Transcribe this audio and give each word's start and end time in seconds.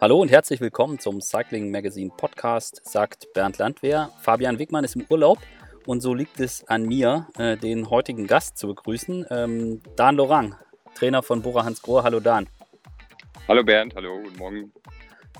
Hallo 0.00 0.20
und 0.20 0.30
herzlich 0.30 0.60
willkommen 0.60 1.00
zum 1.00 1.20
Cycling 1.20 1.72
Magazine 1.72 2.12
Podcast, 2.16 2.82
sagt 2.84 3.32
Bernd 3.32 3.58
Landwehr. 3.58 4.10
Fabian 4.22 4.60
Wigmann 4.60 4.84
ist 4.84 4.94
im 4.94 5.04
Urlaub 5.10 5.38
und 5.86 6.02
so 6.02 6.14
liegt 6.14 6.38
es 6.38 6.64
an 6.68 6.84
mir, 6.84 7.26
äh, 7.36 7.56
den 7.56 7.90
heutigen 7.90 8.28
Gast 8.28 8.58
zu 8.58 8.68
begrüßen. 8.68 9.26
Ähm, 9.28 9.82
Dan 9.96 10.14
Lorang, 10.14 10.54
Trainer 10.94 11.24
von 11.24 11.42
Bora 11.42 11.64
Hans 11.64 11.82
Grohe. 11.82 12.04
Hallo 12.04 12.20
Dan. 12.20 12.48
Hallo 13.48 13.64
Bernd, 13.64 13.96
hallo, 13.96 14.20
guten 14.22 14.38
Morgen. 14.38 14.72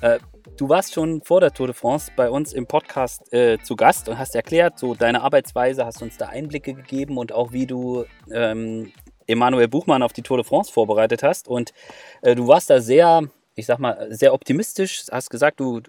Äh, 0.01 0.19
du 0.57 0.69
warst 0.69 0.93
schon 0.93 1.23
vor 1.23 1.41
der 1.41 1.53
Tour 1.53 1.69
de 1.69 1.75
France 1.77 2.11
bei 2.17 2.29
uns 2.29 2.53
im 2.53 2.67
Podcast 2.67 3.33
äh, 3.33 3.59
zu 3.63 3.77
Gast 3.77 4.09
und 4.09 4.19
hast 4.19 4.35
erklärt, 4.35 4.77
so 4.77 4.97
deine 4.97 5.23
Arbeitsweise, 5.23 5.87
hast 5.87 6.03
uns 6.03 6.17
da 6.17 6.31
Einblicke 6.31 6.75
gegeben 6.75 7.17
und 7.17 7.31
auch 7.31 7.53
wie 7.53 7.69
du 7.69 8.07
ähm, 8.33 8.91
Emanuel 9.29 9.69
Buchmann 9.69 10.03
auf 10.03 10.13
die 10.13 10.23
Tour 10.23 10.39
de 10.39 10.45
France 10.45 10.73
vorbereitet 10.73 11.23
hast. 11.23 11.47
Und 11.47 11.73
äh, 12.23 12.35
du 12.35 12.49
warst 12.49 12.71
da 12.71 12.81
sehr 12.81 13.29
ich 13.59 13.67
sag 13.67 13.81
mal, 13.81 14.07
sehr 14.11 14.33
optimistisch. 14.33 15.07
Hast 15.11 15.31
gesagt, 15.31 15.59
du, 15.59 15.83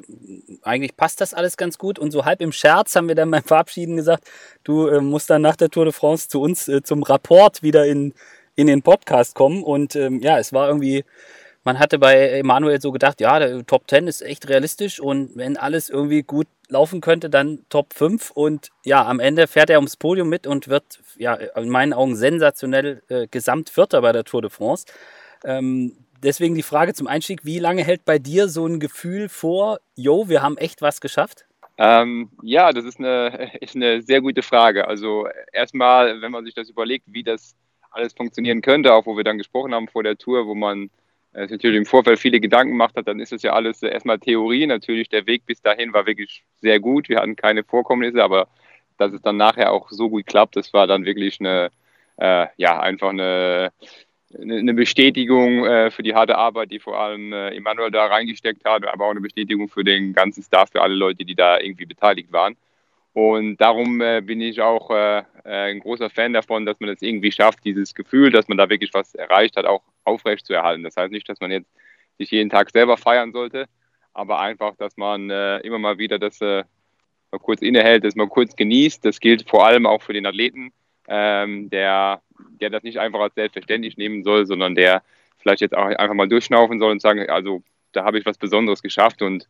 eigentlich 0.64 0.98
passt 0.98 1.22
das 1.22 1.36
alles 1.36 1.56
ganz 1.56 1.78
gut. 1.78 2.00
Und 2.00 2.10
so 2.10 2.26
halb 2.26 2.42
im 2.42 2.52
Scherz 2.52 2.96
haben 2.96 3.08
wir 3.08 3.16
dann 3.16 3.30
beim 3.30 3.44
Verabschieden 3.44 3.96
gesagt, 3.96 4.24
du 4.64 4.88
äh, 4.88 5.02
musst 5.02 5.30
dann 5.30 5.44
nach 5.44 5.56
der 5.56 5.70
Tour 5.70 5.86
de 5.86 5.94
France 5.94 6.28
zu 6.30 6.42
uns 6.42 6.68
äh, 6.68 6.82
zum 6.82 7.04
Rapport 7.04 7.62
wieder 7.62 7.86
in, 7.86 8.14
in 8.56 8.66
den 8.66 8.82
Podcast 8.82 9.36
kommen. 9.36 9.64
Und 9.64 9.96
ähm, 9.96 10.20
ja, 10.20 10.40
es 10.40 10.52
war 10.52 10.68
irgendwie, 10.68 11.06
man 11.64 11.78
hatte 11.78 12.00
bei 12.00 12.30
Emanuel 12.40 12.82
so 12.82 12.92
gedacht, 12.92 13.22
ja, 13.22 13.38
der 13.38 13.64
Top 13.68 13.88
10 13.88 14.08
ist 14.08 14.24
echt 14.24 14.50
realistisch 14.50 15.00
und 15.00 15.36
wenn 15.36 15.56
alles 15.56 15.90
irgendwie 15.90 16.24
gut 16.24 16.48
laufen 16.70 17.02
könnte, 17.02 17.30
dann 17.30 17.60
Top 17.70 17.94
5. 17.94 18.32
Und 18.32 18.70
ja, 18.84 19.06
am 19.06 19.20
Ende 19.20 19.46
fährt 19.46 19.70
er 19.70 19.78
ums 19.78 19.96
Podium 19.96 20.28
mit 20.28 20.48
und 20.48 20.70
wird 20.70 21.00
ja 21.18 21.36
in 21.36 21.70
meinen 21.70 21.94
Augen 21.94 22.16
sensationell 22.16 23.04
äh, 23.10 23.28
Gesamtvierter 23.30 24.02
bei 24.02 24.12
der 24.12 24.24
Tour 24.24 24.42
de 24.42 24.50
France. 24.50 24.86
Ähm, 25.44 25.96
deswegen 26.24 26.56
die 26.56 26.64
Frage 26.64 26.94
zum 26.94 27.08
Einstieg, 27.08 27.46
wie 27.46 27.60
lange 27.60 27.84
hält 27.84 28.06
bei 28.06 28.20
dir 28.20 28.48
so 28.48 28.66
ein 28.66 28.80
Gefühl 28.80 29.30
vor, 29.30 29.80
yo, 29.96 30.30
wir 30.30 30.42
haben 30.42 30.58
echt 30.58 30.82
was 30.82 31.02
geschafft? 31.02 31.46
Ähm, 31.78 32.30
ja, 32.42 32.72
das 32.72 32.86
ist 32.86 33.00
eine, 33.00 33.52
ist 33.62 33.76
eine 33.76 34.02
sehr 34.02 34.22
gute 34.22 34.42
Frage. 34.42 34.88
Also 34.88 35.28
erstmal, 35.54 36.22
wenn 36.22 36.32
man 36.32 36.46
sich 36.46 36.54
das 36.54 36.70
überlegt, 36.70 37.06
wie 37.08 37.24
das 37.24 37.56
alles 37.92 38.14
funktionieren 38.14 38.62
könnte, 38.62 38.94
auch 38.94 39.06
wo 39.06 39.18
wir 39.18 39.24
dann 39.24 39.38
gesprochen 39.38 39.74
haben 39.74 39.88
vor 39.88 40.04
der 40.04 40.18
Tour, 40.18 40.46
wo 40.46 40.56
man 40.56 40.90
äh, 41.34 41.48
natürlich 41.48 41.78
im 41.78 41.86
Vorfeld 41.86 42.20
viele 42.20 42.40
Gedanken 42.40 42.74
gemacht 42.74 42.96
hat, 42.96 43.08
dann 43.08 43.20
ist 43.20 43.32
das 43.32 43.44
ja 43.44 43.54
alles 43.54 43.82
erstmal 43.82 44.20
Theorie. 44.20 44.68
Natürlich, 44.68 45.10
der 45.10 45.26
Weg 45.26 45.46
bis 45.46 45.62
dahin 45.62 45.94
war 45.94 46.06
wirklich 46.06 46.44
sehr 46.62 46.80
gut. 46.80 47.10
Wir 47.10 47.20
hatten 47.20 47.36
keine 47.36 47.64
Vorkommnisse, 47.64 48.24
aber 48.24 48.48
dass 48.98 49.14
es 49.14 49.22
dann 49.22 49.38
nachher 49.38 49.72
auch 49.72 49.90
so 49.90 50.10
gut 50.10 50.26
klappt, 50.26 50.58
das 50.58 50.74
war 50.74 50.86
dann 50.86 51.06
wirklich 51.06 51.40
eine, 51.40 51.70
äh, 52.18 52.48
ja, 52.58 52.80
einfach 52.80 53.10
eine, 53.10 53.72
eine 54.38 54.74
Bestätigung 54.74 55.66
äh, 55.66 55.92
für 55.92 56.04
die 56.04 56.14
harte 56.14 56.38
Arbeit, 56.38 56.72
die 56.72 56.80
vor 56.80 57.00
allem 57.00 57.34
äh, 57.34 57.50
Emanuel 57.56 57.92
da 57.92 58.06
reingesteckt 58.06 58.64
hat, 58.66 58.86
aber 58.86 59.06
auch 59.06 59.12
eine 59.12 59.22
Bestätigung 59.22 59.70
für 59.70 59.84
den 59.84 60.14
ganzen 60.14 60.44
Staff, 60.44 60.70
für 60.72 60.82
alle 60.82 60.96
Leute, 60.96 61.26
die 61.26 61.36
da 61.36 61.60
irgendwie 61.60 61.86
beteiligt 61.86 62.32
waren. 62.32 62.56
Und 63.14 63.58
darum 63.58 64.02
äh, 64.02 64.22
bin 64.22 64.40
ich 64.40 64.62
auch 64.62 64.92
ein 64.92 65.80
großer 65.80 66.12
Fan 66.12 66.34
davon, 66.34 66.66
dass 66.66 66.80
man 66.80 66.90
das 66.90 67.02
irgendwie 67.02 67.32
schafft, 67.32 67.66
dieses 67.66 67.96
Gefühl, 67.96 68.30
dass 68.32 68.48
man 68.48 68.58
da 68.58 68.70
wirklich 68.70 68.94
was 68.94 69.16
erreicht 69.16 69.58
hat, 69.58 69.66
auch 69.66 69.82
aufrecht 70.04 70.46
zu 70.46 70.54
erhalten. 70.54 70.84
Das 70.84 70.96
heißt 70.96 71.12
nicht, 71.12 71.28
dass 71.28 71.40
man 71.40 71.50
jetzt 71.50 71.72
sich 72.20 72.30
jeden 72.30 72.52
Tag 72.52 72.70
selber 72.70 72.98
feiern 72.98 73.32
sollte, 73.32 73.66
aber 74.14 74.40
einfach, 74.40 74.76
dass 74.76 74.96
man 74.96 75.30
immer 75.30 75.80
mal 75.80 75.98
wieder 75.98 76.20
das 76.20 76.40
mal 76.40 77.40
kurz 77.40 77.62
innehält, 77.62 78.04
das 78.04 78.16
mal 78.16 78.28
kurz 78.28 78.56
genießt. 78.56 79.04
Das 79.04 79.20
gilt 79.20 79.50
vor 79.50 79.66
allem 79.66 79.86
auch 79.86 80.02
für 80.02 80.14
den 80.14 80.26
Athleten, 80.26 80.72
ähm, 81.08 81.70
der 81.70 82.22
der 82.62 82.70
das 82.70 82.84
nicht 82.84 83.00
einfach 83.00 83.20
als 83.20 83.36
selbstverständlich 83.36 83.98
nehmen 83.98 84.24
soll, 84.24 84.46
sondern 84.46 84.76
der 84.76 85.04
vielleicht 85.38 85.62
jetzt 85.62 85.76
auch 85.76 85.86
einfach 85.86 86.14
mal 86.14 86.28
durchschnaufen 86.28 86.80
soll 86.80 86.92
und 86.92 87.02
sagen, 87.02 87.30
also 87.30 87.64
da 87.92 88.04
habe 88.04 88.20
ich 88.20 88.26
was 88.26 88.38
Besonderes 88.38 88.82
geschafft 88.82 89.22
und 89.22 89.48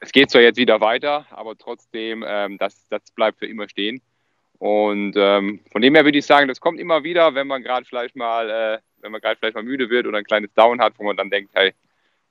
es 0.00 0.12
geht 0.12 0.30
zwar 0.30 0.42
jetzt 0.42 0.56
wieder 0.56 0.80
weiter, 0.80 1.26
aber 1.30 1.56
trotzdem, 1.58 2.24
ähm, 2.26 2.56
das, 2.58 2.88
das 2.88 3.02
bleibt 3.14 3.38
für 3.38 3.46
immer 3.46 3.68
stehen. 3.68 4.00
Und 4.58 5.14
ähm, 5.16 5.60
von 5.70 5.82
dem 5.82 5.94
her 5.94 6.04
würde 6.04 6.18
ich 6.18 6.26
sagen, 6.26 6.48
das 6.48 6.60
kommt 6.60 6.80
immer 6.80 7.02
wieder, 7.02 7.34
wenn 7.34 7.46
man 7.46 7.62
gerade 7.62 7.86
vielleicht 7.86 8.16
mal, 8.16 8.50
äh, 8.50 8.78
wenn 9.00 9.12
man 9.12 9.20
gerade 9.20 9.36
vielleicht 9.38 9.54
mal 9.54 9.62
müde 9.62 9.88
wird 9.88 10.06
oder 10.06 10.18
ein 10.18 10.24
kleines 10.24 10.52
Down 10.54 10.80
hat, 10.80 10.94
wo 10.98 11.04
man 11.04 11.16
dann 11.16 11.30
denkt, 11.30 11.52
hey, 11.54 11.72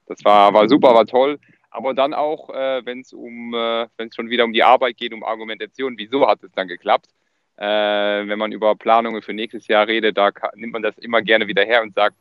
das 0.05 0.23
war, 0.25 0.53
war 0.53 0.67
super, 0.69 0.93
war 0.93 1.05
toll. 1.05 1.39
Aber 1.71 1.93
dann 1.93 2.13
auch, 2.13 2.49
äh, 2.49 2.85
wenn 2.85 3.01
es 3.01 3.13
um, 3.13 3.53
äh, 3.53 3.87
wenn 3.97 4.09
es 4.09 4.15
schon 4.15 4.29
wieder 4.29 4.45
um 4.45 4.53
die 4.53 4.63
Arbeit 4.63 4.97
geht, 4.97 5.13
um 5.13 5.23
Argumentation, 5.23 5.97
wieso 5.97 6.27
hat 6.27 6.43
es 6.43 6.51
dann 6.51 6.67
geklappt? 6.67 7.07
Äh, 7.59 8.27
wenn 8.27 8.39
man 8.39 8.53
über 8.53 8.73
Planungen 8.75 9.21
für 9.21 9.33
nächstes 9.33 9.67
Jahr 9.67 9.85
redet, 9.85 10.17
da 10.17 10.31
nimmt 10.55 10.71
man 10.71 10.81
das 10.81 10.97
immer 10.97 11.21
gerne 11.21 11.45
wieder 11.47 11.65
her 11.65 11.81
und 11.81 11.93
sagt, 11.93 12.15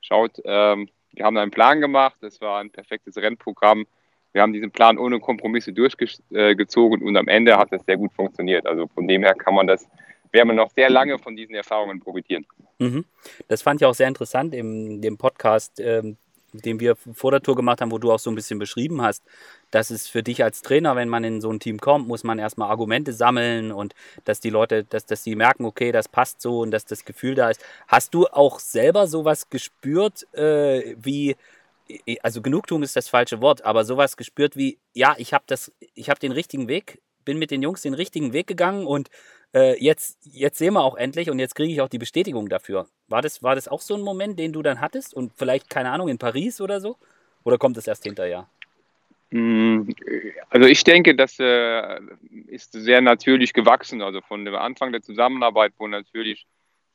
schaut, 0.00 0.40
ähm, 0.44 0.88
wir 1.12 1.26
haben 1.26 1.36
einen 1.36 1.50
Plan 1.50 1.80
gemacht, 1.80 2.16
das 2.22 2.40
war 2.40 2.60
ein 2.60 2.70
perfektes 2.70 3.16
Rennprogramm. 3.18 3.86
Wir 4.32 4.40
haben 4.40 4.52
diesen 4.52 4.70
Plan 4.70 4.96
ohne 4.98 5.20
Kompromisse 5.20 5.72
durchgezogen 5.72 7.02
und 7.02 7.16
am 7.16 7.28
Ende 7.28 7.56
hat 7.58 7.72
es 7.72 7.84
sehr 7.84 7.98
gut 7.98 8.12
funktioniert. 8.14 8.66
Also 8.66 8.86
von 8.88 9.06
dem 9.06 9.22
her 9.24 9.34
kann 9.34 9.54
man 9.54 9.66
das, 9.66 9.86
werden 10.32 10.48
wir 10.48 10.54
noch 10.54 10.70
sehr 10.70 10.88
lange 10.88 11.18
von 11.18 11.36
diesen 11.36 11.54
Erfahrungen 11.54 12.00
profitieren. 12.00 12.46
Mhm. 12.78 13.04
Das 13.48 13.60
fand 13.60 13.82
ich 13.82 13.86
auch 13.86 13.94
sehr 13.94 14.08
interessant 14.08 14.54
in 14.54 15.02
dem 15.02 15.18
Podcast. 15.18 15.80
Ähm 15.80 16.16
den 16.64 16.80
wir 16.80 16.96
vor 16.96 17.30
der 17.30 17.42
Tour 17.42 17.56
gemacht 17.56 17.80
haben, 17.80 17.90
wo 17.90 17.98
du 17.98 18.12
auch 18.12 18.18
so 18.18 18.30
ein 18.30 18.34
bisschen 18.34 18.58
beschrieben 18.58 19.02
hast, 19.02 19.22
dass 19.70 19.90
es 19.90 20.08
für 20.08 20.22
dich 20.22 20.42
als 20.42 20.62
Trainer, 20.62 20.96
wenn 20.96 21.08
man 21.08 21.24
in 21.24 21.40
so 21.40 21.50
ein 21.50 21.60
Team 21.60 21.78
kommt, 21.78 22.08
muss 22.08 22.24
man 22.24 22.38
erstmal 22.38 22.70
Argumente 22.70 23.12
sammeln 23.12 23.72
und 23.72 23.94
dass 24.24 24.40
die 24.40 24.50
Leute, 24.50 24.84
dass, 24.84 25.06
dass 25.06 25.22
die 25.22 25.36
merken, 25.36 25.64
okay, 25.64 25.92
das 25.92 26.08
passt 26.08 26.40
so 26.40 26.60
und 26.60 26.70
dass 26.70 26.84
das 26.84 27.04
Gefühl 27.04 27.34
da 27.34 27.50
ist. 27.50 27.64
Hast 27.86 28.14
du 28.14 28.26
auch 28.26 28.60
selber 28.60 29.06
sowas 29.06 29.50
gespürt, 29.50 30.26
äh, 30.34 30.94
wie, 30.98 31.36
also 32.22 32.42
Genugtuung 32.42 32.82
ist 32.82 32.96
das 32.96 33.08
falsche 33.08 33.40
Wort, 33.40 33.64
aber 33.64 33.84
sowas 33.84 34.16
gespürt 34.16 34.56
wie, 34.56 34.78
ja, 34.94 35.14
ich 35.18 35.32
habe 35.32 35.44
das, 35.46 35.72
ich 35.94 36.10
habe 36.10 36.20
den 36.20 36.32
richtigen 36.32 36.68
Weg, 36.68 37.00
bin 37.24 37.38
mit 37.38 37.50
den 37.50 37.62
Jungs 37.62 37.82
den 37.82 37.94
richtigen 37.94 38.32
Weg 38.32 38.46
gegangen 38.46 38.86
und 38.86 39.10
äh, 39.54 39.82
jetzt, 39.82 40.18
jetzt 40.24 40.58
sehen 40.58 40.74
wir 40.74 40.82
auch 40.82 40.96
endlich 40.96 41.30
und 41.30 41.38
jetzt 41.38 41.54
kriege 41.54 41.72
ich 41.72 41.80
auch 41.80 41.88
die 41.88 41.98
Bestätigung 41.98 42.48
dafür. 42.48 42.86
War 43.08 43.22
das, 43.22 43.42
war 43.42 43.54
das 43.54 43.68
auch 43.68 43.80
so 43.80 43.94
ein 43.94 44.02
Moment, 44.02 44.38
den 44.38 44.52
du 44.52 44.62
dann 44.62 44.80
hattest 44.80 45.14
und 45.14 45.32
vielleicht, 45.36 45.70
keine 45.70 45.90
Ahnung, 45.90 46.08
in 46.08 46.18
Paris 46.18 46.60
oder 46.60 46.80
so? 46.80 46.96
Oder 47.44 47.58
kommt 47.58 47.76
es 47.76 47.86
erst 47.86 48.04
hinterher? 48.04 48.46
Mm, 49.30 49.90
also 50.50 50.66
ich 50.66 50.84
denke, 50.84 51.14
das 51.14 51.38
äh, 51.38 52.00
ist 52.48 52.72
sehr 52.72 53.00
natürlich 53.00 53.52
gewachsen. 53.52 54.02
Also 54.02 54.20
von 54.20 54.44
dem 54.44 54.54
Anfang 54.54 54.92
der 54.92 55.02
Zusammenarbeit, 55.02 55.72
wo 55.78 55.86
natürlich, 55.86 56.46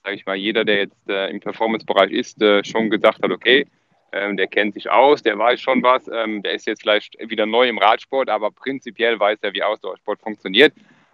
sage 0.04 0.16
ich 0.16 0.26
mal, 0.26 0.36
jeder, 0.36 0.66
der 0.66 0.78
jetzt 0.78 1.10
äh, 1.10 1.30
im 1.30 1.40
Performance-Bereich 1.40 2.12
ist, 2.12 2.42
äh, 2.42 2.64
schon 2.64 2.90
gesagt 2.90 3.24
hat, 3.24 3.32
okay, 3.32 3.66
ähm, 4.12 4.38
der 4.38 4.48
kennt 4.48 4.76
sich 4.76 4.90
aus, 4.92 5.24
der 5.24 5.38
weiß 5.40 5.60
schon 5.60 5.82
was, 5.82 6.08
ähm, 6.08 6.44
der 6.44 6.54
ist 6.54 6.68
jetzt 6.68 6.82
vielleicht 6.82 7.18
wieder 7.20 7.48
neu 7.48 7.68
im 7.68 7.80
Radsport, 7.80 8.30
aber 8.30 8.52
prinzipiell 8.52 9.20
weiß 9.20 9.40
er, 9.42 9.54
wie 9.54 9.64
Ausdauersport 9.64 10.22
funktioniert. 10.22 10.74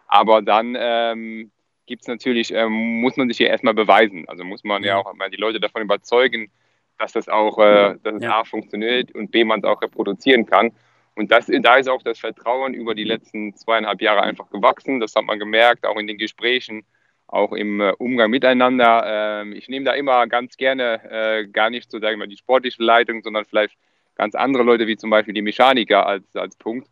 Aber 0.10 0.42
dann 0.42 0.76
ähm, 0.78 1.52
gibt 1.86 2.02
es 2.02 2.08
natürlich, 2.08 2.54
ähm, 2.54 3.02
muss 3.02 3.16
man 3.16 3.30
sich 3.30 3.40
ja 3.40 3.48
erstmal 3.48 3.76
beweisen. 3.76 4.28
Also 4.28 4.44
muss 4.44 4.64
man 4.64 4.84
ja 4.84 4.98
auch 4.98 5.14
mal 5.14 5.30
die 5.30 5.38
Leute 5.38 5.60
davon 5.60 5.84
überzeugen, 5.84 6.52
dass 6.98 7.14
das 7.14 7.30
auch, 7.30 7.60
äh, 7.60 7.96
dass 8.04 8.16
es 8.16 8.24
ja. 8.24 8.40
A 8.40 8.44
funktioniert 8.44 9.14
und 9.14 9.32
B 9.32 9.44
man 9.44 9.60
es 9.60 9.66
auch 9.66 9.82
reproduzieren 9.82 10.46
kann. 10.46 10.72
Und 11.16 11.32
das, 11.32 11.48
da 11.48 11.76
ist 11.76 11.88
auch 11.88 12.02
das 12.02 12.20
Vertrauen 12.20 12.74
über 12.74 12.96
die 12.96 13.04
letzten 13.04 13.56
zweieinhalb 13.56 14.02
Jahre 14.02 14.24
einfach 14.24 14.50
gewachsen. 14.50 15.00
Das 15.00 15.16
hat 15.16 15.26
man 15.26 15.38
gemerkt, 15.38 15.86
auch 15.86 15.98
in 15.98 16.08
den 16.08 16.18
Gesprächen, 16.18 16.86
auch 17.28 17.54
im 17.54 17.80
äh, 17.80 17.92
Umgang 18.00 18.32
miteinander. 18.32 19.04
Ähm, 19.42 19.54
ich 19.54 19.70
nehme 19.70 19.86
da 19.86 19.94
immer 19.94 20.26
ganz 20.26 20.58
gerne 20.58 21.02
äh, 21.10 21.48
gar 21.48 21.70
nicht 21.70 21.92
so, 21.92 22.00
sagen 22.00 22.14
wir 22.14 22.26
mal, 22.26 22.28
die 22.28 22.38
sportliche 22.38 22.82
Leitung, 22.82 23.22
sondern 23.22 23.46
vielleicht 23.46 23.76
ganz 24.16 24.34
andere 24.34 24.64
Leute, 24.64 24.88
wie 24.88 24.98
zum 24.98 25.12
Beispiel 25.12 25.36
die 25.36 25.44
Mechaniker 25.44 26.08
als, 26.08 26.36
als 26.36 26.56
Punkt 26.56 26.88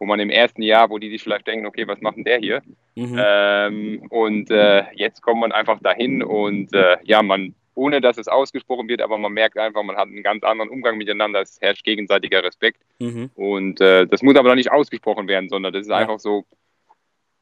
wo 0.00 0.06
man 0.06 0.18
im 0.18 0.30
ersten 0.30 0.62
Jahr, 0.62 0.88
wo 0.88 0.98
die 0.98 1.10
sich 1.10 1.22
vielleicht 1.22 1.46
denken, 1.46 1.66
okay, 1.66 1.86
was 1.86 2.00
macht 2.00 2.16
denn 2.16 2.24
der 2.24 2.38
hier? 2.38 2.62
Mhm. 2.96 3.16
Ähm, 3.18 4.06
und 4.08 4.50
äh, 4.50 4.84
jetzt 4.94 5.20
kommt 5.20 5.42
man 5.42 5.52
einfach 5.52 5.78
dahin 5.80 6.22
und 6.22 6.72
äh, 6.72 6.96
ja, 7.04 7.22
man, 7.22 7.54
ohne 7.74 8.00
dass 8.00 8.16
es 8.16 8.26
ausgesprochen 8.26 8.88
wird, 8.88 9.02
aber 9.02 9.18
man 9.18 9.32
merkt 9.32 9.58
einfach, 9.58 9.82
man 9.82 9.96
hat 9.96 10.08
einen 10.08 10.22
ganz 10.22 10.42
anderen 10.42 10.70
Umgang 10.70 10.96
miteinander, 10.96 11.42
es 11.42 11.60
herrscht 11.60 11.84
gegenseitiger 11.84 12.42
Respekt. 12.42 12.80
Mhm. 12.98 13.30
Und 13.34 13.82
äh, 13.82 14.06
das 14.06 14.22
muss 14.22 14.36
aber 14.36 14.48
noch 14.48 14.54
nicht 14.54 14.72
ausgesprochen 14.72 15.28
werden, 15.28 15.50
sondern 15.50 15.74
das 15.74 15.82
ist 15.82 15.90
ja. 15.90 15.98
einfach 15.98 16.18
so, 16.18 16.46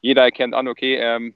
jeder 0.01 0.23
erkennt 0.23 0.53
an, 0.53 0.67
okay, 0.67 0.95
ähm, 0.95 1.35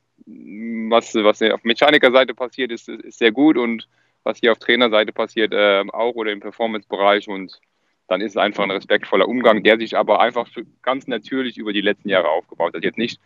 was, 0.89 1.15
was 1.15 1.41
auf 1.41 1.63
Mechanikerseite 1.63 2.33
passiert, 2.33 2.71
ist, 2.71 2.89
ist 2.89 3.17
sehr 3.17 3.31
gut 3.31 3.57
und 3.57 3.87
was 4.23 4.39
hier 4.39 4.51
auf 4.51 4.59
Trainerseite 4.59 5.13
passiert, 5.13 5.53
äh, 5.53 5.85
auch 5.93 6.15
oder 6.15 6.33
im 6.33 6.41
Performance-Bereich 6.41 7.29
und 7.29 7.61
dann 8.07 8.21
ist 8.21 8.31
es 8.31 8.37
einfach 8.37 8.63
ein 8.63 8.71
respektvoller 8.71 9.27
Umgang, 9.27 9.63
der 9.63 9.77
sich 9.77 9.97
aber 9.97 10.19
einfach 10.19 10.47
ganz 10.81 11.07
natürlich 11.07 11.57
über 11.57 11.73
die 11.73 11.81
letzten 11.81 12.09
Jahre 12.09 12.29
aufgebaut 12.29 12.73
hat. 12.75 12.83
Jetzt 12.83 12.97
nicht 12.97 13.19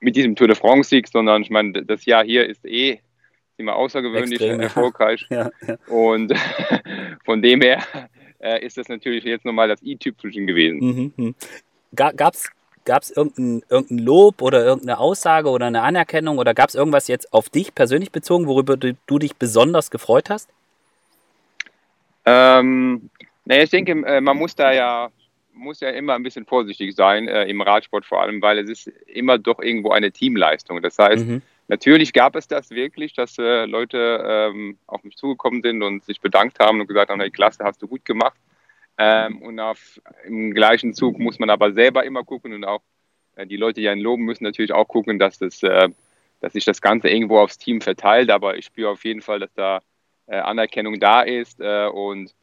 mit 0.00 0.16
diesem 0.16 0.36
Tour 0.36 0.48
de 0.48 0.56
France-Sieg, 0.56 1.08
sondern 1.08 1.42
ich 1.42 1.50
meine, 1.50 1.84
das 1.84 2.04
Jahr 2.04 2.24
hier 2.24 2.46
ist 2.46 2.64
eh 2.64 3.00
immer 3.56 3.76
außergewöhnlich 3.76 4.40
Extrem, 4.40 4.60
erfolgreich. 4.60 5.26
Ja, 5.30 5.50
ja. 5.66 5.76
Und 5.88 6.34
von 7.24 7.40
dem 7.40 7.62
her 7.62 7.82
äh, 8.40 8.64
ist 8.64 8.76
das 8.76 8.88
natürlich 8.88 9.24
jetzt 9.24 9.44
nochmal 9.44 9.68
das 9.68 9.82
i-Tüpfelchen 9.82 10.46
gewesen. 10.46 10.78
Mhm, 10.80 11.12
mhm. 11.16 11.34
Gab 11.94 12.34
es 12.34 12.50
Gab 12.86 13.02
es 13.02 13.10
irgendein, 13.10 13.64
irgendein 13.68 13.98
Lob 13.98 14.42
oder 14.42 14.64
irgendeine 14.64 14.98
Aussage 14.98 15.48
oder 15.48 15.66
eine 15.66 15.82
Anerkennung 15.82 16.38
oder 16.38 16.54
gab 16.54 16.68
es 16.68 16.76
irgendwas 16.76 17.08
jetzt 17.08 17.32
auf 17.32 17.50
dich 17.50 17.74
persönlich 17.74 18.12
bezogen, 18.12 18.46
worüber 18.46 18.76
du, 18.76 18.96
du 19.08 19.18
dich 19.18 19.34
besonders 19.34 19.90
gefreut 19.90 20.30
hast? 20.30 20.48
Ähm, 22.24 23.10
Nee, 23.46 23.62
ich 23.62 23.70
denke, 23.70 23.92
äh, 23.92 24.20
man 24.20 24.36
muss 24.36 24.56
da 24.56 24.72
ja, 24.72 25.08
muss 25.52 25.80
ja 25.80 25.90
immer 25.90 26.14
ein 26.14 26.22
bisschen 26.24 26.44
vorsichtig 26.44 26.94
sein, 26.96 27.28
äh, 27.28 27.44
im 27.44 27.60
Radsport 27.60 28.04
vor 28.04 28.20
allem, 28.20 28.42
weil 28.42 28.58
es 28.58 28.68
ist 28.68 28.88
immer 29.06 29.38
doch 29.38 29.60
irgendwo 29.60 29.92
eine 29.92 30.10
Teamleistung. 30.10 30.82
Das 30.82 30.98
heißt, 30.98 31.24
mhm. 31.24 31.42
natürlich 31.68 32.12
gab 32.12 32.34
es 32.34 32.48
das 32.48 32.70
wirklich, 32.70 33.14
dass 33.14 33.38
äh, 33.38 33.64
Leute 33.64 34.50
ähm, 34.52 34.78
auf 34.88 35.04
mich 35.04 35.16
zugekommen 35.16 35.62
sind 35.62 35.80
und 35.84 36.04
sich 36.04 36.20
bedankt 36.20 36.58
haben 36.58 36.80
und 36.80 36.88
gesagt 36.88 37.08
haben, 37.10 37.20
hey, 37.20 37.30
klasse, 37.30 37.62
hast 37.62 37.80
du 37.80 37.86
gut 37.86 38.04
gemacht. 38.04 38.36
Ähm, 38.98 39.40
und 39.42 39.60
auf, 39.60 40.00
im 40.24 40.52
gleichen 40.52 40.92
Zug 40.92 41.18
muss 41.20 41.38
man 41.38 41.48
aber 41.48 41.72
selber 41.72 42.04
immer 42.04 42.24
gucken 42.24 42.52
und 42.52 42.64
auch 42.64 42.82
äh, 43.36 43.46
die 43.46 43.56
Leute, 43.56 43.80
die 43.80 43.88
einen 43.88 44.00
loben, 44.00 44.24
müssen 44.24 44.42
natürlich 44.42 44.72
auch 44.72 44.88
gucken, 44.88 45.20
dass, 45.20 45.38
das, 45.38 45.62
äh, 45.62 45.88
dass 46.40 46.54
sich 46.54 46.64
das 46.64 46.80
Ganze 46.80 47.10
irgendwo 47.10 47.38
aufs 47.38 47.58
Team 47.58 47.80
verteilt. 47.80 48.30
Aber 48.30 48.56
ich 48.56 48.64
spüre 48.64 48.90
auf 48.90 49.04
jeden 49.04 49.22
Fall, 49.22 49.38
dass 49.38 49.54
da 49.54 49.82
äh, 50.26 50.38
Anerkennung 50.38 50.98
da 50.98 51.22
ist 51.22 51.60
und 51.60 52.34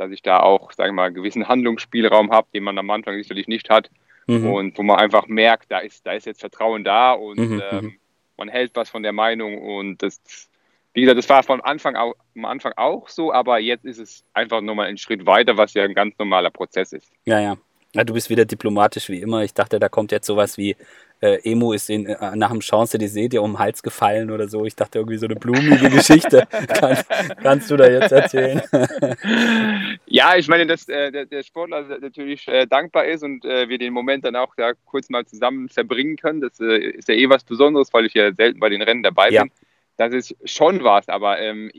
dass 0.00 0.10
ich 0.10 0.22
da 0.22 0.40
auch, 0.40 0.72
sagen 0.72 0.90
wir 0.90 0.94
mal, 0.94 1.06
einen 1.06 1.14
gewissen 1.14 1.46
Handlungsspielraum 1.46 2.30
habe, 2.30 2.48
den 2.54 2.64
man 2.64 2.78
am 2.78 2.90
Anfang 2.90 3.16
sicherlich 3.16 3.48
nicht 3.48 3.68
hat. 3.70 3.90
Mhm. 4.26 4.46
Und 4.50 4.78
wo 4.78 4.82
man 4.82 4.98
einfach 4.98 5.26
merkt, 5.26 5.70
da 5.70 5.78
ist, 5.78 6.06
da 6.06 6.12
ist 6.12 6.26
jetzt 6.26 6.40
Vertrauen 6.40 6.84
da 6.84 7.12
und 7.12 7.38
mhm. 7.38 7.62
ähm, 7.70 7.84
mhm. 7.84 7.96
man 8.36 8.48
hält 8.48 8.72
was 8.74 8.88
von 8.88 9.02
der 9.02 9.12
Meinung. 9.12 9.58
Und 9.58 10.02
das, 10.02 10.20
wie 10.94 11.02
gesagt, 11.02 11.18
das 11.18 11.28
war 11.28 11.42
von 11.42 11.60
Anfang 11.60 11.96
auch, 11.96 12.14
am 12.36 12.44
Anfang 12.46 12.72
auch 12.76 13.08
so, 13.08 13.32
aber 13.32 13.58
jetzt 13.58 13.84
ist 13.84 13.98
es 13.98 14.24
einfach 14.32 14.60
nochmal 14.60 14.86
ein 14.86 14.98
Schritt 14.98 15.26
weiter, 15.26 15.56
was 15.56 15.74
ja 15.74 15.84
ein 15.84 15.94
ganz 15.94 16.18
normaler 16.18 16.50
Prozess 16.50 16.92
ist. 16.92 17.10
Ja, 17.26 17.40
ja. 17.40 17.56
Ja, 17.92 18.04
du 18.04 18.14
bist 18.14 18.30
wieder 18.30 18.44
diplomatisch 18.44 19.08
wie 19.08 19.20
immer. 19.20 19.42
Ich 19.42 19.52
dachte, 19.52 19.80
da 19.80 19.88
kommt 19.88 20.12
jetzt 20.12 20.26
sowas 20.26 20.56
wie 20.56 20.76
äh, 21.20 21.38
Emo 21.44 21.72
ist 21.72 21.90
in, 21.90 22.06
äh, 22.06 22.36
nach 22.36 22.50
dem 22.50 22.60
Chance 22.60 22.98
die 22.98 23.08
See 23.08 23.28
dir 23.28 23.42
um 23.42 23.52
den 23.52 23.58
Hals 23.58 23.82
gefallen 23.82 24.30
oder 24.30 24.48
so. 24.48 24.64
Ich 24.64 24.74
dachte 24.76 24.98
irgendwie 24.98 25.18
so 25.18 25.26
eine 25.26 25.36
blumige 25.36 25.90
Geschichte. 25.90 26.46
Kann, 26.68 26.98
kannst 27.42 27.70
du 27.70 27.76
da 27.76 27.88
jetzt 27.88 28.12
erzählen? 28.12 28.62
ja, 30.06 30.36
ich 30.36 30.48
meine, 30.48 30.66
dass 30.66 30.88
äh, 30.88 31.12
der, 31.12 31.26
der, 31.26 31.42
Sportler 31.42 31.98
natürlich 32.00 32.48
äh, 32.48 32.66
dankbar 32.66 33.06
ist 33.06 33.22
und 33.22 33.44
äh, 33.44 33.68
wir 33.68 33.78
den 33.78 33.92
Moment 33.92 34.24
dann 34.24 34.36
auch 34.36 34.54
ja, 34.58 34.72
kurz 34.86 35.10
mal 35.10 35.24
zusammen 35.26 35.68
verbringen 35.68 36.16
können. 36.16 36.40
Das 36.40 36.58
äh, 36.60 36.78
ist 36.78 37.08
ja 37.08 37.14
eh 37.14 37.28
was 37.28 37.44
Besonderes, 37.44 37.92
weil 37.92 38.06
ich 38.06 38.14
ja 38.14 38.32
selten 38.32 38.60
bei 38.60 38.68
den 38.68 38.82
Rennen 38.82 39.02
dabei 39.02 39.30
bin. 39.30 39.50
Das 39.96 40.12
ist 40.14 40.34
schon 40.44 40.82
was, 40.82 41.08
aber 41.08 41.38
ähm, 41.40 41.70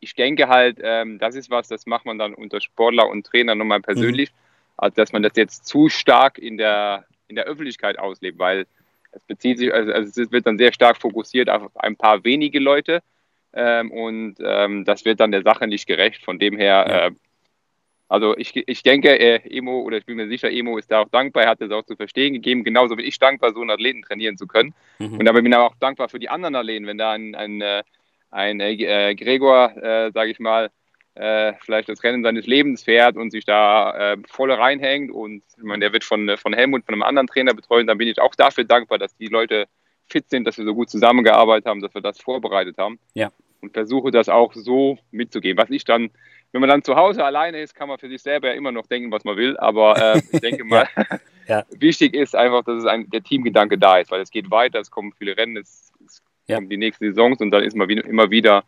ich 0.00 0.14
denke 0.14 0.48
halt, 0.48 0.78
ähm, 0.82 1.18
das 1.18 1.34
ist 1.34 1.50
was, 1.50 1.68
das 1.68 1.86
macht 1.86 2.04
man 2.04 2.18
dann 2.18 2.34
unter 2.34 2.60
Sportler 2.60 3.08
und 3.08 3.26
Trainer 3.26 3.54
nochmal 3.54 3.80
persönlich. 3.80 4.30
Mhm 4.30 4.40
als 4.80 4.94
dass 4.94 5.12
man 5.12 5.22
das 5.22 5.32
jetzt 5.36 5.66
zu 5.66 5.90
stark 5.90 6.38
in 6.38 6.56
der, 6.56 7.04
in 7.28 7.36
der 7.36 7.44
Öffentlichkeit 7.44 7.98
auslebt, 7.98 8.38
weil 8.38 8.66
es 9.12 9.24
bezieht 9.24 9.58
sich, 9.58 9.72
also, 9.72 9.92
also 9.92 10.22
es 10.22 10.32
wird 10.32 10.46
dann 10.46 10.58
sehr 10.58 10.72
stark 10.72 10.96
fokussiert 10.98 11.48
auf 11.50 11.76
ein 11.76 11.96
paar 11.96 12.24
wenige 12.24 12.58
Leute 12.58 13.02
ähm, 13.52 13.90
und 13.90 14.36
ähm, 14.40 14.84
das 14.84 15.04
wird 15.04 15.20
dann 15.20 15.32
der 15.32 15.42
Sache 15.42 15.66
nicht 15.66 15.86
gerecht. 15.86 16.24
Von 16.24 16.38
dem 16.38 16.56
her, 16.56 16.86
ja. 16.88 17.06
äh, 17.06 17.10
also 18.08 18.36
ich, 18.36 18.56
ich 18.56 18.82
denke, 18.82 19.18
äh, 19.18 19.40
Emo, 19.56 19.80
oder 19.82 19.98
ich 19.98 20.06
bin 20.06 20.16
mir 20.16 20.28
sicher, 20.28 20.50
Emo 20.50 20.78
ist 20.78 20.90
da 20.90 21.00
auch 21.00 21.08
dankbar, 21.10 21.44
er 21.44 21.50
hat 21.50 21.60
das 21.60 21.70
auch 21.70 21.84
zu 21.84 21.96
verstehen 21.96 22.34
gegeben, 22.34 22.64
genauso 22.64 22.98
wie 22.98 23.02
ich 23.02 23.18
dankbar, 23.18 23.52
so 23.52 23.60
einen 23.60 23.70
Athleten 23.70 24.02
trainieren 24.02 24.36
zu 24.36 24.46
können. 24.46 24.74
Mhm. 24.98 25.18
Und 25.18 25.28
aber 25.28 25.42
bin 25.42 25.52
ich 25.52 25.58
auch 25.58 25.76
dankbar 25.78 26.08
für 26.08 26.18
die 26.18 26.28
anderen 26.28 26.56
Athleten, 26.56 26.86
wenn 26.86 26.98
da 26.98 27.12
ein, 27.12 27.34
ein, 27.34 27.60
äh, 27.60 27.82
ein 28.30 28.60
äh, 28.60 29.14
Gregor, 29.14 29.76
äh, 29.76 30.10
sage 30.12 30.30
ich 30.30 30.40
mal, 30.40 30.70
äh, 31.14 31.54
vielleicht 31.60 31.88
das 31.88 32.02
Rennen 32.02 32.22
seines 32.22 32.46
Lebens 32.46 32.84
fährt 32.84 33.16
und 33.16 33.30
sich 33.30 33.44
da 33.44 34.12
äh, 34.12 34.16
voll 34.28 34.52
reinhängt. 34.52 35.10
Und 35.10 35.42
ich 35.56 35.62
meine, 35.62 35.80
der 35.80 35.92
wird 35.92 36.04
von, 36.04 36.36
von 36.36 36.52
Helmut, 36.52 36.84
von 36.84 36.94
einem 36.94 37.02
anderen 37.02 37.26
Trainer 37.26 37.54
betreut. 37.54 37.88
Dann 37.88 37.98
bin 37.98 38.08
ich 38.08 38.20
auch 38.20 38.34
dafür 38.34 38.64
dankbar, 38.64 38.98
dass 38.98 39.16
die 39.16 39.26
Leute 39.26 39.66
fit 40.06 40.28
sind, 40.30 40.46
dass 40.46 40.58
wir 40.58 40.64
so 40.64 40.74
gut 40.74 40.90
zusammengearbeitet 40.90 41.66
haben, 41.66 41.80
dass 41.80 41.94
wir 41.94 42.00
das 42.00 42.20
vorbereitet 42.20 42.78
haben. 42.78 42.98
Ja. 43.14 43.30
Und 43.60 43.72
versuche 43.72 44.10
das 44.10 44.28
auch 44.28 44.54
so 44.54 44.98
mitzugeben. 45.10 45.58
Was 45.62 45.70
ich 45.70 45.84
dann, 45.84 46.10
wenn 46.52 46.60
man 46.60 46.70
dann 46.70 46.82
zu 46.82 46.96
Hause 46.96 47.24
alleine 47.24 47.60
ist, 47.60 47.74
kann 47.74 47.88
man 47.88 47.98
für 47.98 48.08
sich 48.08 48.22
selber 48.22 48.48
ja 48.48 48.54
immer 48.54 48.72
noch 48.72 48.86
denken, 48.86 49.10
was 49.12 49.24
man 49.24 49.36
will. 49.36 49.56
Aber 49.58 50.14
äh, 50.14 50.22
ich 50.32 50.40
denke 50.40 50.64
mal, 50.64 50.88
ja. 51.48 51.64
Wichtig 51.70 52.14
ist 52.14 52.34
einfach, 52.36 52.64
dass 52.64 52.78
es 52.78 52.86
ein, 52.86 53.10
der 53.10 53.22
Teamgedanke 53.22 53.76
da 53.76 53.98
ist, 53.98 54.10
weil 54.10 54.20
es 54.20 54.30
geht 54.30 54.50
weiter, 54.50 54.78
es 54.80 54.90
kommen 54.90 55.12
viele 55.18 55.36
Rennen, 55.36 55.56
es, 55.56 55.92
es 56.06 56.22
kommen 56.46 56.68
die 56.68 56.76
nächsten 56.76 57.06
Saisons 57.06 57.40
und 57.40 57.50
dann 57.50 57.62
ist 57.62 57.76
man 57.76 57.88
wieder, 57.88 58.04
immer 58.04 58.30
wieder 58.30 58.64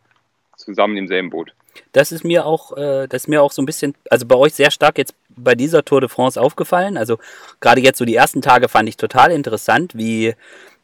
zusammen 0.57 0.97
im 0.97 1.07
selben 1.07 1.29
Boot. 1.29 1.53
Das 1.91 2.11
ist 2.11 2.23
mir 2.23 2.45
auch, 2.45 2.75
äh, 2.77 3.07
das 3.07 3.23
ist 3.23 3.27
mir 3.27 3.41
auch 3.41 3.51
so 3.51 3.61
ein 3.61 3.65
bisschen, 3.65 3.95
also 4.09 4.25
bei 4.25 4.35
euch 4.35 4.53
sehr 4.53 4.71
stark 4.71 4.97
jetzt 4.97 5.15
bei 5.29 5.55
dieser 5.55 5.83
Tour 5.83 6.01
de 6.01 6.09
France 6.09 6.39
aufgefallen. 6.39 6.97
Also 6.97 7.17
gerade 7.59 7.81
jetzt 7.81 7.97
so 7.97 8.05
die 8.05 8.15
ersten 8.15 8.41
Tage 8.41 8.69
fand 8.69 8.87
ich 8.89 8.97
total 8.97 9.31
interessant, 9.31 9.95
wie, 9.95 10.35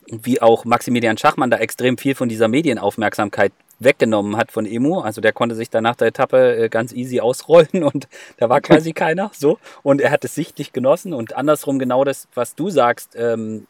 wie 0.08 0.42
auch 0.42 0.66
Maximilian 0.66 1.18
Schachmann 1.18 1.52
da 1.52 1.58
extrem 1.58 1.98
viel 1.98 2.16
von 2.16 2.30
dieser 2.30 2.48
Medienaufmerksamkeit 2.48 3.52
weggenommen 3.80 4.36
hat 4.38 4.52
von 4.52 4.66
Emo. 4.66 5.02
Also 5.02 5.22
der 5.22 5.32
konnte 5.32 5.56
sich 5.56 5.70
dann 5.70 5.84
nach 5.84 5.96
der 5.96 6.10
Etappe 6.10 6.56
äh, 6.56 6.70
ganz 6.70 6.94
easy 6.94 7.20
ausrollen 7.20 7.84
und 7.84 8.08
da 8.38 8.50
war 8.50 8.62
quasi 8.62 8.94
keiner 8.94 9.32
so. 9.34 9.60
Und 9.84 10.02
er 10.02 10.12
hat 10.12 10.26
es 10.26 10.36
sichtlich 10.36 10.74
genossen 10.74 11.14
und 11.14 11.36
andersrum 11.36 11.80
genau 11.80 12.04
das, 12.04 12.28
was 12.34 12.56
du 12.56 12.70
sagst, 12.70 13.16
ähm, 13.16 13.68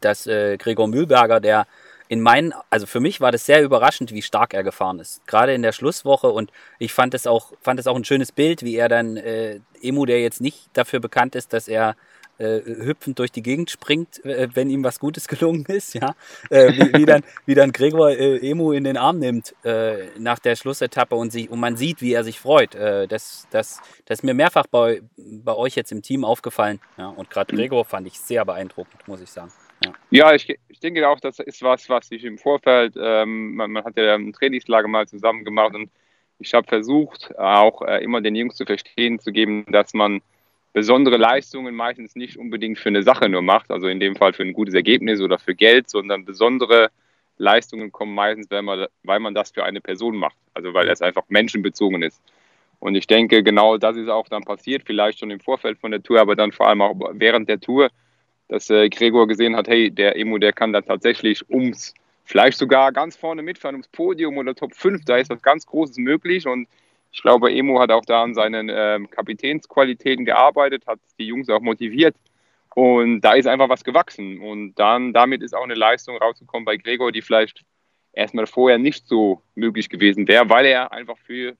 dass 0.00 0.26
äh, 0.26 0.56
Gregor 0.58 0.88
Mühlberger, 0.88 1.40
der 1.40 1.66
in 2.08 2.20
meinen, 2.20 2.54
also 2.70 2.86
für 2.86 3.00
mich 3.00 3.20
war 3.20 3.32
das 3.32 3.46
sehr 3.46 3.62
überraschend, 3.62 4.12
wie 4.12 4.22
stark 4.22 4.54
er 4.54 4.62
gefahren 4.62 4.98
ist. 4.98 5.26
Gerade 5.26 5.54
in 5.54 5.62
der 5.62 5.72
Schlusswoche 5.72 6.28
und 6.28 6.52
ich 6.78 6.92
fand 6.92 7.14
es 7.14 7.26
auch, 7.26 7.52
fand 7.60 7.80
es 7.80 7.86
auch 7.86 7.96
ein 7.96 8.04
schönes 8.04 8.32
Bild, 8.32 8.62
wie 8.62 8.76
er 8.76 8.88
dann 8.88 9.16
äh, 9.16 9.60
Emu, 9.82 10.06
der 10.06 10.20
jetzt 10.20 10.40
nicht 10.40 10.68
dafür 10.72 11.00
bekannt 11.00 11.34
ist, 11.34 11.52
dass 11.52 11.68
er 11.68 11.96
äh, 12.38 12.60
hüpfend 12.64 13.18
durch 13.18 13.32
die 13.32 13.42
Gegend 13.42 13.70
springt, 13.70 14.24
äh, 14.24 14.48
wenn 14.54 14.70
ihm 14.70 14.84
was 14.84 14.98
Gutes 14.98 15.28
gelungen 15.28 15.64
ist, 15.66 15.94
ja, 15.94 16.14
äh, 16.50 16.72
wie, 16.72 17.00
wie, 17.00 17.06
dann, 17.06 17.22
wie 17.46 17.54
dann 17.54 17.72
Gregor 17.72 18.10
äh, 18.10 18.36
Emu 18.38 18.72
in 18.72 18.84
den 18.84 18.96
Arm 18.96 19.18
nimmt 19.18 19.54
äh, 19.64 20.06
nach 20.18 20.38
der 20.38 20.56
Schlussetappe 20.56 21.14
und, 21.14 21.32
sich, 21.32 21.50
und 21.50 21.60
man 21.60 21.76
sieht, 21.76 22.02
wie 22.02 22.12
er 22.12 22.24
sich 22.24 22.38
freut. 22.38 22.74
Äh, 22.74 23.08
das, 23.08 23.46
das, 23.50 23.80
das 24.04 24.18
ist 24.18 24.22
mir 24.22 24.34
mehrfach 24.34 24.66
bei, 24.66 25.02
bei 25.16 25.54
euch 25.54 25.76
jetzt 25.76 25.92
im 25.92 26.02
Team 26.02 26.24
aufgefallen. 26.24 26.80
Ja, 26.98 27.08
und 27.08 27.30
gerade 27.30 27.54
Gregor 27.56 27.84
fand 27.84 28.06
ich 28.06 28.20
sehr 28.20 28.44
beeindruckend, 28.44 29.08
muss 29.08 29.20
ich 29.20 29.30
sagen. 29.30 29.52
Ja, 30.10 30.34
ich, 30.34 30.56
ich 30.68 30.80
denke 30.80 31.06
auch, 31.08 31.20
das 31.20 31.38
ist 31.38 31.62
was, 31.62 31.88
was 31.88 32.10
ich 32.10 32.24
im 32.24 32.38
Vorfeld, 32.38 32.94
ähm, 32.98 33.54
man, 33.54 33.72
man, 33.72 33.84
hat 33.84 33.96
ja 33.96 34.14
ein 34.14 34.32
Trainingslager 34.32 34.88
mal 34.88 35.06
zusammen 35.06 35.44
gemacht 35.44 35.74
und 35.74 35.90
ich 36.38 36.54
habe 36.54 36.66
versucht, 36.66 37.36
auch 37.38 37.82
äh, 37.82 38.02
immer 38.02 38.20
den 38.20 38.36
Jungs 38.36 38.56
zu 38.56 38.64
verstehen 38.64 39.18
zu 39.18 39.32
geben, 39.32 39.64
dass 39.68 39.94
man 39.94 40.22
besondere 40.72 41.16
Leistungen 41.16 41.74
meistens 41.74 42.14
nicht 42.16 42.36
unbedingt 42.36 42.78
für 42.78 42.90
eine 42.90 43.02
Sache 43.02 43.28
nur 43.28 43.42
macht, 43.42 43.70
also 43.70 43.88
in 43.88 44.00
dem 44.00 44.16
Fall 44.16 44.32
für 44.32 44.42
ein 44.42 44.52
gutes 44.52 44.74
Ergebnis 44.74 45.20
oder 45.20 45.38
für 45.38 45.54
Geld, 45.54 45.88
sondern 45.88 46.24
besondere 46.24 46.90
Leistungen 47.38 47.92
kommen 47.92 48.14
meistens, 48.14 48.50
wenn 48.50 48.64
man, 48.64 48.86
weil 49.02 49.20
man 49.20 49.34
das 49.34 49.50
für 49.50 49.64
eine 49.64 49.80
Person 49.80 50.16
macht, 50.16 50.36
also 50.54 50.74
weil 50.74 50.88
es 50.88 51.02
einfach 51.02 51.24
menschenbezogen 51.28 52.02
ist. 52.02 52.20
Und 52.78 52.94
ich 52.94 53.06
denke, 53.06 53.42
genau 53.42 53.78
das 53.78 53.96
ist 53.96 54.08
auch 54.08 54.28
dann 54.28 54.44
passiert, 54.44 54.82
vielleicht 54.84 55.18
schon 55.18 55.30
im 55.30 55.40
Vorfeld 55.40 55.78
von 55.78 55.90
der 55.90 56.02
Tour, 56.02 56.20
aber 56.20 56.36
dann 56.36 56.52
vor 56.52 56.68
allem 56.68 56.82
auch 56.82 56.94
während 57.12 57.48
der 57.48 57.58
Tour 57.58 57.88
dass 58.48 58.70
äh, 58.70 58.88
Gregor 58.88 59.26
gesehen 59.26 59.56
hat, 59.56 59.68
hey, 59.68 59.90
der 59.90 60.16
Emo, 60.16 60.38
der 60.38 60.52
kann 60.52 60.72
da 60.72 60.80
tatsächlich 60.80 61.48
ums, 61.50 61.94
vielleicht 62.24 62.58
sogar 62.58 62.92
ganz 62.92 63.16
vorne 63.16 63.42
mitfahren, 63.42 63.76
ums 63.76 63.88
Podium 63.88 64.38
oder 64.38 64.54
Top 64.54 64.74
5, 64.74 65.04
da 65.04 65.16
ist 65.16 65.30
was 65.30 65.42
ganz 65.42 65.66
Großes 65.66 65.98
möglich. 65.98 66.46
Und 66.46 66.68
ich 67.12 67.22
glaube, 67.22 67.52
Emo 67.52 67.80
hat 67.80 67.90
auch 67.90 68.04
da 68.04 68.22
an 68.22 68.34
seinen 68.34 68.68
äh, 68.68 69.00
Kapitänsqualitäten 69.10 70.24
gearbeitet, 70.24 70.86
hat 70.86 70.98
die 71.18 71.26
Jungs 71.26 71.48
auch 71.48 71.60
motiviert. 71.60 72.14
Und 72.74 73.22
da 73.22 73.32
ist 73.32 73.46
einfach 73.46 73.70
was 73.70 73.84
gewachsen. 73.84 74.38
Und 74.40 74.74
dann 74.74 75.14
damit 75.14 75.42
ist 75.42 75.54
auch 75.54 75.64
eine 75.64 75.74
Leistung 75.74 76.18
rausgekommen 76.18 76.66
bei 76.66 76.76
Gregor, 76.76 77.10
die 77.10 77.22
vielleicht 77.22 77.64
erstmal 78.12 78.46
vorher 78.46 78.78
nicht 78.78 79.06
so 79.06 79.40
möglich 79.54 79.88
gewesen 79.88 80.28
wäre, 80.28 80.48
weil 80.50 80.66
er 80.66 80.92
einfach 80.92 81.16
für, 81.18 81.56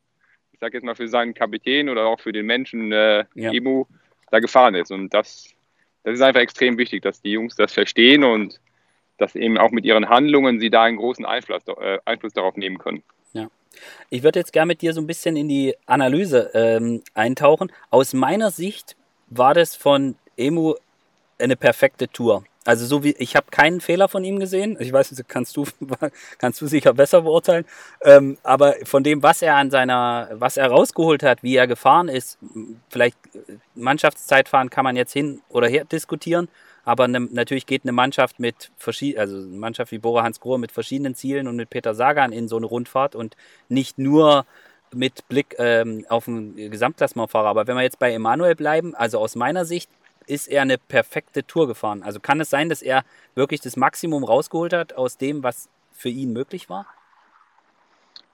ich 0.52 0.58
sage 0.58 0.76
jetzt 0.76 0.84
mal, 0.84 0.94
für 0.94 1.08
seinen 1.08 1.32
Kapitän 1.32 1.88
oder 1.88 2.06
auch 2.06 2.20
für 2.20 2.32
den 2.32 2.44
Menschen 2.44 2.92
äh, 2.92 3.24
ja. 3.34 3.50
Emo 3.50 3.88
da 4.30 4.40
gefahren 4.40 4.74
ist. 4.74 4.92
Und 4.92 5.14
das 5.14 5.55
das 6.06 6.14
ist 6.14 6.22
einfach 6.22 6.40
extrem 6.40 6.78
wichtig, 6.78 7.02
dass 7.02 7.20
die 7.20 7.32
Jungs 7.32 7.56
das 7.56 7.72
verstehen 7.72 8.22
und 8.22 8.60
dass 9.18 9.34
eben 9.34 9.58
auch 9.58 9.72
mit 9.72 9.84
ihren 9.84 10.08
Handlungen 10.08 10.60
sie 10.60 10.70
da 10.70 10.84
einen 10.84 10.98
großen 10.98 11.24
Einfluss, 11.24 11.62
äh, 11.66 11.98
Einfluss 12.04 12.32
darauf 12.32 12.56
nehmen 12.56 12.78
können. 12.78 13.02
Ja. 13.32 13.48
Ich 14.08 14.22
würde 14.22 14.38
jetzt 14.38 14.52
gerne 14.52 14.68
mit 14.68 14.82
dir 14.82 14.92
so 14.92 15.00
ein 15.00 15.08
bisschen 15.08 15.34
in 15.36 15.48
die 15.48 15.74
Analyse 15.84 16.52
ähm, 16.54 17.02
eintauchen. 17.14 17.72
Aus 17.90 18.14
meiner 18.14 18.52
Sicht 18.52 18.94
war 19.30 19.52
das 19.52 19.74
von 19.74 20.14
Emu 20.36 20.74
eine 21.40 21.56
perfekte 21.56 22.06
Tour. 22.06 22.44
Also 22.66 22.84
so 22.84 23.04
wie 23.04 23.12
ich 23.18 23.36
habe 23.36 23.46
keinen 23.50 23.80
Fehler 23.80 24.08
von 24.08 24.24
ihm 24.24 24.38
gesehen. 24.40 24.76
Ich 24.80 24.92
weiß 24.92 25.12
nicht, 25.12 25.28
kannst 25.28 25.56
du 25.56 25.64
kannst 26.38 26.60
du 26.60 26.66
sicher 26.66 26.92
besser 26.92 27.22
beurteilen. 27.22 27.64
Ähm, 28.02 28.38
aber 28.42 28.74
von 28.84 29.04
dem, 29.04 29.22
was 29.22 29.40
er 29.40 29.54
an 29.54 29.70
seiner, 29.70 30.28
was 30.32 30.56
er 30.56 30.68
rausgeholt 30.68 31.22
hat, 31.22 31.42
wie 31.42 31.56
er 31.56 31.66
gefahren 31.66 32.08
ist, 32.08 32.38
vielleicht 32.90 33.16
Mannschaftszeitfahren 33.74 34.68
kann 34.68 34.84
man 34.84 34.96
jetzt 34.96 35.12
hin 35.12 35.40
oder 35.48 35.68
her 35.68 35.84
diskutieren. 35.84 36.48
Aber 36.84 37.08
ne, 37.08 37.20
natürlich 37.20 37.66
geht 37.66 37.84
eine 37.84 37.92
Mannschaft 37.92 38.38
mit 38.38 38.70
verschiedenen, 38.76 39.20
also 39.20 39.36
eine 39.36 39.46
Mannschaft 39.46 39.92
wie 39.92 39.98
Bora 39.98 40.22
Hans 40.22 40.40
Grohe 40.40 40.58
mit 40.58 40.72
verschiedenen 40.72 41.14
Zielen 41.14 41.48
und 41.48 41.56
mit 41.56 41.70
Peter 41.70 41.94
Sagan 41.94 42.32
in 42.32 42.48
so 42.48 42.56
eine 42.56 42.66
Rundfahrt 42.66 43.14
und 43.14 43.36
nicht 43.68 43.98
nur 43.98 44.46
mit 44.92 45.26
Blick 45.28 45.56
ähm, 45.58 46.06
auf 46.08 46.26
den 46.26 46.54
Gesamtklassementfahrer. 46.54 47.48
Aber 47.48 47.66
wenn 47.66 47.76
wir 47.76 47.82
jetzt 47.82 47.98
bei 47.98 48.12
Emanuel 48.12 48.54
bleiben, 48.54 48.94
also 48.94 49.18
aus 49.18 49.34
meiner 49.34 49.64
Sicht 49.64 49.90
ist 50.26 50.48
er 50.48 50.62
eine 50.62 50.78
perfekte 50.78 51.46
Tour 51.46 51.66
gefahren. 51.66 52.02
Also 52.02 52.20
kann 52.20 52.40
es 52.40 52.50
sein, 52.50 52.68
dass 52.68 52.82
er 52.82 53.04
wirklich 53.34 53.60
das 53.60 53.76
Maximum 53.76 54.24
rausgeholt 54.24 54.72
hat 54.72 54.94
aus 54.94 55.18
dem, 55.18 55.42
was 55.42 55.68
für 55.92 56.08
ihn 56.08 56.32
möglich 56.32 56.68
war? 56.68 56.86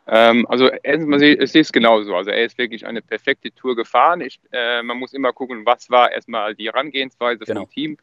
Ähm, 0.06 0.46
also 0.48 0.68
erstmal, 0.68 1.22
es 1.22 1.54
ist 1.54 1.72
genauso. 1.72 2.16
Also 2.16 2.30
er 2.30 2.44
ist 2.44 2.58
wirklich 2.58 2.86
eine 2.86 3.02
perfekte 3.02 3.52
Tour 3.52 3.76
gefahren. 3.76 4.20
Ich, 4.20 4.40
äh, 4.50 4.82
man 4.82 4.96
muss 4.98 5.12
immer 5.12 5.32
gucken, 5.32 5.64
was 5.64 5.90
war 5.90 6.10
erstmal 6.10 6.54
die 6.54 6.66
Herangehensweise 6.66 7.44
genau. 7.44 7.62
vom 7.62 7.70
Team. 7.70 7.96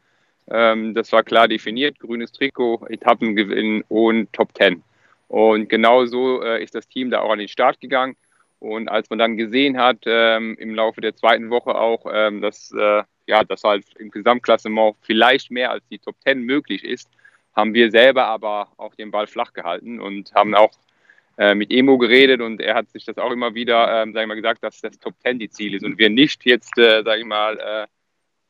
Ähm, 0.50 0.94
das 0.94 1.12
war 1.12 1.22
klar 1.22 1.46
definiert, 1.46 1.98
grünes 1.98 2.32
Trikot, 2.32 2.86
Etappengewinn 2.88 3.84
und 3.88 4.32
Top 4.32 4.54
Ten. 4.54 4.82
Und 5.28 5.68
genau 5.68 6.06
so 6.06 6.42
äh, 6.42 6.62
ist 6.62 6.74
das 6.74 6.88
Team 6.88 7.10
da 7.10 7.20
auch 7.20 7.30
an 7.30 7.38
den 7.38 7.48
Start 7.48 7.80
gegangen. 7.80 8.16
Und 8.58 8.88
als 8.88 9.08
man 9.10 9.18
dann 9.18 9.36
gesehen 9.36 9.78
hat, 9.78 9.98
ähm, 10.06 10.56
im 10.58 10.74
Laufe 10.74 11.00
der 11.00 11.14
zweiten 11.14 11.50
Woche 11.50 11.74
auch, 11.74 12.04
ähm, 12.12 12.40
dass, 12.40 12.72
äh, 12.72 13.02
ja, 13.30 13.44
dass 13.44 13.64
halt 13.64 13.84
im 13.98 14.10
Gesamtklassement 14.10 14.96
vielleicht 15.02 15.50
mehr 15.50 15.70
als 15.70 15.86
die 15.88 15.98
Top 15.98 16.16
Ten 16.24 16.42
möglich 16.42 16.84
ist, 16.84 17.08
haben 17.54 17.74
wir 17.74 17.90
selber 17.90 18.26
aber 18.26 18.68
auch 18.76 18.94
den 18.94 19.10
Ball 19.10 19.26
flach 19.26 19.52
gehalten 19.52 20.00
und 20.00 20.34
haben 20.34 20.54
auch 20.54 20.72
äh, 21.38 21.54
mit 21.54 21.70
Emo 21.70 21.96
geredet 21.96 22.40
und 22.40 22.60
er 22.60 22.74
hat 22.74 22.90
sich 22.90 23.04
das 23.04 23.18
auch 23.18 23.30
immer 23.30 23.54
wieder, 23.54 24.02
ähm, 24.02 24.12
sag 24.12 24.22
ich 24.22 24.28
mal, 24.28 24.34
gesagt, 24.34 24.62
dass 24.64 24.80
das 24.80 24.98
Top 24.98 25.14
Ten 25.22 25.38
die 25.38 25.48
Ziel 25.48 25.74
ist 25.74 25.84
und 25.84 25.96
wir 25.98 26.10
nicht 26.10 26.44
jetzt, 26.44 26.76
äh, 26.76 27.02
sag 27.04 27.18
ich 27.18 27.24
mal, 27.24 27.88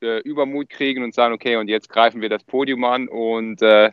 äh, 0.02 0.06
äh, 0.06 0.20
Übermut 0.20 0.70
kriegen 0.70 1.04
und 1.04 1.14
sagen, 1.14 1.34
okay, 1.34 1.56
und 1.56 1.68
jetzt 1.68 1.90
greifen 1.90 2.22
wir 2.22 2.30
das 2.30 2.42
Podium 2.42 2.84
an 2.84 3.06
und 3.06 3.60
äh, 3.62 3.92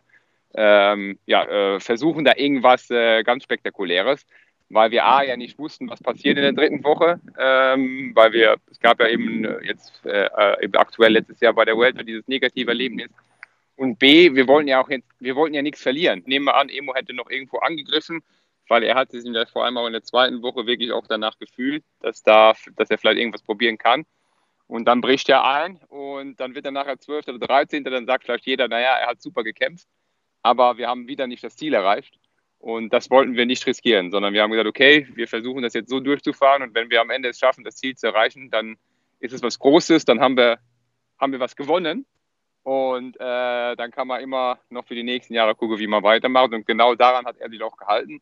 ähm, 0.55 1.19
ja, 1.27 1.79
versuchen 1.79 2.23
da 2.25 2.33
irgendwas 2.35 2.87
ganz 2.87 3.43
Spektakuläres, 3.43 4.25
weil 4.69 4.91
wir 4.91 5.05
A 5.05 5.23
ja 5.23 5.37
nicht 5.37 5.57
wussten, 5.57 5.89
was 5.89 6.01
passiert 6.01 6.37
in 6.37 6.43
der 6.43 6.53
dritten 6.53 6.83
Woche, 6.83 7.19
ähm, 7.37 8.11
weil 8.13 8.33
wir, 8.33 8.57
es 8.69 8.79
gab 8.79 8.99
ja 8.99 9.07
eben 9.07 9.43
jetzt 9.63 10.05
äh, 10.05 10.63
eben 10.63 10.75
aktuell 10.75 11.13
letztes 11.13 11.39
Jahr 11.39 11.53
bei 11.53 11.65
der 11.65 11.77
Welt 11.77 11.95
dieses 12.07 12.27
negative 12.27 12.71
Erlebnis. 12.71 13.09
Und 13.77 13.99
B, 13.99 14.33
wir 14.33 14.47
wollten 14.47 14.67
ja 14.67 14.81
auch 14.81 14.89
jetzt, 14.89 15.07
wir 15.19 15.35
wollten 15.35 15.53
ja 15.53 15.61
nichts 15.61 15.81
verlieren. 15.81 16.23
Nehmen 16.25 16.45
wir 16.45 16.55
an, 16.55 16.69
Emo 16.69 16.95
hätte 16.95 17.13
noch 17.13 17.29
irgendwo 17.29 17.59
angegriffen, 17.59 18.23
weil 18.67 18.83
er 18.83 18.95
hat 18.95 19.11
sich 19.11 19.23
vor 19.51 19.63
allem 19.63 19.77
auch 19.77 19.87
in 19.87 19.93
der 19.93 20.03
zweiten 20.03 20.41
Woche 20.41 20.65
wirklich 20.65 20.91
auch 20.91 21.05
danach 21.07 21.37
gefühlt, 21.37 21.83
dass, 22.01 22.23
da, 22.23 22.53
dass 22.75 22.89
er 22.89 22.97
vielleicht 22.97 23.19
irgendwas 23.19 23.43
probieren 23.43 23.77
kann. 23.77 24.05
Und 24.67 24.85
dann 24.85 24.99
bricht 24.99 25.29
er 25.29 25.45
ein 25.45 25.77
und 25.87 26.39
dann 26.39 26.53
wird 26.55 26.65
er 26.65 26.71
nachher 26.71 26.99
12. 26.99 27.29
oder 27.29 27.47
13. 27.47 27.83
Dann 27.83 28.05
sagt 28.05 28.25
vielleicht 28.25 28.45
jeder, 28.45 28.67
naja, 28.67 28.97
er 28.97 29.07
hat 29.07 29.21
super 29.21 29.43
gekämpft, 29.43 29.87
aber 30.41 30.77
wir 30.77 30.89
haben 30.89 31.07
wieder 31.07 31.27
nicht 31.27 31.43
das 31.43 31.55
Ziel 31.55 31.73
erreicht. 31.73 32.19
Und 32.59 32.91
das 32.91 33.09
wollten 33.11 33.35
wir 33.35 33.45
nicht 33.45 33.65
riskieren, 33.67 34.11
sondern 34.11 34.33
wir 34.33 34.41
haben 34.41 34.51
gesagt, 34.51 34.67
okay, 34.67 35.07
wir 35.13 35.27
versuchen 35.27 35.61
das 35.61 35.73
jetzt 35.73 35.89
so 35.89 35.99
durchzufahren 35.99 36.63
und 36.63 36.73
wenn 36.73 36.89
wir 36.89 37.01
am 37.01 37.11
Ende 37.11 37.29
es 37.29 37.39
schaffen, 37.39 37.63
das 37.63 37.75
Ziel 37.75 37.95
zu 37.95 38.07
erreichen, 38.07 38.49
dann 38.49 38.77
ist 39.19 39.33
es 39.33 39.43
was 39.43 39.59
Großes, 39.59 40.05
dann 40.05 40.19
haben 40.19 40.37
wir, 40.37 40.59
haben 41.19 41.31
wir 41.31 41.39
was 41.39 41.55
gewonnen. 41.55 42.05
Und 42.63 43.15
äh, 43.15 43.75
dann 43.77 43.91
kann 43.91 44.07
man 44.07 44.21
immer 44.21 44.59
noch 44.69 44.85
für 44.85 44.95
die 44.95 45.03
nächsten 45.03 45.33
Jahre 45.33 45.55
gucken, 45.55 45.79
wie 45.79 45.87
man 45.87 46.03
weitermacht. 46.03 46.51
Und 46.53 46.67
genau 46.67 46.95
daran 46.95 47.25
hat 47.25 47.37
er 47.37 47.49
sich 47.49 47.61
auch 47.63 47.77
gehalten. 47.77 48.21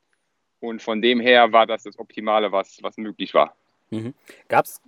Und 0.60 0.84
von 0.84 1.01
dem 1.01 1.20
her 1.20 1.51
war 1.51 1.65
das 1.65 1.84
das 1.84 1.98
Optimale, 1.98 2.51
was, 2.51 2.77
was 2.84 2.98
möglich 2.98 3.34
war. 3.34 3.56
Mhm. 3.89 4.13
Gab's, 4.48 4.82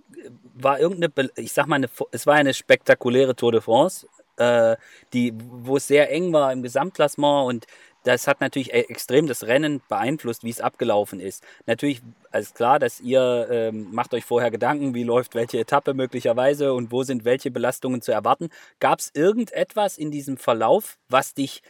war 0.54 0.78
irgendeine, 0.78 1.30
ich 1.36 1.52
sag 1.52 1.66
mal, 1.66 1.76
eine, 1.76 1.88
es 2.12 2.26
war 2.26 2.34
eine 2.34 2.54
spektakuläre 2.54 3.34
Tour 3.34 3.52
de 3.52 3.60
France, 3.60 4.06
äh, 4.36 4.76
die, 5.12 5.32
wo 5.34 5.76
es 5.76 5.86
sehr 5.86 6.10
eng 6.10 6.32
war 6.32 6.52
im 6.52 6.62
Gesamtklassement 6.62 7.48
und 7.48 7.66
das 8.04 8.26
hat 8.26 8.40
natürlich 8.40 8.72
e-, 8.72 8.86
extrem 8.88 9.26
das 9.26 9.44
Rennen 9.44 9.80
beeinflusst, 9.88 10.44
wie 10.44 10.50
es 10.50 10.60
abgelaufen 10.60 11.20
ist. 11.20 11.44
Natürlich 11.66 12.02
ist 12.32 12.54
klar, 12.54 12.78
dass 12.78 13.00
ihr 13.00 13.48
ähm, 13.50 13.88
macht 13.92 14.14
euch 14.14 14.24
vorher 14.24 14.50
Gedanken, 14.50 14.94
wie 14.94 15.04
läuft 15.04 15.34
welche 15.34 15.58
Etappe 15.58 15.94
möglicherweise 15.94 16.72
und 16.72 16.92
wo 16.92 17.02
sind 17.02 17.24
welche 17.24 17.50
Belastungen 17.50 18.02
zu 18.02 18.12
erwarten. 18.12 18.48
Gab 18.80 19.00
es 19.00 19.10
irgendetwas 19.14 19.98
in 19.98 20.10
diesem 20.10 20.36
Verlauf, 20.36 20.98
was 21.08 21.34
dich 21.34 21.62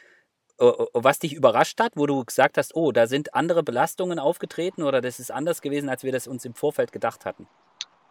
äh, 0.61 0.67
äh, 0.67 0.87
was 0.93 1.19
dich 1.19 1.35
überrascht 1.35 1.81
hat, 1.81 1.93
wo 1.97 2.07
du 2.07 2.25
gesagt 2.25 2.59
hast, 2.59 2.75
oh, 2.75 2.93
da 2.93 3.07
sind 3.07 3.35
andere 3.35 3.63
Belastungen 3.63 4.19
aufgetreten 4.19 4.83
oder 4.83 5.01
das 5.01 5.21
ist 5.21 5.31
anders 5.31 5.63
gewesen, 5.63 5.89
als 5.89 6.03
wir 6.03 6.13
das 6.13 6.27
uns 6.27 6.45
im 6.45 6.55
Vorfeld 6.55 6.93
gedacht 6.93 7.25
hatten? 7.25 7.47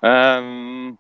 Ähm, 0.01 0.97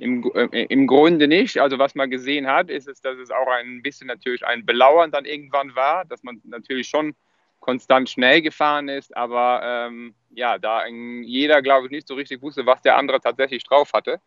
im, 0.00 0.30
äh, 0.34 0.64
Im 0.64 0.86
Grunde 0.86 1.28
nicht. 1.28 1.58
Also 1.58 1.78
was 1.78 1.94
man 1.94 2.10
gesehen 2.10 2.46
hat, 2.46 2.70
ist 2.70 2.88
es, 2.88 3.02
dass 3.02 3.18
es 3.18 3.30
auch 3.30 3.46
ein 3.48 3.82
bisschen 3.82 4.06
natürlich 4.06 4.46
ein 4.46 4.64
Belauern 4.64 5.10
dann 5.10 5.26
irgendwann 5.26 5.76
war, 5.76 6.06
dass 6.06 6.22
man 6.22 6.40
natürlich 6.44 6.88
schon 6.88 7.14
konstant 7.60 8.08
schnell 8.08 8.40
gefahren 8.40 8.88
ist, 8.88 9.14
aber 9.14 9.60
ähm, 9.62 10.14
ja, 10.30 10.56
da 10.56 10.86
jeder, 10.86 11.60
glaube 11.60 11.86
ich, 11.86 11.92
nicht 11.92 12.08
so 12.08 12.14
richtig 12.14 12.40
wusste, 12.40 12.64
was 12.64 12.80
der 12.80 12.96
andere 12.96 13.20
tatsächlich 13.20 13.62
drauf 13.64 13.92
hatte. 13.92 14.20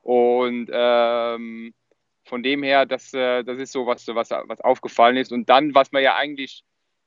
Und 0.00 0.70
ähm, 0.72 1.74
von 2.24 2.42
dem 2.42 2.62
her, 2.62 2.86
das, 2.86 3.12
äh, 3.12 3.44
das 3.44 3.58
ist 3.58 3.72
so 3.72 3.86
was, 3.86 4.08
was, 4.08 4.30
was 4.30 4.60
aufgefallen 4.62 5.18
ist. 5.18 5.32
Und 5.32 5.50
dann, 5.50 5.74
was 5.74 5.92
man 5.92 6.02
ja 6.02 6.16
eigentlich 6.16 6.64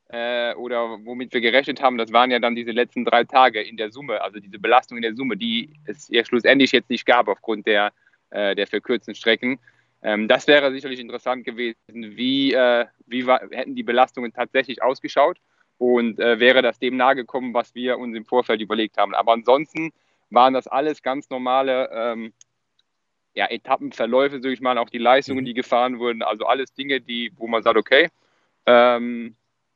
äh, 0.10 0.54
oder 0.54 1.00
womit 1.04 1.34
wir 1.34 1.42
gerechnet 1.42 1.82
haben, 1.82 1.98
das 1.98 2.14
waren 2.14 2.30
ja 2.30 2.38
dann 2.38 2.54
diese 2.54 2.72
letzten 2.72 3.06
drei 3.06 3.24
Tage 3.24 3.60
in 3.60 3.78
der 3.78 3.92
Summe, 3.92 4.22
also 4.22 4.40
diese 4.40 4.60
Belastung 4.60 4.98
in 4.98 5.04
der 5.04 5.16
Summe, 5.16 5.36
die 5.36 5.74
es 5.86 6.08
ja 6.10 6.24
schlussendlich 6.24 6.72
jetzt 6.72 6.92
nicht 6.92 7.08
gab 7.08 7.28
aufgrund 7.28 7.66
der, 7.66 7.92
äh, 8.34 8.56
der 8.56 8.68
verkürzten 8.68 9.16
Strecken. 9.16 9.60
Ähm, 10.02 10.28
das 10.28 10.48
wäre 10.48 10.72
sicherlich 10.72 11.00
interessant 11.00 11.46
gewesen, 11.46 11.78
wie, 11.90 12.54
äh, 12.54 12.86
wie 13.06 13.26
war, 13.26 13.42
hätten 13.52 13.76
die 13.76 13.84
Belastungen 13.84 14.34
tatsächlich 14.34 14.84
ausgeschaut 14.84 15.38
und 15.78 16.20
äh, 16.20 16.40
wäre 16.40 16.62
das 16.62 16.80
dem 16.80 16.98
nahegekommen, 16.98 17.54
was 17.54 17.74
wir 17.76 17.98
uns 17.98 18.16
im 18.16 18.26
Vorfeld 18.26 18.62
überlegt 18.62 18.98
haben. 18.98 19.16
Aber 19.16 19.34
ansonsten 19.34 19.92
waren 20.30 20.54
das 20.54 20.68
alles 20.68 21.02
ganz 21.04 21.30
normale 21.30 21.90
ähm, 21.94 22.34
ja, 23.34 23.48
Etappenverläufe, 23.50 24.42
sage 24.42 24.54
ich 24.54 24.62
mal, 24.62 24.78
auch 24.78 24.90
die 24.90 24.98
Leistungen, 24.98 25.42
mhm. 25.42 25.46
die 25.46 25.54
gefahren 25.54 26.00
wurden, 26.00 26.22
also 26.22 26.46
alles 26.46 26.74
Dinge, 26.74 27.02
die, 27.02 27.32
wo 27.38 27.48
man 27.48 27.64
sagt, 27.64 27.78
okay, 27.78 28.10
ähm, 28.66 29.36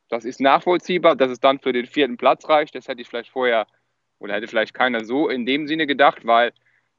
das 0.09 0.25
ist 0.25 0.39
nachvollziehbar, 0.39 1.15
dass 1.15 1.31
es 1.31 1.39
dann 1.39 1.59
für 1.59 1.73
den 1.73 1.85
vierten 1.85 2.17
Platz 2.17 2.47
reicht. 2.47 2.75
Das 2.75 2.87
hätte 2.87 3.01
ich 3.01 3.07
vielleicht 3.07 3.29
vorher 3.29 3.67
oder 4.19 4.35
hätte 4.35 4.47
vielleicht 4.47 4.73
keiner 4.73 5.03
so 5.03 5.29
in 5.29 5.45
dem 5.45 5.67
Sinne 5.67 5.85
gedacht, 5.85 6.25
weil 6.25 6.53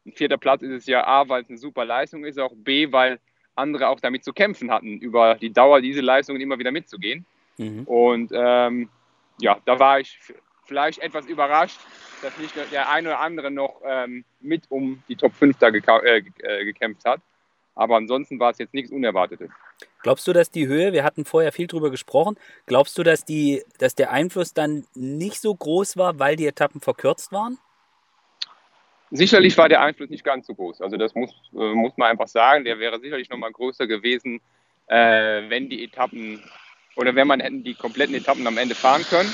ein 0.08 0.12
vierter 0.12 0.38
Platz 0.38 0.62
ist 0.62 0.72
es 0.72 0.86
ja 0.86 1.06
A, 1.06 1.28
weil 1.28 1.42
es 1.42 1.48
eine 1.48 1.58
super 1.58 1.84
Leistung 1.84 2.24
ist, 2.24 2.38
auch 2.38 2.52
B, 2.54 2.90
weil 2.92 3.20
andere 3.54 3.88
auch 3.88 4.00
damit 4.00 4.24
zu 4.24 4.32
kämpfen 4.32 4.70
hatten, 4.70 4.98
über 4.98 5.34
die 5.34 5.52
Dauer 5.52 5.80
diese 5.80 6.00
Leistungen 6.00 6.40
immer 6.40 6.58
wieder 6.58 6.70
mitzugehen. 6.70 7.26
Mhm. 7.58 7.84
Und 7.84 8.30
ähm, 8.32 8.88
ja, 9.40 9.58
da 9.64 9.78
war 9.78 10.00
ich 10.00 10.18
vielleicht 10.64 11.00
etwas 11.00 11.26
überrascht, 11.26 11.80
dass 12.22 12.36
nicht 12.38 12.54
der 12.72 12.90
eine 12.90 13.08
oder 13.08 13.20
andere 13.20 13.50
noch 13.50 13.80
ähm, 13.84 14.24
mit 14.40 14.64
um 14.68 15.02
die 15.08 15.16
Top 15.16 15.34
5 15.34 15.56
da 15.58 15.68
äh, 15.68 16.22
äh, 16.38 16.64
gekämpft 16.64 17.04
hat. 17.04 17.20
Aber 17.74 17.96
ansonsten 17.96 18.40
war 18.40 18.50
es 18.50 18.58
jetzt 18.58 18.74
nichts 18.74 18.90
Unerwartetes. 18.90 19.50
Glaubst 20.02 20.26
du, 20.26 20.32
dass 20.32 20.50
die 20.50 20.66
Höhe, 20.66 20.92
wir 20.92 21.04
hatten 21.04 21.24
vorher 21.24 21.52
viel 21.52 21.68
drüber 21.68 21.90
gesprochen, 21.90 22.36
glaubst 22.66 22.98
du, 22.98 23.04
dass, 23.04 23.24
die, 23.24 23.62
dass 23.78 23.94
der 23.94 24.10
Einfluss 24.10 24.52
dann 24.52 24.84
nicht 24.94 25.40
so 25.40 25.54
groß 25.54 25.96
war, 25.96 26.18
weil 26.18 26.34
die 26.34 26.46
Etappen 26.46 26.80
verkürzt 26.80 27.30
waren? 27.30 27.58
Sicherlich 29.10 29.56
war 29.56 29.68
der 29.68 29.80
Einfluss 29.80 30.10
nicht 30.10 30.24
ganz 30.24 30.46
so 30.46 30.54
groß. 30.54 30.82
Also 30.82 30.96
das 30.96 31.14
muss, 31.14 31.30
äh, 31.54 31.74
muss 31.74 31.96
man 31.96 32.10
einfach 32.10 32.28
sagen. 32.28 32.64
Der 32.64 32.78
wäre 32.78 33.00
sicherlich 33.00 33.30
noch 33.30 33.38
mal 33.38 33.52
größer 33.52 33.86
gewesen, 33.86 34.40
äh, 34.86 35.48
wenn 35.48 35.68
die 35.68 35.84
Etappen 35.84 36.42
oder 36.96 37.14
wenn 37.14 37.26
man 37.26 37.40
hätten 37.40 37.64
die 37.64 37.74
kompletten 37.74 38.14
Etappen 38.14 38.46
am 38.46 38.58
Ende 38.58 38.74
fahren 38.74 39.04
können. 39.08 39.32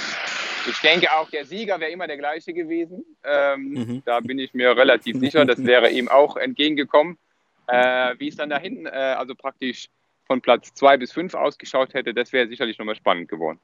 Ich 0.69 0.79
denke 0.81 1.13
auch, 1.13 1.29
der 1.31 1.45
Sieger 1.45 1.81
wäre 1.81 1.91
immer 1.91 2.07
der 2.07 2.17
gleiche 2.17 2.53
gewesen. 2.53 3.05
Ähm, 3.25 3.61
mhm. 3.71 4.03
Da 4.05 4.21
bin 4.21 4.39
ich 4.39 4.55
mir 4.55 4.77
relativ 4.77 5.19
sicher. 5.19 5.45
Das 5.45 5.65
wäre 5.65 5.91
ihm 5.91 6.09
auch 6.09 6.37
entgegengekommen. 6.37 7.19
Äh, 7.67 8.15
wie 8.19 8.29
es 8.29 8.37
dann 8.37 8.51
da 8.51 8.59
hinten, 8.59 8.87
äh, 8.87 8.91
also 8.91 9.35
praktisch 9.35 9.89
von 10.27 10.41
Platz 10.41 10.73
2 10.75 10.97
bis 10.97 11.13
5 11.13 11.35
ausgeschaut 11.35 11.95
hätte, 11.95 12.15
das 12.15 12.33
wäre 12.33 12.49
sicherlich 12.49 12.79
nochmal 12.79 12.97
spannend 12.97 13.29
geworden. 13.29 13.59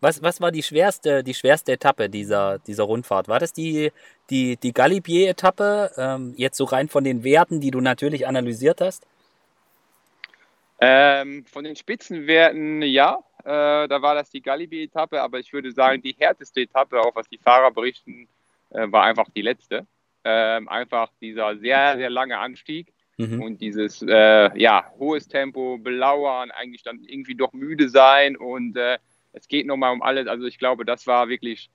Was, 0.00 0.22
was 0.22 0.40
war 0.40 0.52
die 0.52 0.62
schwerste, 0.62 1.24
die 1.24 1.34
schwerste 1.34 1.72
Etappe 1.72 2.08
dieser, 2.08 2.58
dieser 2.60 2.84
Rundfahrt? 2.84 3.26
War 3.28 3.40
das 3.40 3.52
die, 3.52 3.90
die, 4.30 4.56
die 4.56 4.72
Galibier-Etappe, 4.72 5.90
ähm, 5.96 6.34
jetzt 6.36 6.56
so 6.56 6.64
rein 6.64 6.88
von 6.88 7.04
den 7.04 7.24
Werten, 7.24 7.60
die 7.60 7.70
du 7.70 7.80
natürlich 7.80 8.26
analysiert 8.26 8.80
hast? 8.80 9.06
Ähm, 10.80 11.44
von 11.46 11.64
den 11.64 11.76
Spitzenwerten 11.76 12.82
ja, 12.82 13.18
äh, 13.44 13.88
da 13.88 14.02
war 14.02 14.14
das 14.14 14.30
die 14.30 14.42
Galibi-Etappe, 14.42 15.20
aber 15.20 15.38
ich 15.38 15.52
würde 15.52 15.72
sagen, 15.72 16.02
die 16.02 16.14
härteste 16.18 16.62
Etappe, 16.62 17.00
auch 17.00 17.14
was 17.14 17.28
die 17.28 17.38
Fahrer 17.38 17.70
berichten, 17.70 18.28
äh, 18.70 18.90
war 18.90 19.04
einfach 19.04 19.28
die 19.34 19.42
letzte. 19.42 19.86
Ähm, 20.24 20.68
einfach 20.68 21.10
dieser 21.20 21.56
sehr, 21.58 21.96
sehr 21.96 22.10
lange 22.10 22.38
Anstieg 22.38 22.92
mhm. 23.16 23.42
und 23.42 23.60
dieses 23.60 24.02
äh, 24.02 24.58
ja, 24.58 24.90
hohes 24.98 25.28
Tempo, 25.28 25.78
belauern, 25.78 26.50
eigentlich 26.50 26.82
dann 26.82 27.00
irgendwie 27.04 27.34
doch 27.34 27.52
müde 27.52 27.88
sein 27.88 28.36
und 28.36 28.76
äh, 28.76 28.98
es 29.32 29.48
geht 29.48 29.66
nochmal 29.66 29.92
um 29.92 30.02
alles. 30.02 30.28
Also 30.28 30.46
ich 30.46 30.58
glaube, 30.58 30.84
das 30.84 31.06
war 31.06 31.28
wirklich 31.28 31.70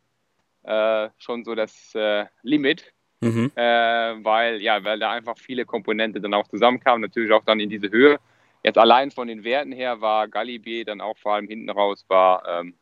äh, 0.63 1.10
schon 1.17 1.43
so 1.43 1.55
das 1.55 1.93
äh, 1.96 2.25
Limit. 2.43 2.93
Mhm. 3.22 3.51
weil 3.53 4.62
ja, 4.62 4.81
weil 4.86 4.98
da 4.98 5.12
einfach 5.12 5.38
viele 5.38 5.65
Komponenten 5.65 6.22
dann 6.22 6.34
auch 6.34 6.48
zusammenkamen, 6.48 7.01
natürlich 7.01 7.34
auch 7.34 7.43
dann 7.43 7.60
in 7.60 7.69
diese 7.69 7.91
Höhe. 7.91 8.17
Jetzt 8.63 8.77
allein 8.77 9.12
von 9.12 9.27
den 9.27 9.43
Werten 9.43 9.72
her 9.72 10.01
war 10.01 10.27
Galibier 10.27 10.86
dann 10.86 11.01
auch 11.01 11.17
vor 11.17 11.34
allem 11.36 11.48
hinten 11.48 11.69
raus, 11.69 12.05
war, 12.10 12.43
ähm, 12.48 12.75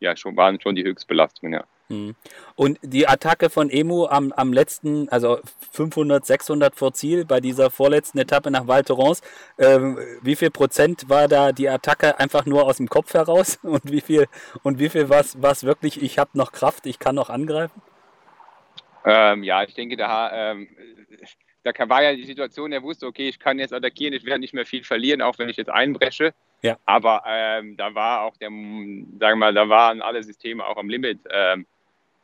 ja, 0.00 0.16
schon, 0.16 0.36
waren 0.36 0.60
schon 0.60 0.74
die 0.74 0.84
Höchstbelastungen, 0.84 1.60
ja. 1.60 1.66
Mhm. 1.88 2.14
Und 2.56 2.78
die 2.82 3.06
Attacke 3.06 3.50
von 3.50 3.70
Emu 3.70 4.06
am, 4.06 4.32
am 4.32 4.52
letzten, 4.52 5.08
also 5.10 5.38
500, 5.72 6.24
600 6.24 6.74
vor 6.74 6.92
Ziel 6.94 7.24
bei 7.24 7.40
dieser 7.40 7.70
vorletzten 7.70 8.18
Etappe 8.18 8.50
nach 8.50 8.66
Val 8.66 8.84
Thorens, 8.84 9.22
ähm, 9.58 9.98
wie 10.22 10.36
viel 10.36 10.50
Prozent 10.50 11.08
war 11.08 11.28
da 11.28 11.52
die 11.52 11.68
Attacke 11.68 12.18
einfach 12.18 12.46
nur 12.46 12.64
aus 12.64 12.78
dem 12.78 12.88
Kopf 12.88 13.12
heraus 13.14 13.58
und 13.62 13.90
wie 13.90 14.00
viel 14.00 14.26
und 14.62 14.78
wie 14.78 14.88
viel 14.88 15.08
war 15.08 15.20
es 15.20 15.64
wirklich, 15.64 16.02
ich 16.02 16.18
habe 16.18 16.30
noch 16.34 16.52
Kraft, 16.52 16.86
ich 16.86 16.98
kann 16.98 17.14
noch 17.14 17.30
angreifen? 17.30 17.82
Ähm, 19.04 19.42
ja, 19.42 19.62
ich 19.62 19.74
denke, 19.74 19.96
da, 19.96 20.52
ähm, 20.52 20.68
da 21.62 21.72
war 21.88 22.02
ja 22.02 22.14
die 22.14 22.24
Situation, 22.24 22.72
er 22.72 22.82
wusste, 22.82 23.06
okay, 23.06 23.28
ich 23.28 23.38
kann 23.38 23.58
jetzt 23.58 23.74
attackieren, 23.74 24.14
ich 24.14 24.24
werde 24.24 24.40
nicht 24.40 24.54
mehr 24.54 24.64
viel 24.64 24.84
verlieren, 24.84 25.20
auch 25.20 25.38
wenn 25.38 25.50
ich 25.50 25.58
jetzt 25.58 25.70
einbreche. 25.70 26.32
Ja. 26.62 26.78
Aber 26.86 27.22
ähm, 27.26 27.76
da 27.76 27.94
war 27.94 28.22
auch 28.22 28.36
der, 28.38 28.48
sagen 28.48 29.18
wir 29.18 29.36
mal, 29.36 29.52
da 29.52 29.68
waren 29.68 30.00
alle 30.00 30.22
Systeme 30.22 30.64
auch 30.64 30.78
am 30.78 30.88
Limit. 30.88 31.20
Ähm, 31.30 31.66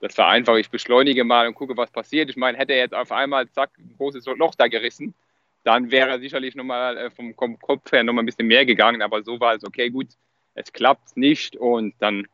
das 0.00 0.16
war 0.16 0.28
einfach, 0.28 0.57
ich 0.57 0.71
beschleunige 0.71 1.25
mal 1.25 1.47
und 1.47 1.54
gucke, 1.54 1.76
was 1.76 1.90
passiert. 1.90 2.30
Ich 2.30 2.37
meine, 2.37 2.57
hätte 2.57 2.73
er 2.73 2.80
jetzt 2.80 2.95
auf 2.95 3.12
einmal, 3.12 3.49
zack, 3.50 3.71
ein 3.78 3.95
großes 3.97 4.25
Loch 4.37 4.54
da 4.54 4.66
gerissen, 4.69 5.14
dann 5.62 5.90
wäre 5.90 6.09
er 6.09 6.21
sicherlich 6.21 6.54
nochmal 6.54 6.97
äh, 6.97 7.11
vom 7.11 7.37
Kopf 7.37 7.92
her 7.92 8.02
nochmal 8.02 8.23
ein 8.23 8.26
bisschen 8.26 8.47
mehr 8.47 8.64
gegangen. 8.64 9.02
Aber 9.02 9.23
so 9.23 9.38
war 9.40 9.54
es, 9.54 9.64
okay, 9.64 9.90
gut, 9.90 10.09
es 10.54 10.73
klappt 10.73 11.16
nicht 11.16 11.54
und 11.57 11.95
dann, 11.99 12.26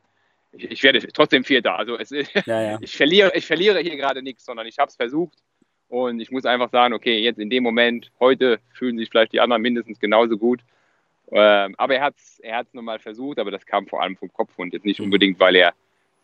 ich, 0.53 0.71
ich 0.71 0.83
werde 0.85 1.01
trotzdem 1.09 1.43
Vierter. 1.43 1.77
Also 1.77 1.99
es, 1.99 2.11
ja, 2.11 2.23
ja. 2.47 2.79
ich, 2.81 2.97
verliere, 2.97 3.33
ich 3.35 3.47
verliere 3.47 3.81
hier 3.81 3.97
gerade 3.97 4.23
nichts, 4.23 4.45
sondern 4.45 4.67
ich 4.67 4.79
habe 4.79 4.89
es 4.89 4.97
versucht. 4.97 5.39
Und 5.89 6.21
ich 6.21 6.31
muss 6.31 6.45
einfach 6.45 6.71
sagen, 6.71 6.95
okay, 6.95 7.19
jetzt 7.19 7.39
in 7.39 7.51
dem 7.51 7.63
Moment, 7.63 8.11
heute 8.19 8.61
fühlen 8.73 8.99
sich 8.99 9.09
vielleicht 9.09 9.33
die 9.33 9.41
anderen 9.41 9.63
mindestens 9.63 9.99
genauso 9.99 10.37
gut. 10.37 10.61
Ähm, 11.33 11.75
aber 11.79 11.97
er 11.97 12.03
hat 12.03 12.17
es 12.17 12.39
er 12.39 12.59
hat's 12.59 12.75
nochmal 12.75 13.01
versucht, 13.01 13.41
aber 13.41 13.51
das 13.51 13.67
kam 13.67 13.89
vor 13.89 14.03
allem 14.03 14.17
vom 14.17 14.33
Kopf 14.33 14.53
und 14.57 14.73
jetzt 14.73 14.85
nicht 14.85 15.01
unbedingt, 15.01 15.41
weil 15.41 15.57
er 15.57 15.75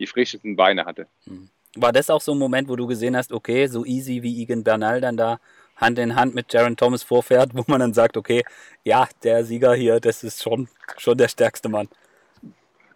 die 0.02 0.06
frischesten 0.06 0.56
Beine 0.56 0.84
hatte. 0.84 1.06
Mhm. 1.26 1.48
War 1.76 1.92
das 1.92 2.10
auch 2.10 2.20
so 2.20 2.32
ein 2.32 2.38
Moment, 2.38 2.68
wo 2.68 2.76
du 2.76 2.86
gesehen 2.86 3.16
hast, 3.16 3.32
okay, 3.32 3.66
so 3.66 3.84
easy 3.86 4.22
wie 4.22 4.42
Egan 4.42 4.62
Bernal 4.62 5.00
dann 5.00 5.16
da 5.16 5.38
Hand 5.76 5.98
in 5.98 6.14
Hand 6.14 6.34
mit 6.34 6.52
Jaron 6.52 6.76
Thomas 6.76 7.02
vorfährt, 7.02 7.50
wo 7.54 7.64
man 7.66 7.80
dann 7.80 7.94
sagt, 7.94 8.16
okay, 8.16 8.44
ja, 8.84 9.08
der 9.22 9.44
Sieger 9.44 9.74
hier, 9.74 10.00
das 10.00 10.22
ist 10.22 10.42
schon, 10.42 10.68
schon 10.98 11.16
der 11.16 11.28
stärkste 11.28 11.68
Mann. 11.68 11.88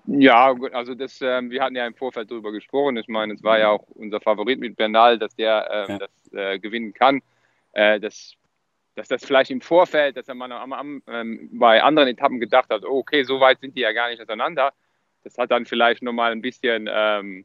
Ja, 0.07 0.55
also 0.73 0.95
das, 0.95 1.21
ähm, 1.21 1.51
wir 1.51 1.63
hatten 1.63 1.75
ja 1.75 1.87
im 1.87 1.95
Vorfeld 1.95 2.31
darüber 2.31 2.53
gesprochen. 2.53 2.97
Ich 2.97 3.09
meine, 3.09 3.35
es 3.35 3.43
war 3.43 3.59
ja 3.59 3.71
auch 3.71 3.85
unser 3.95 4.21
Favorit 4.21 4.61
mit 4.61 4.77
Bernal, 4.77 5.19
dass 5.19 5.35
der 5.35 5.69
ähm, 5.73 5.87
ja. 5.89 5.99
das 5.99 6.33
äh, 6.33 6.59
gewinnen 6.61 6.95
kann. 6.95 7.23
Äh, 7.73 7.99
das, 7.99 8.35
dass 8.95 9.09
das 9.09 9.25
vielleicht 9.25 9.51
im 9.51 9.61
Vorfeld, 9.61 10.17
dass 10.17 10.29
man 10.29 10.53
am, 10.53 10.73
am, 10.73 11.03
ähm, 11.09 11.49
bei 11.53 11.83
anderen 11.83 12.09
Etappen 12.09 12.39
gedacht 12.39 12.69
hat, 12.71 12.85
oh, 12.85 12.99
okay, 12.99 13.25
so 13.25 13.41
weit 13.41 13.59
sind 13.61 13.75
die 13.75 13.81
ja 13.81 13.93
gar 13.93 14.11
nicht 14.11 14.23
auseinander. 14.23 14.73
Das 15.27 15.39
hat 15.39 15.51
dann 15.51 15.67
vielleicht 15.67 16.05
nochmal 16.05 16.31
ein 16.31 16.41
bisschen, 16.41 16.89
ähm, 16.89 17.45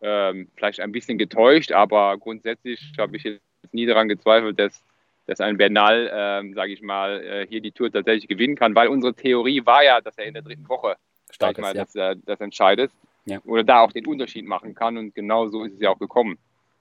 ähm, 0.00 0.48
vielleicht 0.56 0.80
ein 0.80 0.90
bisschen 0.90 1.18
getäuscht, 1.18 1.70
aber 1.70 2.16
grundsätzlich 2.16 2.80
habe 2.96 3.18
ich 3.18 3.24
jetzt 3.24 3.42
nie 3.72 3.84
daran 3.84 4.08
gezweifelt, 4.08 4.58
dass, 4.58 4.82
dass 5.26 5.42
ein 5.42 5.58
Bernal, 5.58 6.10
ähm, 6.10 6.54
sage 6.54 6.72
ich 6.72 6.80
mal, 6.80 7.22
äh, 7.22 7.46
hier 7.46 7.60
die 7.60 7.72
Tour 7.72 7.92
tatsächlich 7.92 8.26
gewinnen 8.26 8.56
kann, 8.56 8.74
weil 8.74 8.88
unsere 8.88 9.12
Theorie 9.12 9.66
war 9.66 9.84
ja, 9.84 10.00
dass 10.00 10.16
er 10.16 10.24
in 10.24 10.32
der 10.32 10.42
dritten 10.42 10.66
Woche, 10.66 10.96
ich 11.30 11.38
mal, 11.38 11.76
ja. 11.76 11.84
das, 11.84 11.94
äh, 11.94 12.16
das 12.24 12.40
entscheidet 12.40 12.90
ja. 13.26 13.38
oder 13.44 13.64
da 13.64 13.80
auch 13.80 13.92
den 13.92 14.06
Unterschied 14.06 14.46
machen 14.46 14.74
kann 14.74 14.96
und 14.96 15.14
genau 15.14 15.46
so 15.48 15.64
ist 15.64 15.74
es 15.74 15.80
ja 15.80 15.90
auch 15.90 15.98
gekommen. 15.98 16.38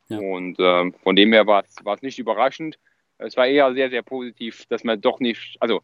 Ja. 0.08 0.20
Und 0.20 0.56
ähm, 0.60 0.94
von 1.04 1.18
dem 1.18 1.34
her 1.34 1.48
war 1.48 1.66
es 1.66 2.02
nicht 2.02 2.18
überraschend. 2.18 2.80
Es 3.18 3.36
war 3.36 3.46
eher 3.46 3.74
sehr, 3.74 3.90
sehr 3.90 4.04
positiv, 4.04 4.66
dass 4.68 4.86
man 4.86 5.02
doch 5.02 5.20
nicht, 5.20 5.58
also 5.60 5.82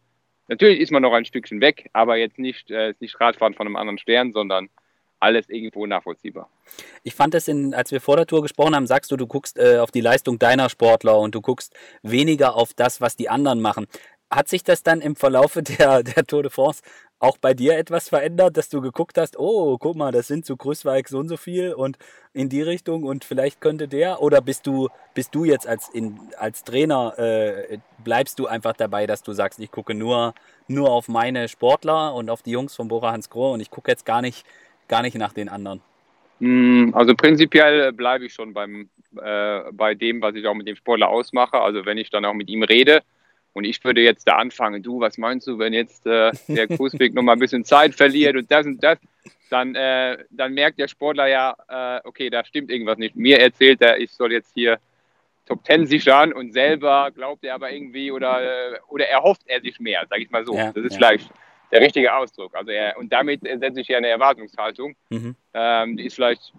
Natürlich 0.47 0.79
ist 0.79 0.91
man 0.91 1.01
noch 1.01 1.13
ein 1.13 1.25
Stückchen 1.25 1.61
weg, 1.61 1.89
aber 1.93 2.17
jetzt 2.17 2.37
nicht, 2.37 2.69
äh, 2.71 2.93
nicht 2.99 3.19
Radfahren 3.19 3.53
von 3.53 3.65
einem 3.65 3.75
anderen 3.75 3.97
Stern, 3.97 4.31
sondern 4.31 4.69
alles 5.19 5.49
irgendwo 5.49 5.85
nachvollziehbar. 5.85 6.49
Ich 7.03 7.15
fand 7.15 7.33
es, 7.35 7.47
in, 7.47 7.73
als 7.73 7.91
wir 7.91 8.01
vor 8.01 8.17
der 8.17 8.27
Tour 8.27 8.41
gesprochen 8.41 8.75
haben, 8.75 8.87
sagst 8.87 9.11
du, 9.11 9.17
du 9.17 9.27
guckst 9.27 9.57
äh, 9.57 9.79
auf 9.79 9.91
die 9.91 10.01
Leistung 10.01 10.39
deiner 10.39 10.69
Sportler 10.69 11.19
und 11.19 11.33
du 11.33 11.41
guckst 11.41 11.73
weniger 12.03 12.55
auf 12.55 12.73
das, 12.73 13.01
was 13.01 13.15
die 13.15 13.29
anderen 13.29 13.61
machen. 13.61 13.87
Hat 14.29 14.47
sich 14.47 14.63
das 14.63 14.83
dann 14.83 15.01
im 15.01 15.15
Verlaufe 15.15 15.63
der, 15.63 16.03
der 16.03 16.25
Tour 16.25 16.43
de 16.43 16.51
France 16.51 16.83
auch 17.19 17.38
bei 17.38 17.53
dir 17.53 17.77
etwas 17.77 18.10
verändert, 18.10 18.57
dass 18.57 18.69
du 18.69 18.81
geguckt 18.81 19.17
hast, 19.17 19.39
oh, 19.39 19.77
guck 19.77 19.95
mal, 19.95 20.12
das 20.12 20.27
sind 20.27 20.45
zu 20.45 20.57
Grüßweig 20.57 21.07
so 21.07 21.19
und 21.19 21.29
so 21.29 21.38
viel 21.38 21.74
und 21.74 21.98
in 22.34 22.50
die 22.50 22.62
Richtung 22.62 23.03
und 23.03 23.24
vielleicht 23.24 23.62
könnte 23.62 23.88
der 23.88 24.22
oder 24.22 24.41
bist 24.41 24.67
du, 24.67 24.89
bist 25.13 25.34
du 25.34 25.45
jetzt 25.45 25.67
als, 25.67 25.89
in, 25.89 26.19
als 26.38 26.63
Trainer, 26.63 27.17
äh, 27.17 27.77
bleibst 28.03 28.38
du 28.39 28.48
einfach 28.48 28.73
dabei, 28.73 29.08
dass 29.08 29.23
du 29.23 29.32
sagst, 29.32 29.60
ich 29.60 29.71
gucke 29.71 29.93
nur, 29.93 30.34
nur 30.67 30.91
auf 30.91 31.08
meine 31.08 31.47
Sportler 31.47 32.13
und 32.13 32.30
auf 32.30 32.43
die 32.43 32.51
Jungs 32.51 32.75
von 32.75 32.89
Bora 32.89 33.12
Hans 33.12 33.30
Grohe 33.30 33.54
und 33.54 33.62
ich 33.62 33.71
gucke 33.71 33.89
jetzt 33.89 34.06
gar 34.06 34.21
nicht, 34.21 34.45
gar 34.88 35.01
nicht 35.01 35.15
nach 35.15 35.34
den 35.34 35.47
anderen? 35.47 35.82
Hm, 36.39 36.93
also 36.93 37.15
prinzipiell 37.15 37.93
bleibe 37.93 38.25
ich 38.25 38.34
schon 38.34 38.54
beim, 38.54 38.89
äh, 39.21 39.62
bei 39.71 39.95
dem, 39.95 40.21
was 40.21 40.36
ich 40.36 40.45
auch 40.45 40.54
mit 40.54 40.67
dem 40.67 40.75
Sportler 40.75 41.10
ausmache. 41.10 41.60
Also 41.60 41.86
wenn 41.86 41.97
ich 41.97 42.10
dann 42.10 42.25
auch 42.25 42.34
mit 42.34 42.49
ihm 42.49 42.63
rede, 42.63 43.04
und 43.56 43.63
ich 43.63 43.82
würde 43.86 44.02
jetzt 44.02 44.28
da 44.28 44.36
anfangen, 44.36 44.84
du, 44.84 45.00
was 45.00 45.18
meinst 45.18 45.48
du, 45.48 45.58
wenn 45.58 45.72
jetzt 45.72 46.06
äh, 46.06 46.32
der 46.50 46.68
Kursweg 46.68 47.13
noch 47.13 47.24
mal 47.24 47.34
ein 47.34 47.39
bisschen 47.39 47.63
Zeit 47.63 47.96
verliert 47.96 48.36
und 48.36 48.52
das 48.52 48.65
und 48.65 48.84
das, 48.84 49.00
dann, 49.50 49.76
äh, 49.76 50.18
dann 50.30 50.54
merkt 50.54 50.78
der 50.78 50.89
Sportler 50.89 51.28
ja, 51.28 51.56
äh, 51.70 52.02
okay, 52.04 52.30
da 52.30 52.44
stimmt 52.44 52.70
irgendwas 52.70 52.98
nicht. 52.98 53.15
Mir 53.15 53.39
erzählt 53.39 53.82
er, 53.82 53.98
ich 53.98 54.12
soll 54.12 54.34
jetzt 54.34 54.52
hier 54.54 54.78
Top 55.46 55.63
Ten 55.63 55.86
sichern 55.86 56.34
und 56.34 56.52
selber 56.52 57.12
glaubt 57.15 57.46
er 57.46 57.56
aber 57.56 57.72
irgendwie 57.72 58.12
oder, 58.12 58.74
äh, 58.74 58.78
oder 58.89 59.08
erhofft 59.08 59.44
er 59.46 59.62
sich 59.62 59.80
mehr, 59.80 60.06
sage 60.10 60.24
ich 60.24 60.30
mal 60.32 60.46
so. 60.46 60.54
Ja, 60.54 60.74
das 60.74 60.84
ist 60.84 60.91
ja. 60.94 60.98
vielleicht 60.98 61.32
der 61.72 61.80
richtige 61.80 62.13
Ausdruck. 62.13 62.54
Also 62.56 62.72
er, 62.72 62.98
und 62.98 63.13
damit 63.13 63.39
setze 63.41 63.80
ich 63.80 63.88
ja 63.88 64.00
eine 64.00 64.10
Erwartungshaltung. 64.10 64.98
Mhm. 65.10 65.34
Ähm, 65.54 65.96
die 65.96 66.08
ist 66.08 66.15
vielleicht, 66.15 66.52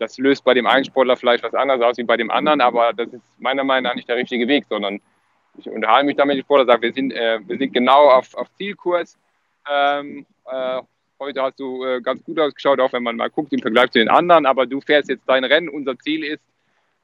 das 0.00 0.18
löst 0.18 0.42
bei 0.42 0.54
dem 0.54 0.66
einen 0.66 0.84
Sportler 0.84 1.16
vielleicht 1.16 1.44
was 1.44 1.54
anderes 1.54 1.80
aus 1.80 1.96
wie 1.96 2.02
bei 2.02 2.16
dem 2.16 2.32
anderen, 2.32 2.60
aber 2.60 2.92
das 2.92 3.12
ist 3.12 3.22
meiner 3.38 3.62
Meinung 3.62 3.84
nach 3.84 3.94
nicht 3.94 4.08
der 4.08 4.16
richtige 4.16 4.48
Weg, 4.48 4.64
sondern 4.68 5.00
ich 5.58 5.68
unterhalte 5.68 6.06
mich 6.06 6.16
damit, 6.16 6.44
vorher 6.46 6.66
sage, 6.66 6.82
wir 6.82 6.92
sind, 6.92 7.12
äh, 7.12 7.40
wir 7.46 7.58
sind 7.58 7.72
genau 7.72 8.10
auf, 8.10 8.34
auf 8.34 8.48
Zielkurs. 8.56 9.18
Ähm, 9.70 10.26
äh, 10.50 10.80
heute 11.18 11.42
hast 11.42 11.60
du 11.60 11.84
äh, 11.84 12.00
ganz 12.00 12.24
gut 12.24 12.38
ausgeschaut, 12.38 12.80
auch 12.80 12.92
wenn 12.92 13.02
man 13.02 13.16
mal 13.16 13.30
guckt 13.30 13.52
im 13.52 13.60
Vergleich 13.60 13.90
zu 13.90 13.98
den 13.98 14.08
anderen, 14.08 14.46
aber 14.46 14.66
du 14.66 14.80
fährst 14.80 15.08
jetzt 15.08 15.24
dein 15.26 15.44
Rennen. 15.44 15.68
Unser 15.68 15.98
Ziel 15.98 16.24
ist, 16.24 16.42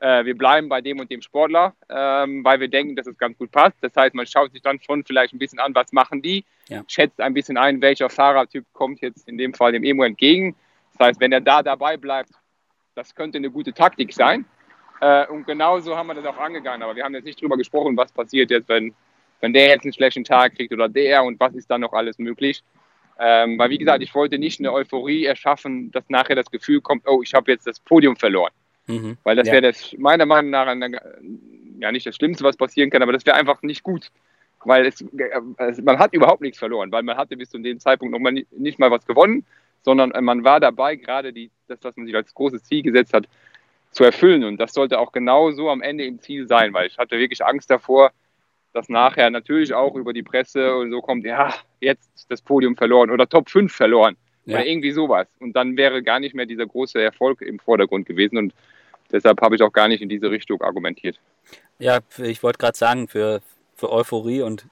äh, 0.00 0.24
wir 0.24 0.36
bleiben 0.36 0.68
bei 0.68 0.80
dem 0.80 0.98
und 1.00 1.10
dem 1.10 1.22
Sportler, 1.22 1.74
ähm, 1.88 2.44
weil 2.44 2.60
wir 2.60 2.68
denken, 2.68 2.96
dass 2.96 3.06
es 3.06 3.18
ganz 3.18 3.36
gut 3.36 3.50
passt. 3.50 3.76
Das 3.80 3.94
heißt, 3.94 4.14
man 4.14 4.26
schaut 4.26 4.52
sich 4.52 4.62
dann 4.62 4.80
schon 4.80 5.04
vielleicht 5.04 5.34
ein 5.34 5.38
bisschen 5.38 5.58
an, 5.58 5.74
was 5.74 5.92
machen 5.92 6.22
die, 6.22 6.44
ja. 6.68 6.82
schätzt 6.88 7.20
ein 7.20 7.34
bisschen 7.34 7.56
ein, 7.56 7.80
welcher 7.80 8.08
Fahrertyp 8.08 8.64
kommt 8.72 9.00
jetzt 9.00 9.28
in 9.28 9.38
dem 9.38 9.54
Fall 9.54 9.72
dem 9.72 9.84
Emo 9.84 10.04
entgegen. 10.04 10.56
Das 10.96 11.08
heißt, 11.08 11.20
wenn 11.20 11.32
er 11.32 11.40
da 11.40 11.62
dabei 11.62 11.96
bleibt, 11.96 12.30
das 12.94 13.14
könnte 13.14 13.38
eine 13.38 13.50
gute 13.50 13.72
Taktik 13.72 14.12
sein. 14.12 14.44
Äh, 15.00 15.26
und 15.26 15.46
genauso 15.46 15.96
haben 15.96 16.08
wir 16.08 16.14
das 16.14 16.26
auch 16.26 16.38
angegangen. 16.38 16.82
Aber 16.82 16.96
wir 16.96 17.04
haben 17.04 17.14
jetzt 17.14 17.24
nicht 17.24 17.40
drüber 17.40 17.56
gesprochen, 17.56 17.96
was 17.96 18.12
passiert 18.12 18.50
jetzt, 18.50 18.68
wenn, 18.68 18.94
wenn 19.40 19.52
der 19.52 19.68
jetzt 19.68 19.84
einen 19.84 19.92
schlechten 19.92 20.24
Tag 20.24 20.56
kriegt 20.56 20.72
oder 20.72 20.88
der 20.88 21.24
und 21.24 21.38
was 21.38 21.54
ist 21.54 21.70
dann 21.70 21.80
noch 21.80 21.92
alles 21.92 22.18
möglich. 22.18 22.62
Ähm, 23.20 23.58
weil, 23.58 23.70
wie 23.70 23.78
gesagt, 23.78 24.02
ich 24.02 24.14
wollte 24.14 24.38
nicht 24.38 24.60
eine 24.60 24.72
Euphorie 24.72 25.24
erschaffen, 25.24 25.90
dass 25.90 26.04
nachher 26.08 26.36
das 26.36 26.50
Gefühl 26.50 26.80
kommt, 26.80 27.02
oh, 27.06 27.20
ich 27.22 27.34
habe 27.34 27.50
jetzt 27.50 27.66
das 27.66 27.80
Podium 27.80 28.16
verloren. 28.16 28.52
Mhm. 28.86 29.18
Weil 29.24 29.36
das 29.36 29.48
ja. 29.48 29.54
wäre 29.54 29.72
meiner 29.98 30.24
Meinung 30.24 30.50
nach 30.50 30.66
ja 31.80 31.92
nicht 31.92 32.06
das 32.06 32.16
Schlimmste, 32.16 32.44
was 32.44 32.56
passieren 32.56 32.90
kann, 32.90 33.02
aber 33.02 33.12
das 33.12 33.26
wäre 33.26 33.36
einfach 33.36 33.62
nicht 33.62 33.82
gut. 33.82 34.10
Weil 34.64 34.86
es, 34.86 35.00
äh, 35.00 35.82
man 35.82 35.98
hat 35.98 36.12
überhaupt 36.14 36.40
nichts 36.40 36.58
verloren, 36.58 36.90
weil 36.90 37.02
man 37.02 37.16
hatte 37.16 37.36
bis 37.36 37.50
zu 37.50 37.58
dem 37.58 37.78
Zeitpunkt 37.78 38.12
noch 38.12 38.20
mal 38.20 38.32
nicht 38.32 38.78
mal 38.78 38.90
was 38.90 39.06
gewonnen, 39.06 39.44
sondern 39.82 40.12
man 40.24 40.44
war 40.44 40.58
dabei, 40.60 40.96
gerade 40.96 41.32
die, 41.32 41.50
das, 41.68 41.78
was 41.82 41.96
man 41.96 42.06
sich 42.06 42.14
als 42.14 42.34
großes 42.34 42.64
Ziel 42.64 42.82
gesetzt 42.82 43.12
hat, 43.12 43.28
zu 43.90 44.04
erfüllen. 44.04 44.44
Und 44.44 44.58
das 44.58 44.72
sollte 44.72 44.98
auch 44.98 45.12
genau 45.12 45.50
so 45.50 45.70
am 45.70 45.82
Ende 45.82 46.04
im 46.04 46.20
Ziel 46.20 46.46
sein, 46.46 46.72
weil 46.72 46.86
ich 46.86 46.98
hatte 46.98 47.18
wirklich 47.18 47.44
Angst 47.44 47.70
davor, 47.70 48.12
dass 48.72 48.88
nachher 48.88 49.30
natürlich 49.30 49.72
auch 49.74 49.94
über 49.94 50.12
die 50.12 50.22
Presse 50.22 50.76
und 50.76 50.90
so 50.90 51.00
kommt, 51.00 51.24
ja, 51.24 51.54
jetzt 51.80 52.26
das 52.28 52.42
Podium 52.42 52.76
verloren 52.76 53.10
oder 53.10 53.28
Top 53.28 53.48
5 53.48 53.72
verloren 53.72 54.16
ja. 54.44 54.56
oder 54.56 54.66
irgendwie 54.66 54.92
sowas. 54.92 55.26
Und 55.40 55.54
dann 55.54 55.76
wäre 55.76 56.02
gar 56.02 56.20
nicht 56.20 56.34
mehr 56.34 56.46
dieser 56.46 56.66
große 56.66 57.00
Erfolg 57.00 57.42
im 57.42 57.58
Vordergrund 57.58 58.06
gewesen. 58.06 58.38
Und 58.38 58.54
deshalb 59.10 59.40
habe 59.40 59.56
ich 59.56 59.62
auch 59.62 59.72
gar 59.72 59.88
nicht 59.88 60.02
in 60.02 60.08
diese 60.08 60.30
Richtung 60.30 60.60
argumentiert. 60.62 61.18
Ja, 61.78 62.00
ich 62.18 62.42
wollte 62.42 62.58
gerade 62.58 62.76
sagen, 62.76 63.08
für, 63.08 63.40
für 63.74 63.90
Euphorie 63.90 64.42
und 64.42 64.66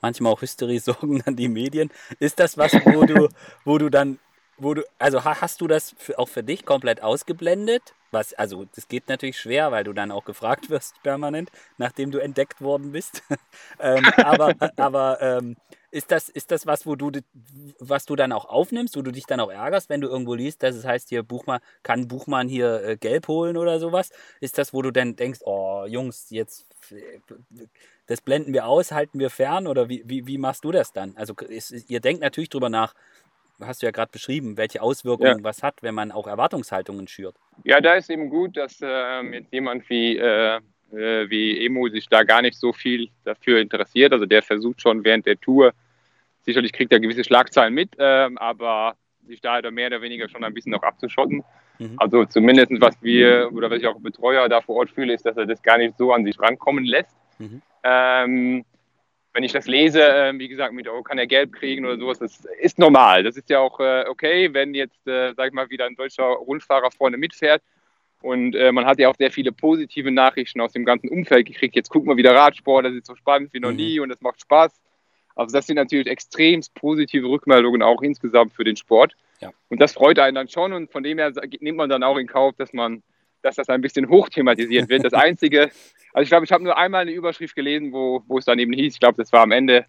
manchmal 0.00 0.32
auch 0.32 0.42
Hysterie 0.42 0.78
sorgen 0.80 1.22
dann 1.24 1.36
die 1.36 1.48
Medien. 1.48 1.90
Ist 2.18 2.40
das 2.40 2.56
was, 2.58 2.72
wo 2.72 3.04
du, 3.04 3.28
wo 3.64 3.78
du 3.78 3.90
dann 3.90 4.18
wo 4.58 4.74
du, 4.74 4.82
also 4.98 5.24
hast 5.24 5.60
du 5.60 5.66
das 5.66 5.94
für, 5.98 6.18
auch 6.18 6.28
für 6.28 6.42
dich 6.42 6.64
komplett 6.64 7.02
ausgeblendet? 7.02 7.94
Was, 8.10 8.34
also 8.34 8.66
das 8.74 8.88
geht 8.88 9.08
natürlich 9.08 9.38
schwer, 9.38 9.72
weil 9.72 9.84
du 9.84 9.92
dann 9.92 10.10
auch 10.10 10.24
gefragt 10.24 10.70
wirst 10.70 11.02
permanent, 11.02 11.50
nachdem 11.78 12.10
du 12.10 12.18
entdeckt 12.18 12.60
worden 12.60 12.92
bist. 12.92 13.22
ähm, 13.80 14.04
aber 14.16 14.54
aber 14.76 15.20
ähm, 15.20 15.56
ist 15.90 16.10
das, 16.10 16.28
ist 16.28 16.50
das 16.50 16.66
was, 16.66 16.86
wo 16.86 16.94
du, 16.94 17.10
was 17.78 18.04
du 18.04 18.16
dann 18.16 18.32
auch 18.32 18.44
aufnimmst, 18.46 18.96
wo 18.96 19.02
du 19.02 19.12
dich 19.12 19.24
dann 19.24 19.40
auch 19.40 19.50
ärgerst, 19.50 19.88
wenn 19.88 20.00
du 20.00 20.08
irgendwo 20.08 20.34
liest, 20.34 20.62
dass 20.62 20.74
es 20.74 20.84
heißt, 20.84 21.08
hier 21.08 21.22
Buchmann, 21.22 21.60
kann 21.82 22.08
Buchmann 22.08 22.48
hier 22.48 22.82
äh, 22.82 22.96
Gelb 22.96 23.28
holen 23.28 23.56
oder 23.56 23.78
sowas? 23.80 24.10
Ist 24.40 24.58
das, 24.58 24.72
wo 24.72 24.82
du 24.82 24.90
dann 24.90 25.16
denkst, 25.16 25.40
oh 25.44 25.84
Jungs, 25.86 26.30
jetzt 26.30 26.66
das 28.06 28.20
blenden 28.20 28.52
wir 28.52 28.66
aus, 28.66 28.92
halten 28.92 29.18
wir 29.18 29.30
fern 29.30 29.66
oder 29.66 29.88
wie, 29.88 30.02
wie, 30.06 30.26
wie 30.26 30.38
machst 30.38 30.64
du 30.64 30.70
das 30.72 30.92
dann? 30.92 31.16
Also 31.16 31.34
ist, 31.34 31.90
ihr 31.90 32.00
denkt 32.00 32.22
natürlich 32.22 32.50
drüber 32.50 32.68
nach, 32.68 32.94
hast 33.60 33.82
du 33.82 33.86
ja 33.86 33.92
gerade 33.92 34.10
beschrieben, 34.12 34.56
welche 34.56 34.82
Auswirkungen 34.82 35.38
ja. 35.38 35.44
was 35.44 35.62
hat, 35.62 35.82
wenn 35.82 35.94
man 35.94 36.12
auch 36.12 36.26
Erwartungshaltungen 36.26 37.08
schürt. 37.08 37.36
Ja, 37.64 37.80
da 37.80 37.94
ist 37.94 38.10
eben 38.10 38.28
gut, 38.28 38.56
dass 38.56 38.80
äh, 38.82 39.22
jetzt 39.32 39.52
jemand 39.52 39.88
wie, 39.88 40.16
äh, 40.16 40.56
äh, 40.92 41.30
wie 41.30 41.64
Emo 41.64 41.88
sich 41.88 42.08
da 42.08 42.22
gar 42.22 42.42
nicht 42.42 42.58
so 42.58 42.72
viel 42.72 43.08
dafür 43.24 43.60
interessiert. 43.60 44.12
Also 44.12 44.26
der 44.26 44.42
versucht 44.42 44.80
schon 44.82 45.04
während 45.04 45.26
der 45.26 45.40
Tour, 45.40 45.72
sicherlich 46.42 46.72
kriegt 46.72 46.92
er 46.92 47.00
gewisse 47.00 47.24
Schlagzeilen 47.24 47.74
mit, 47.74 47.90
ähm, 47.98 48.38
aber 48.38 48.94
sich 49.26 49.40
da 49.40 49.54
halt 49.54 49.70
mehr 49.72 49.88
oder 49.88 50.02
weniger 50.02 50.28
schon 50.28 50.44
ein 50.44 50.54
bisschen 50.54 50.72
noch 50.72 50.82
abzuschotten. 50.82 51.42
Mhm. 51.78 51.96
Also 51.98 52.24
zumindest 52.24 52.72
was 52.80 52.96
wir 53.02 53.50
oder 53.52 53.70
was 53.70 53.78
ich 53.78 53.86
auch 53.86 53.98
Betreuer 54.00 54.48
da 54.48 54.60
vor 54.60 54.76
Ort 54.76 54.90
fühle, 54.90 55.14
ist, 55.14 55.26
dass 55.26 55.36
er 55.36 55.46
das 55.46 55.62
gar 55.62 55.78
nicht 55.78 55.98
so 55.98 56.12
an 56.12 56.24
sich 56.24 56.38
rankommen 56.40 56.84
lässt. 56.84 57.16
Mhm. 57.38 57.62
Ähm, 57.82 58.64
wenn 59.36 59.44
ich 59.44 59.52
das 59.52 59.66
lese, 59.66 60.02
äh, 60.02 60.32
wie 60.38 60.48
gesagt, 60.48 60.72
mit, 60.72 60.88
oh, 60.88 61.02
kann 61.02 61.18
er 61.18 61.26
Geld 61.26 61.52
kriegen 61.52 61.84
oder 61.84 61.98
sowas, 61.98 62.18
das 62.18 62.46
ist 62.58 62.78
normal. 62.78 63.22
Das 63.22 63.36
ist 63.36 63.50
ja 63.50 63.60
auch 63.60 63.78
äh, 63.80 64.06
okay, 64.08 64.54
wenn 64.54 64.74
jetzt, 64.74 65.06
äh, 65.06 65.34
sag 65.34 65.48
ich 65.48 65.52
mal, 65.52 65.68
wieder 65.68 65.84
ein 65.84 65.94
deutscher 65.94 66.24
Rundfahrer 66.24 66.90
vorne 66.90 67.18
mitfährt. 67.18 67.62
Und 68.22 68.54
äh, 68.54 68.72
man 68.72 68.86
hat 68.86 68.98
ja 68.98 69.10
auch 69.10 69.14
sehr 69.14 69.30
viele 69.30 69.52
positive 69.52 70.10
Nachrichten 70.10 70.62
aus 70.62 70.72
dem 70.72 70.86
ganzen 70.86 71.10
Umfeld 71.10 71.46
gekriegt. 71.46 71.76
Jetzt 71.76 71.90
gucken 71.90 72.08
wir 72.08 72.16
wieder 72.16 72.34
Radsport, 72.34 72.86
das 72.86 72.94
ist 72.94 73.04
so 73.04 73.14
spannend 73.14 73.52
wie 73.52 73.60
noch 73.60 73.72
mhm. 73.72 73.76
nie 73.76 74.00
und 74.00 74.08
das 74.08 74.22
macht 74.22 74.40
Spaß. 74.40 74.72
Also 75.34 75.52
das 75.52 75.66
sind 75.66 75.76
natürlich 75.76 76.06
extrem 76.06 76.62
positive 76.74 77.28
Rückmeldungen 77.28 77.82
auch 77.82 78.00
insgesamt 78.00 78.54
für 78.54 78.64
den 78.64 78.76
Sport. 78.76 79.16
Ja. 79.42 79.50
Und 79.68 79.82
das 79.82 79.92
freut 79.92 80.18
einen 80.18 80.34
dann 80.34 80.48
schon 80.48 80.72
und 80.72 80.90
von 80.90 81.02
dem 81.02 81.18
her 81.18 81.30
nimmt 81.60 81.76
man 81.76 81.90
dann 81.90 82.02
auch 82.02 82.16
in 82.16 82.26
Kauf, 82.26 82.54
dass 82.56 82.72
man, 82.72 83.02
dass 83.42 83.56
das 83.56 83.68
ein 83.68 83.80
bisschen 83.80 84.08
hochthematisiert 84.08 84.88
wird. 84.88 85.04
Das 85.04 85.12
Einzige, 85.14 85.70
also 86.12 86.22
ich 86.22 86.28
glaube, 86.28 86.44
ich 86.44 86.52
habe 86.52 86.64
nur 86.64 86.76
einmal 86.76 87.02
eine 87.02 87.12
Überschrift 87.12 87.54
gelesen, 87.54 87.92
wo, 87.92 88.22
wo 88.26 88.38
es 88.38 88.44
dann 88.44 88.58
eben 88.58 88.72
hieß, 88.72 88.94
ich 88.94 89.00
glaube, 89.00 89.16
das 89.16 89.32
war 89.32 89.42
am 89.42 89.52
Ende, 89.52 89.86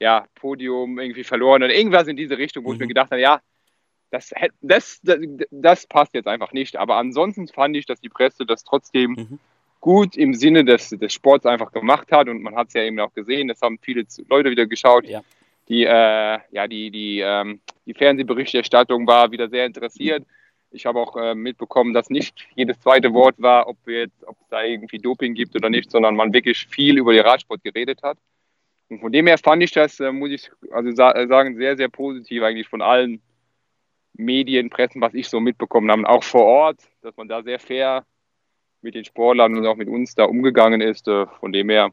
ja, 0.00 0.26
Podium 0.34 0.98
irgendwie 0.98 1.24
verloren 1.24 1.62
oder 1.62 1.74
irgendwas 1.74 2.06
in 2.06 2.16
diese 2.16 2.38
Richtung, 2.38 2.64
wo 2.64 2.68
mhm. 2.68 2.74
ich 2.74 2.78
mir 2.80 2.86
mhm. 2.86 2.90
gedacht 2.90 3.10
habe, 3.10 3.20
ja, 3.20 3.40
das, 4.10 4.32
das, 4.62 5.00
das, 5.02 5.20
das, 5.50 5.86
passt 5.86 6.14
jetzt 6.14 6.28
einfach 6.28 6.52
nicht. 6.52 6.76
Aber 6.76 6.96
ansonsten 6.96 7.46
fand 7.48 7.76
ich, 7.76 7.84
dass 7.84 8.00
die 8.00 8.08
Presse 8.08 8.46
das 8.46 8.64
trotzdem 8.64 9.10
mhm. 9.10 9.38
gut 9.80 10.16
im 10.16 10.34
Sinne 10.34 10.64
des, 10.64 10.90
des 10.90 11.12
Sports 11.12 11.44
einfach 11.44 11.72
gemacht 11.72 12.10
hat. 12.10 12.28
Und 12.28 12.40
man 12.40 12.56
hat 12.56 12.68
es 12.68 12.74
ja 12.74 12.82
eben 12.82 12.98
auch 13.00 13.12
gesehen, 13.12 13.48
das 13.48 13.60
haben 13.60 13.78
viele 13.82 14.04
Leute 14.30 14.50
wieder 14.50 14.66
geschaut. 14.66 15.04
Ja. 15.06 15.22
Die, 15.68 15.84
äh, 15.84 16.38
ja, 16.50 16.66
die, 16.66 16.90
die, 16.90 17.20
ähm, 17.20 17.60
die 17.84 17.92
Fernsehberichterstattung 17.92 19.06
war 19.06 19.30
wieder 19.30 19.50
sehr 19.50 19.66
interessiert. 19.66 20.22
Mhm 20.26 20.37
ich 20.70 20.86
habe 20.86 21.00
auch 21.00 21.16
äh, 21.16 21.34
mitbekommen, 21.34 21.94
dass 21.94 22.10
nicht 22.10 22.46
jedes 22.54 22.78
zweite 22.80 23.12
Wort 23.14 23.36
war, 23.38 23.68
ob, 23.68 23.76
jetzt, 23.86 24.26
ob 24.26 24.36
es 24.40 24.48
da 24.48 24.62
irgendwie 24.62 24.98
Doping 24.98 25.34
gibt 25.34 25.56
oder 25.56 25.70
nicht, 25.70 25.90
sondern 25.90 26.16
man 26.16 26.32
wirklich 26.32 26.66
viel 26.68 26.98
über 26.98 27.12
den 27.12 27.24
Radsport 27.24 27.62
geredet 27.62 28.02
hat. 28.02 28.18
Und 28.88 29.00
von 29.00 29.12
dem 29.12 29.26
her 29.26 29.38
fand 29.38 29.62
ich 29.62 29.70
das, 29.72 30.00
äh, 30.00 30.12
muss 30.12 30.30
ich 30.30 30.50
also 30.70 30.90
sa 30.92 31.12
äh, 31.12 31.26
sagen, 31.26 31.56
sehr, 31.56 31.76
sehr 31.76 31.88
positiv 31.88 32.42
eigentlich 32.42 32.68
von 32.68 32.82
allen 32.82 33.20
Medien, 34.14 34.70
Pressen, 34.70 35.00
was 35.00 35.14
ich 35.14 35.28
so 35.28 35.40
mitbekommen 35.40 35.90
habe, 35.90 36.08
auch 36.08 36.24
vor 36.24 36.44
Ort, 36.44 36.80
dass 37.02 37.16
man 37.16 37.28
da 37.28 37.42
sehr 37.42 37.58
fair 37.58 38.04
mit 38.82 38.94
den 38.94 39.04
Sportlern 39.04 39.56
und 39.56 39.66
auch 39.66 39.76
mit 39.76 39.88
uns 39.88 40.14
da 40.14 40.24
umgegangen 40.24 40.80
ist. 40.80 41.08
Äh, 41.08 41.26
von 41.40 41.52
dem 41.52 41.70
her, 41.70 41.90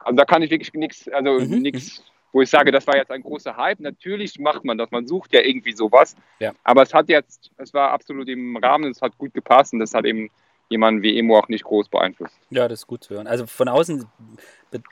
also 0.00 0.16
da 0.16 0.24
kann 0.24 0.42
ich 0.42 0.50
wirklich 0.50 0.72
nichts, 0.74 1.08
also 1.08 1.40
mhm. 1.40 1.62
nichts 1.62 2.04
wo 2.32 2.42
ich 2.42 2.50
sage, 2.50 2.70
das 2.70 2.86
war 2.86 2.96
jetzt 2.96 3.10
ein 3.10 3.22
großer 3.22 3.56
Hype. 3.56 3.80
Natürlich 3.80 4.38
macht 4.38 4.64
man 4.64 4.76
das, 4.78 4.90
man 4.90 5.06
sucht 5.06 5.32
ja 5.32 5.40
irgendwie 5.40 5.72
sowas. 5.72 6.16
Ja. 6.38 6.52
Aber 6.64 6.82
es 6.82 6.92
hat 6.92 7.08
jetzt, 7.08 7.50
es 7.56 7.72
war 7.72 7.90
absolut 7.90 8.28
im 8.28 8.56
Rahmen, 8.56 8.90
es 8.90 9.00
hat 9.00 9.16
gut 9.18 9.32
gepasst 9.32 9.72
und 9.72 9.78
das 9.80 9.94
hat 9.94 10.04
eben 10.04 10.30
jemanden 10.68 11.02
wie 11.02 11.18
Emo 11.18 11.38
auch 11.38 11.48
nicht 11.48 11.64
groß 11.64 11.88
beeinflusst. 11.88 12.36
Ja, 12.50 12.68
das 12.68 12.80
ist 12.80 12.86
gut 12.86 13.04
zu 13.04 13.14
hören. 13.14 13.26
Also 13.26 13.46
von 13.46 13.68
außen 13.68 14.06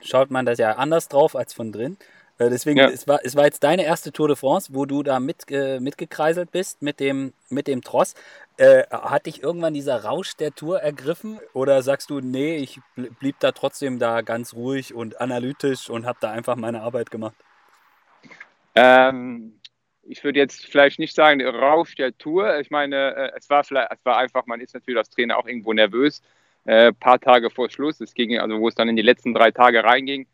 schaut 0.01 0.31
man 0.31 0.45
das 0.45 0.57
ja 0.57 0.73
anders 0.73 1.09
drauf 1.09 1.35
als 1.35 1.53
von 1.53 1.71
drin. 1.71 1.97
Äh, 2.37 2.49
deswegen, 2.49 2.77
ja. 2.77 2.89
es, 2.89 3.07
war, 3.07 3.19
es 3.23 3.35
war 3.35 3.45
jetzt 3.45 3.63
deine 3.63 3.85
erste 3.85 4.11
Tour 4.11 4.27
de 4.27 4.35
France, 4.35 4.73
wo 4.73 4.85
du 4.85 5.03
da 5.03 5.19
mit, 5.19 5.49
äh, 5.49 5.79
mitgekreiselt 5.79 6.51
bist 6.51 6.81
mit 6.81 6.99
dem, 6.99 7.33
mit 7.49 7.67
dem 7.67 7.81
Tross. 7.81 8.13
Äh, 8.57 8.83
hat 8.89 9.25
dich 9.25 9.41
irgendwann 9.41 9.73
dieser 9.73 10.03
Rausch 10.03 10.35
der 10.35 10.53
Tour 10.53 10.79
ergriffen? 10.79 11.39
Oder 11.53 11.81
sagst 11.81 12.09
du, 12.09 12.19
nee, 12.19 12.57
ich 12.57 12.79
blieb 13.19 13.39
da 13.39 13.51
trotzdem 13.51 13.99
da 13.99 14.21
ganz 14.21 14.53
ruhig 14.53 14.93
und 14.93 15.21
analytisch 15.21 15.89
und 15.89 16.05
habe 16.05 16.17
da 16.21 16.31
einfach 16.31 16.55
meine 16.55 16.81
Arbeit 16.81 17.09
gemacht? 17.09 17.35
Ähm, 18.75 19.59
ich 20.03 20.23
würde 20.23 20.39
jetzt 20.39 20.65
vielleicht 20.65 20.99
nicht 20.99 21.15
sagen, 21.15 21.39
der 21.39 21.53
Rausch 21.53 21.95
der 21.95 22.17
Tour. 22.17 22.59
Ich 22.59 22.69
meine, 22.69 23.15
äh, 23.15 23.31
es 23.37 23.49
war 23.49 23.63
vielleicht, 23.63 23.91
es 23.91 24.05
war 24.05 24.17
einfach, 24.17 24.45
man 24.45 24.59
ist 24.59 24.73
natürlich 24.73 24.97
als 24.97 25.09
Trainer 25.09 25.37
auch 25.37 25.47
irgendwo 25.47 25.73
nervös. 25.73 26.21
Ein 26.65 26.73
äh, 26.73 26.93
paar 26.93 27.19
Tage 27.19 27.49
vor 27.49 27.69
Schluss, 27.69 28.01
es 28.01 28.13
ging, 28.13 28.37
also 28.39 28.59
wo 28.59 28.67
es 28.67 28.75
dann 28.75 28.89
in 28.89 28.95
die 28.95 29.01
letzten 29.01 29.33
drei 29.33 29.51
Tage 29.51 29.83
reinging, 29.83 30.27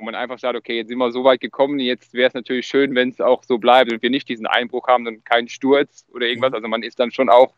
wo 0.00 0.04
man 0.04 0.14
einfach 0.14 0.38
sagt, 0.38 0.56
okay, 0.56 0.76
jetzt 0.78 0.88
sind 0.88 0.98
wir 0.98 1.12
so 1.12 1.24
weit 1.24 1.40
gekommen, 1.40 1.78
jetzt 1.78 2.14
wäre 2.14 2.28
es 2.28 2.34
natürlich 2.34 2.66
schön, 2.66 2.94
wenn 2.94 3.10
es 3.10 3.20
auch 3.20 3.44
so 3.44 3.58
bleibt 3.58 3.92
und 3.92 4.02
wir 4.02 4.10
nicht 4.10 4.28
diesen 4.28 4.46
Einbruch 4.46 4.88
haben 4.88 5.06
und 5.06 5.24
keinen 5.24 5.48
Sturz 5.48 6.06
oder 6.12 6.26
irgendwas. 6.26 6.50
Mhm. 6.50 6.56
Also 6.56 6.68
man 6.68 6.82
ist 6.82 6.98
dann 6.98 7.10
schon 7.10 7.28
auch 7.28 7.54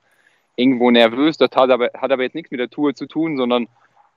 irgendwo 0.57 0.91
nervös. 0.91 1.37
Das 1.37 1.51
hat 1.55 1.71
aber, 1.71 1.91
hat 1.95 2.11
aber 2.11 2.23
jetzt 2.25 2.35
nichts 2.35 2.51
mit 2.51 2.61
der 2.61 2.69
Tour 2.69 2.95
zu 2.95 3.07
tun, 3.07 3.37
sondern 3.37 3.69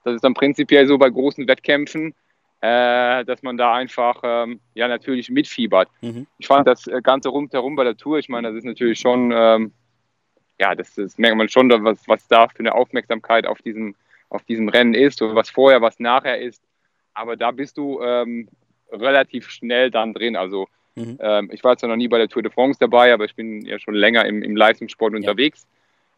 das 0.03 0.15
ist 0.15 0.23
dann 0.23 0.33
prinzipiell 0.33 0.87
so 0.87 0.97
bei 0.97 1.09
großen 1.09 1.47
Wettkämpfen, 1.47 2.13
äh, 2.61 3.23
dass 3.25 3.43
man 3.43 3.57
da 3.57 3.73
einfach 3.75 4.21
ähm, 4.23 4.59
ja 4.73 4.87
natürlich 4.87 5.29
mitfiebert. 5.29 5.89
Mhm. 6.01 6.25
Ich 6.39 6.47
fand 6.47 6.67
das 6.67 6.89
Ganze 7.03 7.29
rundherum 7.29 7.75
bei 7.75 7.83
der 7.83 7.95
Tour, 7.95 8.17
ich 8.17 8.29
meine, 8.29 8.47
das 8.47 8.57
ist 8.57 8.65
natürlich 8.65 8.99
schon, 8.99 9.31
ähm, 9.31 9.71
ja, 10.59 10.73
das, 10.73 10.95
das, 10.95 11.17
merkt 11.17 11.37
man 11.37 11.49
schon, 11.49 11.69
was, 11.83 12.07
was 12.07 12.27
da 12.27 12.47
für 12.47 12.59
eine 12.59 12.73
Aufmerksamkeit 12.73 13.45
auf 13.45 13.61
diesem, 13.61 13.95
auf 14.29 14.43
diesem 14.43 14.67
Rennen 14.67 14.95
ist 14.95 15.21
und 15.21 15.35
was 15.35 15.49
vorher, 15.49 15.81
was 15.81 15.99
nachher 15.99 16.39
ist 16.41 16.61
aber 17.15 17.35
da 17.35 17.51
bist 17.51 17.77
du 17.77 18.01
ähm, 18.01 18.47
relativ 18.91 19.49
schnell 19.49 19.91
dann 19.91 20.13
drin. 20.13 20.35
Also 20.35 20.67
mhm. 20.95 21.17
ähm, 21.19 21.49
ich 21.51 21.63
war 21.63 21.77
zwar 21.77 21.89
noch 21.89 21.95
nie 21.95 22.07
bei 22.07 22.17
der 22.17 22.29
Tour 22.29 22.43
de 22.43 22.51
France 22.51 22.77
dabei, 22.79 23.13
aber 23.13 23.25
ich 23.25 23.35
bin 23.35 23.61
ja 23.65 23.79
schon 23.79 23.95
länger 23.95 24.25
im, 24.25 24.43
im 24.43 24.55
Leistungssport 24.55 25.13
ja. 25.13 25.17
unterwegs. 25.17 25.65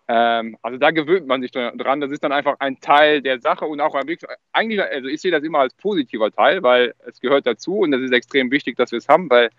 Ähm, 0.09 0.57
also 0.61 0.77
da 0.77 0.91
gewöhnt 0.91 1.27
man 1.27 1.41
sich 1.41 1.51
dran. 1.51 2.01
Das 2.01 2.11
ist 2.11 2.23
dann 2.23 2.31
einfach 2.31 2.55
ein 2.59 2.79
Teil 2.79 3.21
der 3.21 3.39
Sache 3.39 3.65
und 3.65 3.81
auch 3.81 3.93
eigentlich, 3.93 4.81
also 4.81 5.07
ich 5.07 5.21
sehe 5.21 5.31
das 5.31 5.43
immer 5.43 5.59
als 5.59 5.73
positiver 5.73 6.31
Teil, 6.31 6.63
weil 6.63 6.93
es 7.05 7.19
gehört 7.19 7.45
dazu 7.45 7.79
und 7.79 7.91
das 7.91 8.01
ist 8.01 8.13
extrem 8.13 8.49
wichtig, 8.51 8.77
dass 8.77 8.91
wir 8.91 8.97
es 8.97 9.09
haben, 9.09 9.29
weil 9.29 9.49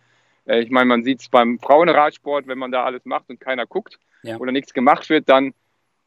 äh, 0.47 0.61
ich 0.61 0.71
meine, 0.71 0.87
man 0.87 1.05
sieht 1.05 1.21
es 1.21 1.29
beim 1.29 1.59
Frauenradsport, 1.59 2.47
wenn 2.47 2.59
man 2.59 2.73
da 2.73 2.85
alles 2.85 3.05
macht 3.05 3.29
und 3.29 3.41
keiner 3.41 3.67
guckt 3.67 3.99
ja. 4.23 4.39
oder 4.39 4.53
nichts 4.53 4.73
gemacht 4.73 5.09
wird, 5.11 5.29
dann 5.29 5.53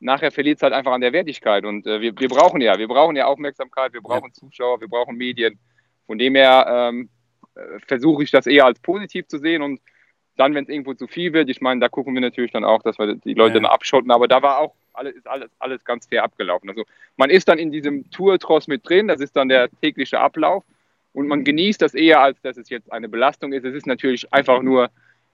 nachher 0.02 0.32
verliert 0.32 0.58
es 0.58 0.64
halt 0.64 0.74
einfach 0.74 0.92
an 0.92 1.02
der 1.02 1.14
Wertigkeit. 1.14 1.64
Und 1.64 1.88
äh, 1.88 2.02
wir, 2.02 2.20
wir 2.20 2.28
brauchen 2.28 2.60
ja, 2.60 2.78
wir 2.78 2.88
brauchen 2.88 3.16
ja 3.16 3.26
Aufmerksamkeit, 3.26 3.94
wir 3.94 4.02
brauchen 4.02 4.30
ja. 4.30 4.34
Zuschauer, 4.34 4.82
wir 4.82 4.88
brauchen 4.88 5.16
Medien. 5.16 5.60
Von 6.08 6.18
dem 6.18 6.36
her 6.36 6.66
ähm, 6.68 7.10
äh, 7.56 7.80
versuche 7.88 8.24
ich 8.24 8.32
das 8.32 8.48
eher 8.48 8.66
als 8.66 8.80
positiv 8.80 9.28
zu 9.28 9.38
sehen 9.38 9.62
und 9.62 9.80
dann, 10.38 10.56
wenn 10.56 10.64
es 10.64 10.70
irgendwo 10.70 10.94
zu 10.94 11.08
viel 11.08 11.34
wird, 11.34 11.50
ich 11.50 11.62
meine, 11.62 11.82
da 11.82 11.90
gucken 11.90 12.14
wir 12.14 12.22
natürlich 12.22 12.52
dann 12.52 12.64
auch, 12.64 12.82
dass 12.82 12.98
wir 12.98 13.16
die 13.16 13.34
Leute 13.34 13.56
ja. 13.56 13.62
dann 13.62 13.72
abschotten, 13.72 14.12
aber 14.12 14.28
da 14.28 14.42
war 14.42 14.60
auch 14.60 14.74
alles, 14.94 15.16
ist 15.16 15.28
alles, 15.28 15.52
alles 15.60 15.86
ganz 15.86 16.08
fair 16.08 16.24
abgelaufen. 16.24 16.70
Also 16.70 16.84
man 17.18 17.30
ist 17.30 17.48
dann 17.48 17.60
in 17.60 17.72
diesem 17.72 18.10
Tour-Tross 18.12 18.68
mit 18.68 18.88
drin, 18.88 19.08
das 19.08 19.22
ist 19.22 19.36
dann 19.36 19.50
der 19.50 19.70
tägliche 19.82 20.20
Ablauf 20.20 20.64
und 21.14 21.28
man 21.28 21.44
genießt 21.44 21.82
das 21.82 21.94
eher, 21.94 22.22
als 22.22 22.42
dass 22.42 22.58
es 22.58 22.70
jetzt 22.70 22.92
eine 22.92 23.10
Belastung 23.10 23.54
ist. 23.54 23.66
Es 23.66 23.76
ist 23.76 23.86
natürlich 23.86 24.34
einfach 24.34 24.62
nur 24.62 24.90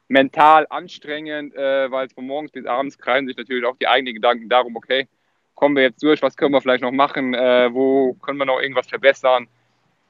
mental 0.08 0.68
anstrengend, 0.70 1.56
äh, 1.56 1.92
weil 1.92 2.10
von 2.10 2.26
morgens 2.26 2.52
bis 2.52 2.66
abends 2.66 2.98
kreisen 2.98 3.28
sich 3.28 3.38
natürlich 3.38 3.66
auch 3.66 3.78
die 3.78 3.88
eigenen 3.88 4.16
Gedanken 4.16 4.50
darum, 4.50 4.76
okay, 4.76 5.08
kommen 5.56 5.76
wir 5.76 5.84
jetzt 5.84 6.02
durch, 6.04 6.22
was 6.22 6.38
können 6.38 6.54
wir 6.54 6.62
vielleicht 6.62 6.84
noch 6.84 6.92
machen, 6.92 7.34
äh, 7.34 7.74
wo 7.74 8.14
können 8.14 8.38
wir 8.38 8.46
noch 8.46 8.62
irgendwas 8.62 8.88
verbessern, 8.88 9.48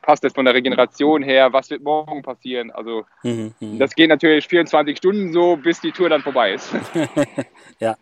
passt 0.01 0.23
das 0.23 0.33
von 0.33 0.45
der 0.45 0.53
Regeneration 0.53 1.23
her, 1.23 1.51
was 1.51 1.69
wird 1.69 1.83
morgen 1.83 2.21
passieren. 2.21 2.71
Also 2.71 3.05
mhm, 3.23 3.53
mhm. 3.59 3.79
das 3.79 3.95
geht 3.95 4.09
natürlich 4.09 4.47
24 4.47 4.97
Stunden 4.97 5.33
so, 5.33 5.57
bis 5.57 5.81
die 5.81 5.91
Tour 5.91 6.09
dann 6.09 6.21
vorbei 6.21 6.53
ist. 6.53 6.71
ja. 7.79 7.97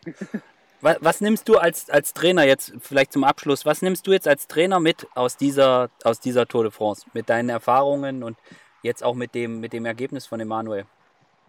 Was, 0.82 0.98
was, 1.00 1.22
nimmst 1.22 1.48
du 1.48 1.58
als, 1.58 1.90
als 1.90 2.14
Trainer 2.14 2.44
jetzt, 2.44 2.74
vielleicht 2.80 3.14
zum 3.14 3.24
Abschluss, 3.24 3.66
was 3.66 3.82
nimmst 3.82 4.06
du 4.06 4.12
jetzt 4.12 4.28
als 4.28 4.48
Trainer 4.48 4.80
mit 4.80 5.08
aus 5.16 5.38
dieser, 5.38 5.90
aus 6.04 6.20
dieser 6.20 6.48
Tour 6.48 6.64
de 6.64 6.72
France, 6.72 7.08
mit 7.14 7.30
deinen 7.30 7.50
Erfahrungen 7.50 8.22
und 8.22 8.38
jetzt 8.84 9.04
auch 9.04 9.16
mit 9.16 9.34
dem, 9.34 9.62
mit 9.62 9.74
dem 9.74 9.86
Ergebnis 9.86 10.28
von 10.28 10.40
Emanuel? 10.40 10.86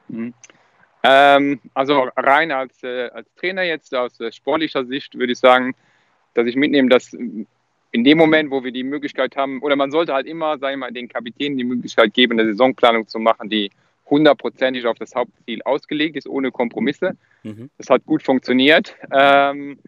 Mhm. 0.08 0.34
Ähm, 1.02 1.60
also 1.74 2.08
rein 2.16 2.50
als, 2.50 2.82
äh, 2.82 3.08
als 3.10 3.32
Trainer 3.34 3.62
jetzt 3.62 3.94
aus 3.94 4.18
äh, 4.18 4.32
sportlicher 4.32 4.84
Sicht 4.84 5.16
würde 5.16 5.32
ich 5.32 5.38
sagen, 5.38 5.74
dass 6.34 6.46
ich 6.46 6.56
mitnehme, 6.56 6.88
dass 6.88 7.12
in 7.12 8.04
dem 8.04 8.18
Moment, 8.18 8.50
wo 8.50 8.64
wir 8.64 8.72
die 8.72 8.82
Möglichkeit 8.82 9.36
haben, 9.36 9.62
oder 9.62 9.76
man 9.76 9.90
sollte 9.90 10.12
halt 10.12 10.26
immer, 10.26 10.58
sagen 10.58 10.74
wir 10.74 10.86
mal, 10.86 10.92
den 10.92 11.08
Kapitänen 11.08 11.56
die 11.56 11.64
Möglichkeit 11.64 12.12
geben, 12.12 12.38
eine 12.38 12.50
Saisonplanung 12.50 13.06
zu 13.06 13.18
machen, 13.18 13.48
die 13.48 13.70
hundertprozentig 14.10 14.86
auf 14.86 14.98
das 14.98 15.14
Hauptziel 15.14 15.62
ausgelegt 15.62 16.16
ist, 16.16 16.28
ohne 16.28 16.50
Kompromisse. 16.50 17.16
Mhm. 17.42 17.70
Das 17.78 17.88
hat 17.88 18.04
gut 18.04 18.22
funktioniert. 18.22 18.96
Ähm, 19.12 19.78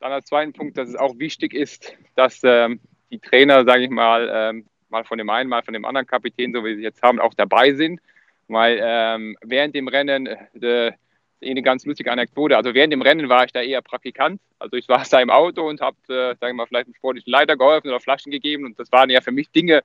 dann 0.00 0.12
als 0.12 0.26
zweiten 0.26 0.52
Punkt, 0.52 0.78
dass 0.78 0.88
es 0.88 0.96
auch 0.96 1.18
wichtig 1.18 1.54
ist, 1.54 1.92
dass 2.14 2.40
ähm, 2.44 2.80
die 3.10 3.18
Trainer, 3.18 3.64
sage 3.64 3.84
ich 3.84 3.90
mal, 3.90 4.30
ähm, 4.32 4.64
mal 4.90 5.04
von 5.04 5.18
dem 5.18 5.28
einen, 5.28 5.50
mal 5.50 5.62
von 5.62 5.74
dem 5.74 5.84
anderen 5.84 6.06
Kapitän, 6.06 6.52
so 6.52 6.64
wie 6.64 6.76
sie 6.76 6.82
jetzt 6.82 7.02
haben, 7.02 7.18
auch 7.18 7.34
dabei 7.34 7.74
sind 7.74 8.00
weil 8.48 8.80
ähm, 8.82 9.36
während 9.42 9.74
dem 9.74 9.88
Rennen, 9.88 10.26
äh, 10.26 10.92
eine 11.40 11.62
ganz 11.62 11.84
lustige 11.84 12.10
Anekdote, 12.10 12.56
also 12.56 12.74
während 12.74 12.92
dem 12.92 13.02
Rennen 13.02 13.28
war 13.28 13.44
ich 13.44 13.52
da 13.52 13.62
eher 13.62 13.82
Praktikant. 13.82 14.40
Also 14.58 14.76
ich 14.76 14.88
war 14.88 15.04
da 15.10 15.20
im 15.20 15.30
Auto 15.30 15.68
und 15.68 15.80
habe, 15.80 15.96
äh, 16.08 16.34
sagen 16.36 16.38
wir 16.40 16.54
mal, 16.54 16.66
vielleicht 16.66 16.86
einem 16.86 16.94
sportlichen 16.94 17.30
Leiter 17.30 17.56
geholfen 17.56 17.88
oder 17.88 18.00
Flaschen 18.00 18.32
gegeben. 18.32 18.64
Und 18.64 18.78
das 18.78 18.90
waren 18.90 19.10
ja 19.10 19.20
für 19.20 19.32
mich 19.32 19.50
Dinge, 19.50 19.82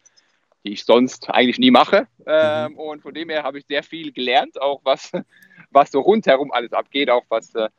die 0.64 0.74
ich 0.74 0.86
sonst 0.86 1.30
eigentlich 1.30 1.60
nie 1.60 1.72
mache. 1.72 2.08
Ähm, 2.26 2.72
mhm. 2.72 2.80
Und 2.80 3.02
von 3.02 3.14
dem 3.14 3.30
her 3.30 3.44
habe 3.44 3.60
ich 3.60 3.66
sehr 3.68 3.84
viel 3.84 4.12
gelernt, 4.12 4.60
auch 4.60 4.82
was, 4.84 5.12
was 5.72 5.92
so 5.92 6.02
rundherum 6.02 6.52
alles 6.52 6.74
abgeht, 6.74 7.10
auch 7.10 7.24
was, 7.30 7.54
äh, 7.56 7.70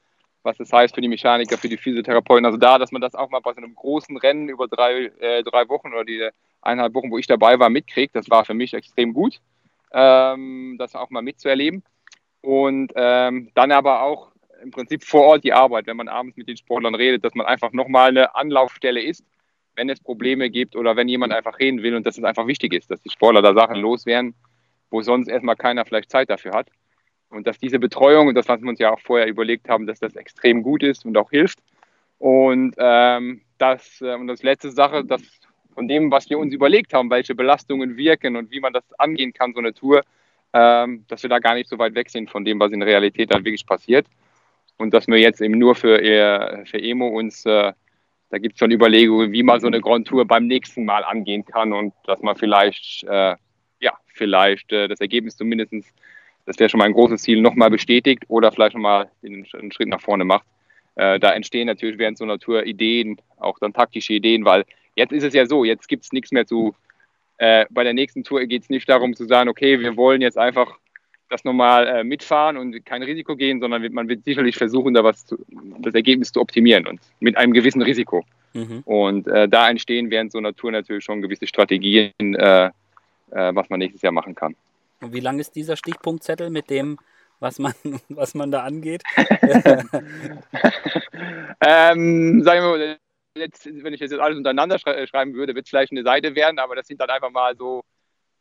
was 0.43 0.59
das 0.59 0.73
heißt 0.73 0.95
für 0.95 1.01
die 1.01 1.09
Mechaniker, 1.09 1.59
für 1.59 1.69
die 1.69 1.79
Physiotherapeuten. 1.79 2.45
Also 2.45 2.59
da, 2.59 2.79
dass 2.79 2.93
man 2.93 3.01
das 3.01 3.15
auch 3.15 3.31
mal 3.31 3.41
bei 3.41 3.53
so 3.53 3.59
einem 3.59 3.75
großen 3.75 4.17
Rennen 4.19 4.49
über 4.49 4.69
drei, 4.69 5.11
äh, 5.19 5.43
drei 5.43 5.69
Wochen 5.69 5.89
oder 5.89 6.05
die 6.05 6.29
eineinhalb 6.61 6.95
Wochen, 6.95 7.11
wo 7.11 7.19
ich 7.19 7.27
dabei 7.27 7.59
war, 7.59 7.71
mitkriegt, 7.71 8.15
das 8.15 8.31
war 8.31 8.45
für 8.45 8.55
mich 8.55 8.75
extrem 8.75 9.13
gut, 9.13 9.41
ähm, 9.95 10.77
das 10.79 10.95
auch 10.95 11.11
mal 11.11 11.23
mitzuerleben. 11.23 11.83
Und 12.43 12.93
ähm, 12.95 13.51
dann 13.55 13.73
aber 13.73 14.03
auch 14.03 14.33
im 14.63 14.71
Prinzip 14.71 15.05
vor 15.05 15.23
Ort 15.23 15.45
die 15.45 15.53
Arbeit, 15.53 15.87
wenn 15.87 15.97
man 15.97 16.09
abends 16.09 16.37
mit 16.37 16.49
den 16.49 16.57
Sportlern 16.57 16.95
redet, 16.95 17.25
dass 17.25 17.35
man 17.35 17.47
einfach 17.47 17.73
nochmal 17.73 18.09
eine 18.11 18.35
Anlaufstelle 18.35 19.01
ist, 19.03 19.25
wenn 19.77 19.89
es 19.89 20.01
Probleme 20.01 20.51
gibt 20.51 20.77
oder 20.77 20.97
wenn 20.97 21.09
jemand 21.09 21.33
einfach 21.33 21.59
reden 21.59 21.83
will 21.83 21.95
und 21.95 22.07
dass 22.07 22.19
es 22.19 22.25
einfach 22.25 22.47
wichtig 22.47 22.73
ist, 22.73 22.91
dass 22.91 23.01
die 23.01 23.11
Sportler 23.11 23.43
da 23.43 23.55
Sachen 23.55 23.77
loswerden, 23.77 24.35
wo 24.91 25.03
sonst 25.03 25.29
erstmal 25.29 25.57
keiner 25.57 25.85
vielleicht 25.85 26.11
Zeit 26.11 26.31
dafür 26.31 26.53
hat. 26.53 26.69
Und 27.31 27.47
dass 27.47 27.59
diese 27.59 27.79
Betreuung 27.79 28.29
und 28.29 28.35
das, 28.35 28.49
was 28.49 28.61
wir 28.61 28.69
uns 28.69 28.79
ja 28.79 28.93
auch 28.93 29.01
vorher 29.01 29.27
überlegt 29.27 29.69
haben, 29.69 29.87
dass 29.87 29.99
das 29.99 30.15
extrem 30.15 30.63
gut 30.63 30.83
ist 30.83 31.05
und 31.05 31.17
auch 31.17 31.31
hilft. 31.31 31.59
Und 32.19 32.75
ähm, 32.79 33.43
das, 33.59 34.01
äh, 34.01 34.15
und 34.15 34.29
das 34.29 34.43
letzte 34.43 34.71
Sache, 34.71 35.05
dass 35.05 35.23
von 35.75 35.89
dem, 35.89 36.11
was 36.11 36.31
wir 36.31 36.39
uns 36.39 36.55
überlegt 36.55 36.95
haben, 36.95 37.11
welche 37.11 37.35
Belastungen 37.35 37.97
wirken 37.97 38.37
und 38.37 38.51
wie 38.51 38.61
man 38.61 38.73
das 38.73 38.85
angehen 38.99 39.33
kann, 39.33 39.53
so 39.53 39.61
eine 39.61 39.75
Tour, 39.75 40.03
ähm, 40.53 41.05
dass 41.09 41.23
wir 41.23 41.31
da 41.31 41.39
gar 41.39 41.55
nicht 41.55 41.69
so 41.69 41.79
weit 41.79 41.95
weg 41.95 42.09
sind 42.11 42.31
von 42.31 42.45
dem, 42.45 42.61
was 42.61 42.73
in 42.73 42.83
Realität 42.83 43.33
dann 43.33 43.45
wirklich 43.45 43.67
passiert. 43.67 44.07
Und 44.77 44.93
dass 44.93 45.07
wir 45.07 45.19
jetzt 45.19 45.41
eben 45.41 45.59
nur 45.59 45.75
für, 45.75 45.99
für 46.67 46.83
Emo 46.83 47.07
uns, 47.09 47.47
äh, 47.47 47.73
da 48.31 48.39
gibt 48.39 48.55
es 48.55 48.59
schon 48.59 48.73
Überlegungen, 48.73 49.33
wie 49.33 49.45
man 49.45 49.61
so 49.61 49.69
eine 49.69 49.81
Grand 49.81 50.09
Tour 50.09 50.25
beim 50.25 50.47
nächsten 50.47 50.85
Mal 50.85 51.05
angehen 51.05 51.45
kann 51.45 51.73
und 51.73 51.95
dass 52.05 52.21
man 52.23 52.35
vielleicht, 52.35 53.05
äh, 53.05 53.37
ja, 53.81 53.93
vielleicht 54.07 54.73
äh, 54.73 54.89
das 54.89 55.01
Ergebnis 55.01 55.37
zumindest, 55.37 55.73
das 56.45 56.59
wäre 56.59 56.69
schon 56.69 56.79
mal 56.79 56.87
ein 56.87 56.93
großes 56.93 57.23
Ziel, 57.23 57.41
nochmal 57.41 57.71
bestätigt 57.71 58.25
oder 58.29 58.51
vielleicht 58.51 58.75
nochmal 58.75 59.11
einen, 59.25 59.47
einen 59.53 59.71
Schritt 59.71 59.89
nach 59.89 60.01
vorne 60.01 60.25
macht. 60.25 60.47
Äh, 60.97 61.21
da 61.21 61.33
entstehen 61.33 61.67
natürlich 61.67 61.99
während 61.99 62.19
so 62.19 62.25
einer 62.25 62.39
Tour 62.39 62.67
Ideen, 62.67 63.19
auch 63.37 63.59
dann 63.61 63.73
taktische 63.73 64.15
Ideen, 64.15 64.45
weil 64.45 64.65
jetzt 64.95 65.13
ist 65.13 65.25
es 65.25 65.35
ja 65.35 65.47
so, 65.47 65.65
jetzt 65.65 65.89
gibt 65.89 66.05
es 66.05 66.13
nichts 66.13 66.33
mehr 66.33 66.47
zu, 66.47 66.75
äh, 67.39 67.67
bei 67.71 67.85
der 67.85 67.95
nächsten 67.95 68.25
Tour 68.25 68.45
geht 68.47 68.63
es 68.63 68.71
nicht 68.71 68.89
darum 68.89 69.15
zu 69.15 69.27
sagen, 69.27 69.49
okay, 69.49 69.81
wir 69.81 69.97
wollen 69.97 70.21
jetzt 70.21 70.39
einfach 70.39 70.79
das 71.31 71.45
nochmal 71.45 71.87
äh, 71.87 72.05
mitfahren 72.05 72.57
und 72.57 72.85
kein 72.85 73.03
Risiko 73.03 73.35
gehen, 73.37 73.61
sondern 73.61 73.93
man 73.93 74.09
wird 74.09 74.25
sicherlich 74.25 74.57
versuchen, 74.57 74.95
da 74.95 75.03
was 75.03 75.27
zu, 75.27 75.37
das 75.81 75.95
Ergebnis 75.95 76.33
zu 76.33 76.41
optimieren 76.41 76.87
und 76.87 77.01
mit 77.21 77.37
einem 77.37 77.53
gewissen 77.53 77.83
Risiko. 77.83 78.25
Mhm. 78.53 78.83
Und 78.85 79.27
äh, 79.27 79.49
da 79.49 79.69
entstehen 79.69 80.11
während 80.11 80.33
so 80.33 80.39
einer 80.39 80.55
Tour 80.55 80.71
natürlich 80.71 81.05
schon 81.05 81.23
gewisse 81.23 81.47
Strategien, 81.47 82.13
äh, 82.21 82.67
äh, 82.67 82.71
was 83.55 83.69
man 83.69 83.81
nächstes 83.81 84.03
Jahr 84.03 84.13
machen 84.13 84.35
kann. 84.35 84.55
Und 85.01 85.13
wie 85.13 85.21
lang 85.21 85.39
ist 85.39 85.57
dieser 85.57 85.77
Stichpunktzettel 85.77 86.51
mit 86.51 86.71
dem, 86.71 86.99
was 87.41 87.59
man, 87.59 87.75
was 88.09 88.35
man 88.35 88.51
da 88.53 88.63
angeht? 88.63 89.03
ähm, 91.61 92.43
sagen 92.43 92.63
wir 92.63 92.69
mal, 92.71 92.97
jetzt, 93.37 93.67
wenn 93.67 93.93
ich 93.93 94.01
das 94.01 94.11
jetzt 94.11 94.21
alles 94.21 94.39
untereinander 94.39 94.79
schreiben 94.79 95.35
würde, 95.35 95.55
wird 95.55 95.67
es 95.67 95.71
vielleicht 95.71 95.93
eine 95.93 96.03
Seite 96.03 96.35
werden, 96.35 96.59
aber 96.59 96.77
das 96.77 96.87
sind 96.87 97.01
dann 97.01 97.11
einfach 97.11 97.31
mal 97.31 97.57
so 97.57 97.83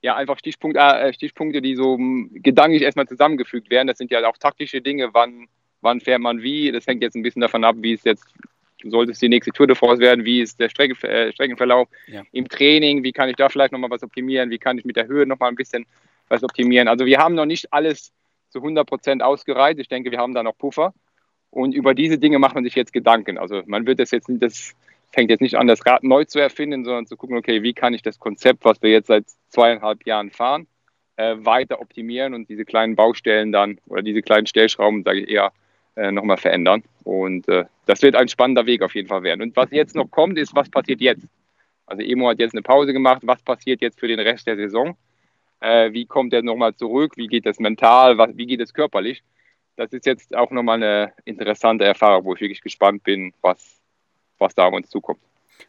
ja, 0.01 0.15
einfach 0.15 0.38
Stichpunkt, 0.38 0.77
äh, 0.77 1.13
Stichpunkte, 1.13 1.62
die 1.62 1.75
so 1.75 1.95
hm, 1.95 2.29
gedanklich 2.34 2.82
erstmal 2.82 3.08
zusammengefügt 3.08 3.69
werden. 3.69 3.88
Das 3.88 3.97
sind 3.97 4.12
ja 4.12 4.27
auch 4.27 4.38
taktische 4.38 4.82
Dinge, 4.82 5.13
wann, 5.13 5.47
wann 5.82 6.01
fährt 6.01 6.19
man 6.19 6.41
wie. 6.41 6.71
Das 6.71 6.86
hängt 6.86 7.01
jetzt 7.01 7.15
ein 7.15 7.23
bisschen 7.23 7.41
davon 7.41 7.63
ab, 7.63 7.77
wie 7.79 7.93
es 7.93 8.03
jetzt, 8.03 8.25
sollte 8.84 9.13
es 9.13 9.19
die 9.19 9.29
nächste 9.29 9.51
Tour 9.51 9.65
de 9.65 9.77
France 9.77 10.01
werden, 10.01 10.25
wie 10.25 10.41
ist 10.41 10.60
der 10.60 10.67
Strecke, 10.67 11.08
äh, 11.08 11.32
Streckenverlauf 11.32 11.88
ja. 12.08 12.21
im 12.34 12.49
Training, 12.49 13.03
wie 13.03 13.13
kann 13.13 13.29
ich 13.29 13.38
da 13.38 13.47
vielleicht 13.47 13.71
nochmal 13.71 13.89
was 13.89 14.03
optimieren, 14.03 14.49
wie 14.49 14.58
kann 14.58 14.77
ich 14.77 14.84
mit 14.84 14.97
der 14.97 15.08
Höhe 15.08 15.25
nochmal 15.25 15.49
ein 15.49 15.56
bisschen 15.56 15.86
was 16.27 16.43
optimieren. 16.43 16.89
Also 16.89 17.06
wir 17.06 17.19
haben 17.19 17.36
noch 17.36 17.45
nicht 17.45 17.71
alles 17.71 18.12
zu 18.49 18.60
100 18.60 18.86
Prozent 18.86 19.23
ausgereizt. 19.23 19.79
Ich 19.79 19.88
denke, 19.88 20.12
wir 20.12 20.19
haben 20.19 20.34
da 20.34 20.43
noch 20.43 20.58
Puffer. 20.58 20.93
Und 21.49 21.75
über 21.75 21.93
diese 21.93 22.17
Dinge 22.17 22.39
macht 22.39 22.56
man 22.56 22.63
sich 22.63 22.73
jetzt 22.73 22.91
Gedanken. 22.91 23.38
Also 23.38 23.62
man 23.67 23.86
wird 23.86 23.99
das 23.99 24.10
jetzt 24.10 24.27
nicht, 24.27 24.41
das 24.41 24.73
fängt 25.13 25.30
jetzt 25.30 25.41
nicht 25.41 25.56
an, 25.56 25.67
das 25.67 25.86
Rad 25.86 26.04
neu 26.04 26.26
zu 26.26 26.39
erfinden, 26.39 26.84
sondern 26.84 27.06
zu 27.06 27.15
gucken, 27.15 27.38
okay, 27.38 27.62
wie 27.62 27.73
kann 27.73 27.93
ich 27.93 28.02
das 28.02 28.19
Konzept, 28.19 28.65
was 28.65 28.82
wir 28.82 28.89
jetzt 28.89 29.08
seit 29.08 29.26
zweieinhalb 29.49 30.06
Jahren 30.06 30.32
fahren, 30.32 30.67
äh, 31.17 31.36
weiter 31.38 31.80
optimieren 31.80 32.34
und 32.34 32.49
diese 32.49 32.65
kleinen 32.65 32.95
Baustellen 32.95 33.52
dann 33.52 33.80
oder 33.86 34.02
diese 34.02 34.23
kleinen 34.23 34.47
Stellschrauben, 34.47 35.04
sage 35.04 35.21
ich 35.21 35.30
eher, 35.30 35.54
äh, 35.95 36.12
nochmal 36.12 36.38
verändern. 36.38 36.84
Und 37.04 37.47
äh, 37.47 37.65
das 37.86 38.02
wird 38.02 38.15
ein 38.15 38.28
spannender 38.28 38.65
Weg 38.65 38.82
auf 38.82 38.95
jeden 38.95 39.08
Fall 39.08 39.21
werden. 39.21 39.43
Und 39.43 39.56
was 39.56 39.69
jetzt 39.69 39.95
noch 39.95 40.10
kommt, 40.10 40.39
ist, 40.39 40.56
was 40.56 40.69
passiert 40.69 40.99
jetzt? 40.99 41.28
Also 41.86 42.02
Emo 42.02 42.30
hat 42.30 42.39
jetzt 42.39 42.56
eine 42.56 42.63
Pause 42.63 42.91
gemacht. 42.91 43.21
Was 43.23 43.43
passiert 43.43 43.82
jetzt 43.82 43.99
für 43.99 44.08
den 44.08 44.19
Rest 44.19 44.47
der 44.47 44.56
Saison? 44.56 44.97
Äh, 45.60 45.93
wie 45.93 46.06
kommt 46.06 46.34
er 46.34 46.41
nochmal 46.41 46.73
zurück? 46.73 47.13
Wie 47.17 47.28
geht 47.28 47.45
es 47.45 47.60
mental? 47.60 48.17
Was, 48.17 48.36
wie 48.36 48.47
geht 48.47 48.62
es 48.62 48.73
körperlich? 48.73 49.23
Das 49.76 49.93
ist 49.93 50.08
jetzt 50.08 50.36
auch 50.36 50.49
nochmal 50.49 50.82
eine 50.82 51.13
interessante 51.26 51.86
Erfahrung, 51.86 52.26
wo 52.26 52.34
ich 52.34 52.41
wirklich 52.41 52.62
gespannt 52.62 53.04
bin, 53.04 53.34
was, 53.41 53.83
was 54.39 54.56
da 54.56 54.65
auf 54.65 54.74
uns 54.74 54.89
zukommt. 54.89 55.19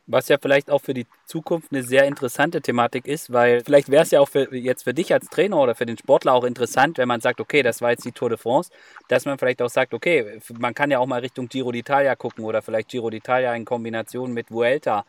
Was 0.06 0.28
ja 0.28 0.36
vielleicht 0.40 0.70
auch 0.70 0.80
für 0.80 0.94
die 0.94 1.06
Zukunft 1.26 1.72
eine 1.72 1.82
sehr 1.82 2.04
interessante 2.04 2.60
Thematik 2.60 3.06
ist, 3.06 3.32
weil 3.32 3.62
vielleicht 3.62 3.90
wäre 3.90 4.02
es 4.02 4.10
ja 4.10 4.20
auch 4.20 4.28
für, 4.28 4.54
jetzt 4.54 4.84
für 4.84 4.92
dich 4.92 5.12
als 5.12 5.28
Trainer 5.28 5.58
oder 5.58 5.74
für 5.74 5.86
den 5.86 5.96
Sportler 5.96 6.32
auch 6.32 6.44
interessant, 6.44 6.98
wenn 6.98 7.08
man 7.08 7.20
sagt, 7.20 7.40
okay, 7.40 7.62
das 7.62 7.80
war 7.80 7.90
jetzt 7.90 8.04
die 8.04 8.12
Tour 8.12 8.28
de 8.28 8.38
France, 8.38 8.70
dass 9.08 9.24
man 9.24 9.38
vielleicht 9.38 9.62
auch 9.62 9.68
sagt, 9.70 9.94
okay, 9.94 10.38
man 10.58 10.74
kann 10.74 10.90
ja 10.90 10.98
auch 10.98 11.06
mal 11.06 11.20
Richtung 11.20 11.48
Giro 11.48 11.70
d'Italia 11.70 12.16
gucken 12.16 12.44
oder 12.44 12.60
vielleicht 12.60 12.88
Giro 12.88 13.08
d'Italia 13.08 13.54
in 13.54 13.64
Kombination 13.64 14.32
mit 14.32 14.50
Vuelta 14.50 15.04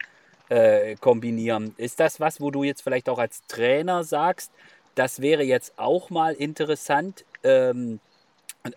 äh, 0.50 0.96
kombinieren. 0.96 1.74
Ist 1.78 2.00
das 2.00 2.20
was, 2.20 2.39
wo 2.39 2.52
du 2.52 2.63
jetzt 2.63 2.82
vielleicht 2.82 3.10
auch 3.10 3.20
als 3.20 3.46
Trainer 3.48 4.04
sagst, 4.04 4.52
das 4.96 5.22
wäre 5.22 5.44
jetzt 5.44 5.74
auch 5.78 6.10
mal 6.10 6.34
interessant, 6.34 7.26
ähm, 7.44 8.00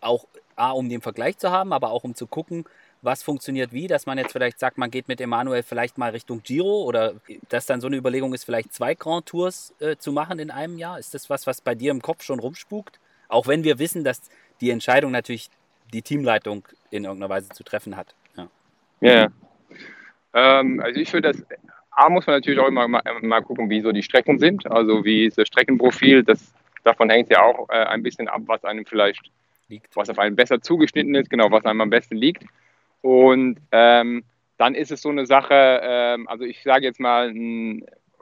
auch 0.01 0.27
A, 0.57 0.73
um 0.73 0.89
den 0.89 1.01
Vergleich 1.01 1.39
zu 1.39 1.51
haben, 1.51 1.73
aber 1.73 1.91
auch 1.91 2.05
um 2.05 2.15
zu 2.15 2.27
gucken, 2.27 2.65
was 3.03 3.23
funktioniert 3.23 3.73
wie, 3.73 3.87
dass 3.87 4.07
man 4.07 4.19
jetzt 4.19 4.33
vielleicht 4.33 4.59
sagt, 4.59 4.79
man 4.79 4.91
geht 4.91 5.09
mit 5.09 5.21
Emanuel 5.21 5.63
vielleicht 5.63 5.99
mal 5.99 6.11
Richtung 6.11 6.43
Giro 6.43 6.83
oder 6.83 7.15
dass 7.49 7.67
dann 7.67 7.81
so 7.81 7.87
eine 7.87 7.97
Überlegung 7.97 8.35
ist, 8.35 8.45
vielleicht 8.45 8.73
zwei 8.73 8.95
Grand 8.95 9.27
Tours 9.27 9.75
äh, 9.81 9.97
zu 9.97 10.13
machen 10.13 10.39
in 10.39 10.51
einem 10.51 10.79
Jahr? 10.79 10.99
Ist 10.99 11.15
das 11.15 11.31
was, 11.31 11.47
was 11.47 11.61
bei 11.61 11.75
dir 11.75 11.91
im 11.91 12.03
Kopf 12.03 12.23
schon 12.23 12.41
rumspukt? 12.41 12.99
Auch 13.29 13.47
wenn 13.47 13.65
wir 13.65 13.79
wissen, 13.79 14.05
dass 14.05 14.23
die 14.61 14.71
Entscheidung 14.71 15.13
natürlich 15.13 15.49
die 15.93 16.03
Teamleitung 16.03 16.67
in 16.91 17.05
irgendeiner 17.05 17.31
Weise 17.31 17.49
zu 17.51 17.63
treffen 17.63 17.97
hat. 17.97 18.15
Ja, 18.37 18.49
ja. 19.01 19.29
Ähm, 20.35 20.81
also 20.81 21.01
ich 21.01 21.11
finde 21.11 21.33
das, 21.33 21.43
A 21.91 22.09
muss 22.09 22.27
man 22.27 22.37
natürlich 22.37 22.61
auch 22.61 22.69
immer 22.69 22.87
mal, 22.87 23.03
mal, 23.23 23.43
gucken, 23.43 23.71
wie 23.71 23.81
so 23.81 23.93
die 23.93 24.03
Strecken 24.03 24.39
sind, 24.39 24.71
also 24.71 25.05
wie 25.05 25.27
ist 25.27 25.39
das 25.39 25.49
Streckenprofil, 25.49 26.23
das, 26.23 26.53
davon 26.85 27.11
hängt 27.11 27.31
ja 27.31 27.43
auch 27.43 27.69
äh, 27.71 27.85
ein 27.85 28.03
bisschen 28.03 28.29
ab, 28.29 28.43
was 28.47 28.65
einem 28.65 28.85
vielleicht, 28.85 29.31
liegt. 29.69 29.95
was 29.97 30.09
auf 30.09 30.19
einen 30.19 30.37
besser 30.37 30.61
zugeschnitten 30.61 31.15
ist, 31.15 31.31
genau, 31.31 31.51
was 31.51 31.65
einem 31.65 31.81
am 31.81 31.91
besten 31.91 32.17
liegt. 32.17 32.45
Und 33.01 33.59
ähm, 33.73 34.25
dann 34.57 34.75
ist 34.75 34.91
es 34.91 35.03
so 35.03 35.09
eine 35.09 35.27
Sache, 35.27 35.81
ähm, 35.83 36.29
also 36.29 36.45
ich 36.45 36.63
sage 36.63 36.85
jetzt 36.85 37.01
mal, 37.01 37.33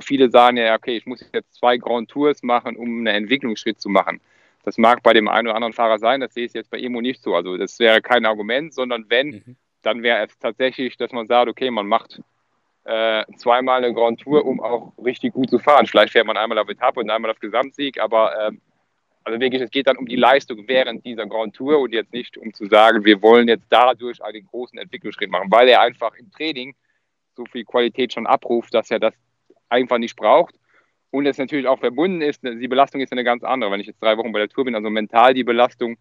viele 0.01 0.31
sagen 0.31 0.59
ja, 0.59 0.75
okay, 0.75 0.97
ich 0.97 1.07
muss 1.07 1.25
jetzt 1.33 1.55
zwei 1.55 1.79
Grand 1.79 2.11
Tours 2.11 2.43
machen, 2.43 2.77
um 2.77 2.99
einen 2.99 3.07
Entwicklungsschritt 3.07 3.81
zu 3.81 3.89
machen. 3.89 4.21
Das 4.65 4.79
mag 4.79 5.03
bei 5.03 5.13
dem 5.13 5.29
einen 5.29 5.49
oder 5.49 5.55
anderen 5.55 5.73
Fahrer 5.73 5.99
sein, 5.99 6.21
das 6.21 6.35
sehe 6.35 6.45
ich 6.45 6.53
jetzt 6.53 6.71
bei 6.71 6.79
Emo 6.79 7.01
nicht 7.01 7.23
so. 7.23 7.35
Also 7.35 7.57
das 7.57 7.79
wäre 7.79 8.03
kein 8.03 8.27
Argument, 8.27 8.75
sondern 8.75 9.07
wenn, 9.09 9.29
mhm. 9.29 9.57
dann 9.83 10.03
wäre 10.03 10.27
es 10.27 10.39
tatsächlich, 10.39 10.97
dass 10.97 11.13
man 11.13 11.27
sagt, 11.27 11.49
okay, 11.49 11.71
man 11.71 11.87
macht 11.87 12.21
äh, 12.85 13.25
zweimal 13.37 13.83
eine 13.83 13.95
Grand 13.95 14.21
Tour, 14.21 14.45
um 14.45 14.61
auch 14.61 14.93
richtig 15.05 15.35
gut 15.35 15.51
zu 15.51 15.59
fahren. 15.59 15.87
Vielleicht 15.87 16.13
fährt 16.13 16.27
man 16.27 16.37
einmal 16.37 16.59
auf 16.59 16.69
Etappe 16.69 17.01
und 17.01 17.11
einmal 17.11 17.31
auf 17.31 17.41
Gesamtsieg, 17.41 18.01
aber 18.01 18.49
ähm, 18.49 18.61
also 19.27 19.41
wirklich, 19.41 19.61
es 19.61 19.73
geht 19.73 19.89
dann 19.89 19.97
um 19.97 20.07
die 20.07 20.15
Leistung 20.15 20.69
während 20.69 21.05
dieser 21.05 21.27
Grand 21.27 21.57
Tour 21.57 21.81
und 21.81 21.93
jetzt 21.93 22.13
nicht 22.13 22.39
um 22.39 22.55
zu 22.55 22.67
sagen, 22.67 23.05
wir 23.05 23.21
wollen 23.23 23.49
jetzt 23.49 23.67
dadurch 23.71 24.23
einen 24.23 24.47
großen 24.47 24.79
Entwicklungsschritt 24.79 25.31
machen, 25.31 25.51
weil 25.51 25.69
er 25.69 25.81
einfach 25.81 26.15
im 26.15 26.31
Training 26.31 26.77
so 27.35 27.45
viel 27.45 27.65
Qualität 27.65 28.13
schon 28.13 28.29
abruft, 28.29 28.73
dass 28.73 28.89
er 28.89 29.01
das 29.01 29.15
einfach 29.69 29.99
nicht 29.99 30.15
braucht. 30.15 30.55
Und 31.11 31.27
es 31.27 31.39
natürlich 31.39 31.67
auch 31.67 31.81
verbunden 31.81 32.23
ist, 32.23 32.45
die 32.45 32.69
Belastung 32.69 33.01
ist 33.01 33.11
eine 33.11 33.25
ganz 33.25 33.43
andere. 33.43 33.73
Wenn 33.73 33.81
ich 33.81 33.89
jetzt 33.89 34.01
drei 34.01 34.17
Wochen 34.17 34.31
bei 34.31 34.39
der 34.39 34.49
Tour 34.49 34.65
bin, 34.65 34.77
also 34.77 34.91
mental 34.91 35.35
die 35.35 35.43
Belastung, 35.43 35.97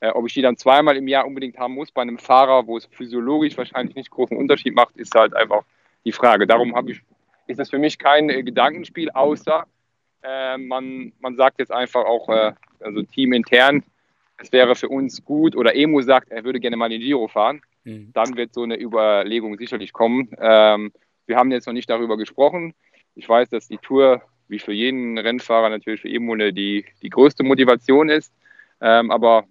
äh, 0.00 0.08
ob 0.08 0.26
ich 0.26 0.32
die 0.32 0.42
dann 0.42 0.56
zweimal 0.56 0.96
im 0.96 1.06
Jahr 1.06 1.26
unbedingt 1.26 1.58
haben 1.58 1.74
muss 1.74 1.92
bei 1.92 2.00
einem 2.00 2.16
Fahrer, 2.16 2.66
wo 2.66 2.78
es 2.78 2.86
physiologisch 2.86 3.58
wahrscheinlich 3.58 3.94
nicht 3.94 4.10
großen 4.10 4.38
Unterschied 4.38 4.74
macht, 4.74 4.96
ist 4.96 5.14
halt 5.14 5.36
einfach 5.36 5.64
die 6.06 6.12
Frage. 6.12 6.46
Darum 6.46 6.74
ich, 6.88 7.02
ist 7.46 7.60
das 7.60 7.68
für 7.68 7.78
mich 7.78 7.98
kein 7.98 8.30
äh, 8.30 8.42
Gedankenspiel, 8.42 9.10
außer 9.10 9.66
äh, 10.22 10.58
man, 10.58 11.12
man 11.20 11.36
sagt 11.36 11.58
jetzt 11.58 11.72
einfach 11.72 12.04
auch, 12.04 12.28
äh, 12.28 12.52
also 12.80 13.02
teamintern, 13.02 13.82
es 14.38 14.52
wäre 14.52 14.74
für 14.74 14.88
uns 14.88 15.24
gut, 15.24 15.56
oder 15.56 15.74
Emu 15.74 16.00
sagt, 16.00 16.30
er 16.30 16.44
würde 16.44 16.60
gerne 16.60 16.76
mal 16.76 16.88
den 16.88 17.00
Giro 17.00 17.28
fahren, 17.28 17.60
mhm. 17.84 18.10
dann 18.12 18.36
wird 18.36 18.54
so 18.54 18.62
eine 18.62 18.80
Überlegung 18.80 19.56
sicherlich 19.58 19.92
kommen. 19.92 20.30
Ähm, 20.40 20.92
wir 21.26 21.36
haben 21.36 21.50
jetzt 21.50 21.66
noch 21.66 21.74
nicht 21.74 21.90
darüber 21.90 22.16
gesprochen. 22.16 22.74
Ich 23.14 23.28
weiß, 23.28 23.50
dass 23.50 23.68
die 23.68 23.78
Tour, 23.78 24.22
wie 24.48 24.58
für 24.58 24.72
jeden 24.72 25.18
Rennfahrer, 25.18 25.68
natürlich 25.68 26.00
für 26.00 26.08
Emu 26.08 26.34
die, 26.50 26.84
die 27.02 27.10
größte 27.10 27.44
Motivation 27.44 28.08
ist. 28.08 28.32
Ähm, 28.80 29.10
aber 29.10 29.44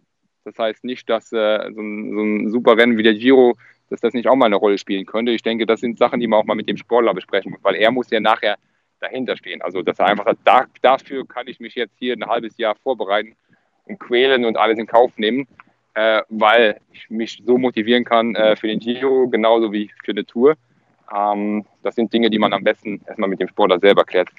das 0.44 0.58
heißt 0.58 0.84
nicht, 0.84 1.10
dass 1.10 1.32
äh, 1.32 1.72
so, 1.72 1.82
ein, 1.82 2.14
so 2.14 2.22
ein 2.22 2.50
super 2.50 2.76
Rennen 2.78 2.98
wie 2.98 3.04
der 3.04 3.14
Giro, 3.14 3.56
dass 3.90 4.02
das 4.02 4.14
nicht 4.14 4.28
auch 4.28 4.36
mal 4.36 4.48
eine 4.48 4.56
Rolle 4.56 4.78
spielen 4.78 5.06
könnte. 5.06 5.32
Ich 5.32 5.44
denke, 5.44 5.66
das 5.66 5.80
sind 5.80 5.98
Sachen, 5.98 6.20
die 6.20 6.28
man 6.28 6.40
auch 6.40 6.46
mal 6.46 6.56
mit 6.56 6.68
dem 6.68 6.78
Sportler 6.78 7.14
besprechen 7.14 7.52
muss, 7.52 7.64
weil 7.64 7.76
er 7.76 7.92
muss 7.92 8.10
ja 8.10 8.20
nachher 8.20 8.58
dahinter 9.00 9.38
stehen. 9.38 9.62
Also, 9.62 9.82
dass 9.82 10.00
er 10.00 10.08
einfach 10.08 10.34
da, 10.44 10.66
dafür 10.82 11.28
kann 11.28 11.48
ich 11.48 11.60
mich 11.60 11.76
jetzt 11.76 11.96
hier 11.98 12.14
ein 12.16 12.26
halbes 12.26 12.58
Jahr 12.58 12.76
vorbereiten 12.76 13.36
und 13.86 14.00
quälen 14.00 14.46
und 14.46 14.58
alles 14.58 14.78
in 14.78 14.88
Kauf 14.88 15.18
nehmen. 15.18 15.48
äh, 16.00 16.24
weil 16.30 16.80
ich 16.92 17.10
mich 17.10 17.44
so 17.46 17.58
motivieren 17.58 18.06
kann 18.06 18.36
äh, 18.36 18.56
für 18.56 18.68
den 18.68 18.80
Giro, 18.80 19.28
genauso 19.28 19.72
wie 19.72 19.92
für 20.04 20.12
eine 20.12 20.26
Tour. 20.26 20.56
Ähm, 21.14 21.66
das 21.84 21.96
sind 21.96 22.14
Dinge, 22.14 22.30
die 22.30 22.40
man 22.40 22.54
am 22.54 22.64
besten 22.64 23.02
erstmal 23.06 23.30
mit 23.30 23.40
dem 23.40 23.48
Sportler 23.48 23.80
selber 23.80 24.04
klärt. 24.06 24.30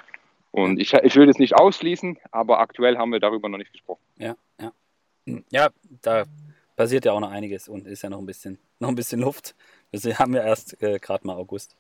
Und 0.53 0.81
ich, 0.81 0.93
ich 0.95 1.17
würde 1.17 1.31
es 1.31 1.39
nicht 1.39 1.55
ausschließen, 1.55 2.19
aber 2.31 2.61
aktuell 2.61 2.97
haben 2.97 3.13
wir 3.13 3.21
darüber 3.21 3.49
noch 3.49 3.59
nicht 3.59 3.73
gesprochen. 3.73 4.03
Ja, 4.17 4.37
ja. 4.61 4.73
Ja, 5.51 5.69
da 6.03 6.25
passiert 6.77 7.05
ja 7.05 7.13
auch 7.13 7.21
noch 7.21 7.31
einiges 7.31 7.69
und 7.69 7.87
ist 7.87 8.03
ja 8.03 8.11
noch 8.11 8.19
ein 8.19 8.27
bisschen, 8.27 8.59
noch 8.79 8.89
ein 8.89 8.95
bisschen 8.95 9.21
Luft. 9.21 9.55
Wir 9.93 10.19
haben 10.19 10.35
ja 10.35 10.43
erst 10.43 10.83
äh, 10.83 10.99
gerade 10.99 11.27
mal 11.27 11.35
August. 11.35 11.77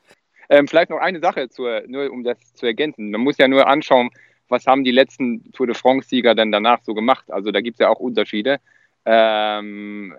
Ähm, 0.50 0.66
vielleicht 0.66 0.90
noch 0.90 0.98
eine 0.98 1.20
Sache, 1.20 1.48
zur, 1.48 1.82
nur 1.86 2.10
um 2.10 2.24
das 2.24 2.52
zu 2.54 2.66
ergänzen. 2.66 3.10
Man 3.12 3.20
muss 3.20 3.38
ja 3.38 3.46
nur 3.46 3.68
anschauen, 3.68 4.10
was 4.48 4.66
haben 4.66 4.82
die 4.82 4.90
letzten 4.90 5.52
Tour 5.52 5.68
de 5.68 5.76
France-Sieger 5.76 6.34
denn 6.34 6.50
danach 6.50 6.80
so 6.82 6.92
gemacht. 6.92 7.30
Also 7.30 7.52
da 7.52 7.60
gibt 7.60 7.76
es 7.76 7.78
ja 7.78 7.88
auch 7.88 8.00
Unterschiede. 8.00 8.58
Ähm, 9.06 10.12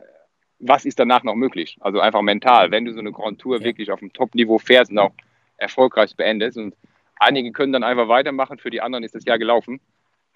was 0.59 0.85
ist 0.85 0.99
danach 0.99 1.23
noch 1.23 1.35
möglich? 1.35 1.77
Also 1.81 1.99
einfach 1.99 2.21
mental, 2.21 2.71
wenn 2.71 2.85
du 2.85 2.93
so 2.93 2.99
eine 2.99 3.11
Grand 3.11 3.39
Tour 3.39 3.59
ja. 3.59 3.65
wirklich 3.65 3.91
auf 3.91 3.99
dem 3.99 4.13
Top-Niveau 4.13 4.57
fährst 4.57 4.91
und 4.91 4.99
auch 4.99 5.11
erfolgreich 5.57 6.15
beendest. 6.15 6.57
Und 6.57 6.75
einige 7.19 7.51
können 7.51 7.73
dann 7.73 7.83
einfach 7.83 8.07
weitermachen, 8.07 8.57
für 8.57 8.69
die 8.69 8.81
anderen 8.81 9.03
ist 9.03 9.15
das 9.15 9.25
Jahr 9.25 9.37
gelaufen. 9.37 9.81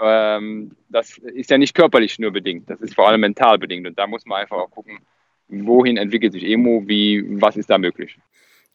Ähm, 0.01 0.75
das 0.89 1.17
ist 1.19 1.49
ja 1.49 1.57
nicht 1.57 1.73
körperlich 1.73 2.19
nur 2.19 2.31
bedingt, 2.31 2.69
das 2.69 2.81
ist 2.81 2.95
vor 2.95 3.07
allem 3.07 3.21
mental 3.21 3.57
bedingt. 3.57 3.87
Und 3.87 3.97
da 3.97 4.07
muss 4.07 4.25
man 4.25 4.41
einfach 4.41 4.57
auch 4.57 4.71
gucken, 4.71 4.99
wohin 5.47 5.95
entwickelt 5.95 6.33
sich 6.33 6.43
Emo, 6.43 6.83
wie, 6.85 7.23
was 7.41 7.55
ist 7.55 7.69
da 7.69 7.77
möglich. 7.77 8.17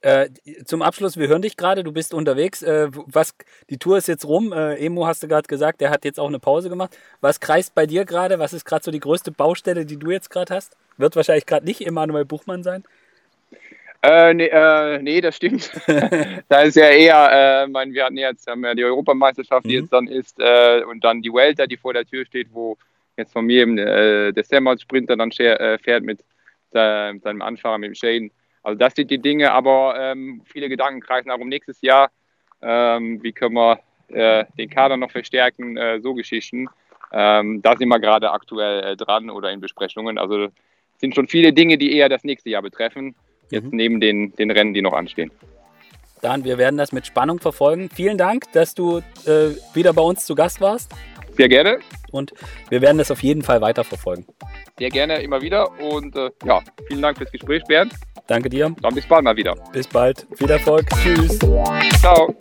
Äh, 0.03 0.31
zum 0.65 0.81
Abschluss, 0.81 1.19
wir 1.19 1.29
hören 1.29 1.43
dich 1.43 1.57
gerade, 1.57 1.85
du 1.85 1.93
bist 1.93 2.15
unterwegs. 2.15 2.63
Äh, 2.63 2.89
was, 2.91 3.35
die 3.69 3.77
Tour 3.77 3.99
ist 3.99 4.09
jetzt 4.09 4.25
rum. 4.25 4.53
Äh, 4.53 4.77
Emo 4.77 5.07
hast 5.07 5.23
du 5.23 5.29
gerade 5.29 5.47
gesagt, 5.47 5.81
der 5.83 5.91
hat 5.91 6.05
jetzt 6.05 6.19
auch 6.19 6.29
eine 6.29 6.39
Pause 6.39 6.71
gemacht. 6.71 6.97
Was 7.21 7.41
kreist 7.41 7.75
bei 7.75 7.87
dir 7.87 8.07
gerade? 8.07 8.39
Was 8.39 8.55
ist 8.55 8.65
gerade 8.65 8.83
so 8.83 8.91
die 8.91 9.01
größte 9.01 9.31
Baustelle, 9.31 9.85
die 9.85 9.99
du 9.99 10.11
jetzt 10.11 10.31
gerade 10.31 10.55
hast? 10.55 10.77
Wird 10.97 11.17
wahrscheinlich 11.17 11.45
gerade 11.45 11.67
nicht 11.67 11.87
Emanuel 11.87 12.25
Buchmann 12.25 12.63
sein. 12.63 12.85
Äh, 14.03 14.33
nee, 14.33 14.47
äh, 14.47 15.03
nee, 15.03 15.21
das 15.21 15.37
stimmt. 15.37 15.71
da 16.49 16.63
ist 16.63 16.77
ja 16.77 16.89
eher, 16.89 17.65
äh, 17.65 17.67
mein, 17.69 17.93
wir 17.93 18.07
hatten 18.07 18.17
jetzt 18.17 18.47
haben 18.47 18.65
ja 18.65 18.75
die 18.75 18.85
Europameisterschaft, 18.85 19.67
die 19.67 19.77
mhm. 19.77 19.81
jetzt 19.83 19.93
dann 19.93 20.07
ist, 20.07 20.41
äh, 20.41 20.83
und 20.85 21.05
dann 21.05 21.21
die 21.21 21.33
Welter, 21.33 21.67
die 21.67 21.77
vor 21.77 21.93
der 21.93 22.07
Tür 22.07 22.25
steht, 22.25 22.49
wo 22.53 22.79
jetzt 23.19 23.35
von 23.35 23.45
mir 23.45 23.61
eben 23.61 23.77
äh, 23.77 24.33
der 24.33 24.45
Semmert-Sprinter 24.45 25.17
dann 25.17 25.31
äh, 25.33 25.77
fährt 25.79 26.03
mit, 26.03 26.21
äh, 26.73 27.13
mit 27.13 27.23
seinem 27.23 27.43
Anfahrer, 27.43 27.77
mit 27.77 27.89
dem 27.89 27.95
Shane. 27.95 28.31
Also 28.63 28.79
das 28.79 28.95
sind 28.95 29.11
die 29.11 29.19
Dinge, 29.19 29.53
aber 29.53 29.95
ähm, 29.99 30.43
viele 30.45 30.69
Gedanken 30.69 31.01
kreisen 31.01 31.31
auch 31.31 31.39
um 31.39 31.49
nächstes 31.49 31.81
Jahr. 31.81 32.11
Ähm, 32.63 33.23
wie 33.23 33.33
können 33.33 33.55
wir 33.55 33.81
äh, 34.09 34.45
den 34.59 34.69
Kader 34.69 34.97
noch 34.97 35.11
verstärken, 35.11 35.77
äh, 35.77 36.01
so 36.01 36.15
Geschichten. 36.15 36.69
Ähm, 37.13 37.63
da 37.63 37.77
sind 37.77 37.89
wir 37.89 37.99
gerade 37.99 38.31
aktuell 38.31 38.85
äh, 38.85 38.97
dran 38.97 39.31
oder 39.31 39.51
in 39.51 39.61
Besprechungen. 39.61 40.19
Also 40.19 40.49
sind 40.99 41.15
schon 41.15 41.29
viele 41.29 41.53
Dinge, 41.53 41.79
die 41.79 41.97
eher 41.97 42.09
das 42.09 42.25
nächste 42.25 42.51
Jahr 42.51 42.63
betreffen, 42.63 43.15
jetzt 43.51 43.65
mhm. 43.65 43.77
neben 43.77 44.01
den, 44.01 44.35
den 44.37 44.51
Rennen, 44.51 44.75
die 44.75 44.83
noch 44.83 44.93
anstehen. 44.93 45.31
Dan, 46.23 46.45
wir 46.45 46.59
werden 46.59 46.77
das 46.77 46.93
mit 46.93 47.07
Spannung 47.07 47.39
verfolgen. 47.39 47.89
Vielen 47.89 48.19
Dank, 48.19 48.53
dass 48.53 48.75
du 48.75 48.99
äh, 48.99 49.55
wieder 49.75 49.95
bei 49.95 50.03
uns 50.03 50.27
zu 50.27 50.35
Gast 50.35 50.61
warst. 50.61 50.95
Sehr 51.41 51.49
gerne. 51.49 51.79
Und 52.11 52.35
wir 52.69 52.83
werden 52.83 52.99
das 52.99 53.11
auf 53.11 53.23
jeden 53.23 53.41
Fall 53.41 53.63
weiterverfolgen. 53.63 54.27
Sehr 54.79 54.91
gerne, 54.91 55.23
immer 55.23 55.41
wieder. 55.41 55.71
Und 55.81 56.15
äh, 56.15 56.31
ja, 56.45 56.61
vielen 56.87 57.01
Dank 57.01 57.17
fürs 57.17 57.33
Gespräch, 57.33 57.65
Bernd. 57.65 57.95
Danke 58.27 58.51
dir. 58.51 58.77
Dann 58.83 58.95
bis 58.95 59.07
bald 59.07 59.25
mal 59.25 59.35
wieder. 59.37 59.55
Bis 59.73 59.87
bald. 59.87 60.27
Viel 60.37 60.51
Erfolg. 60.51 60.87
Tschüss. 61.03 61.39
Ciao. 61.99 62.37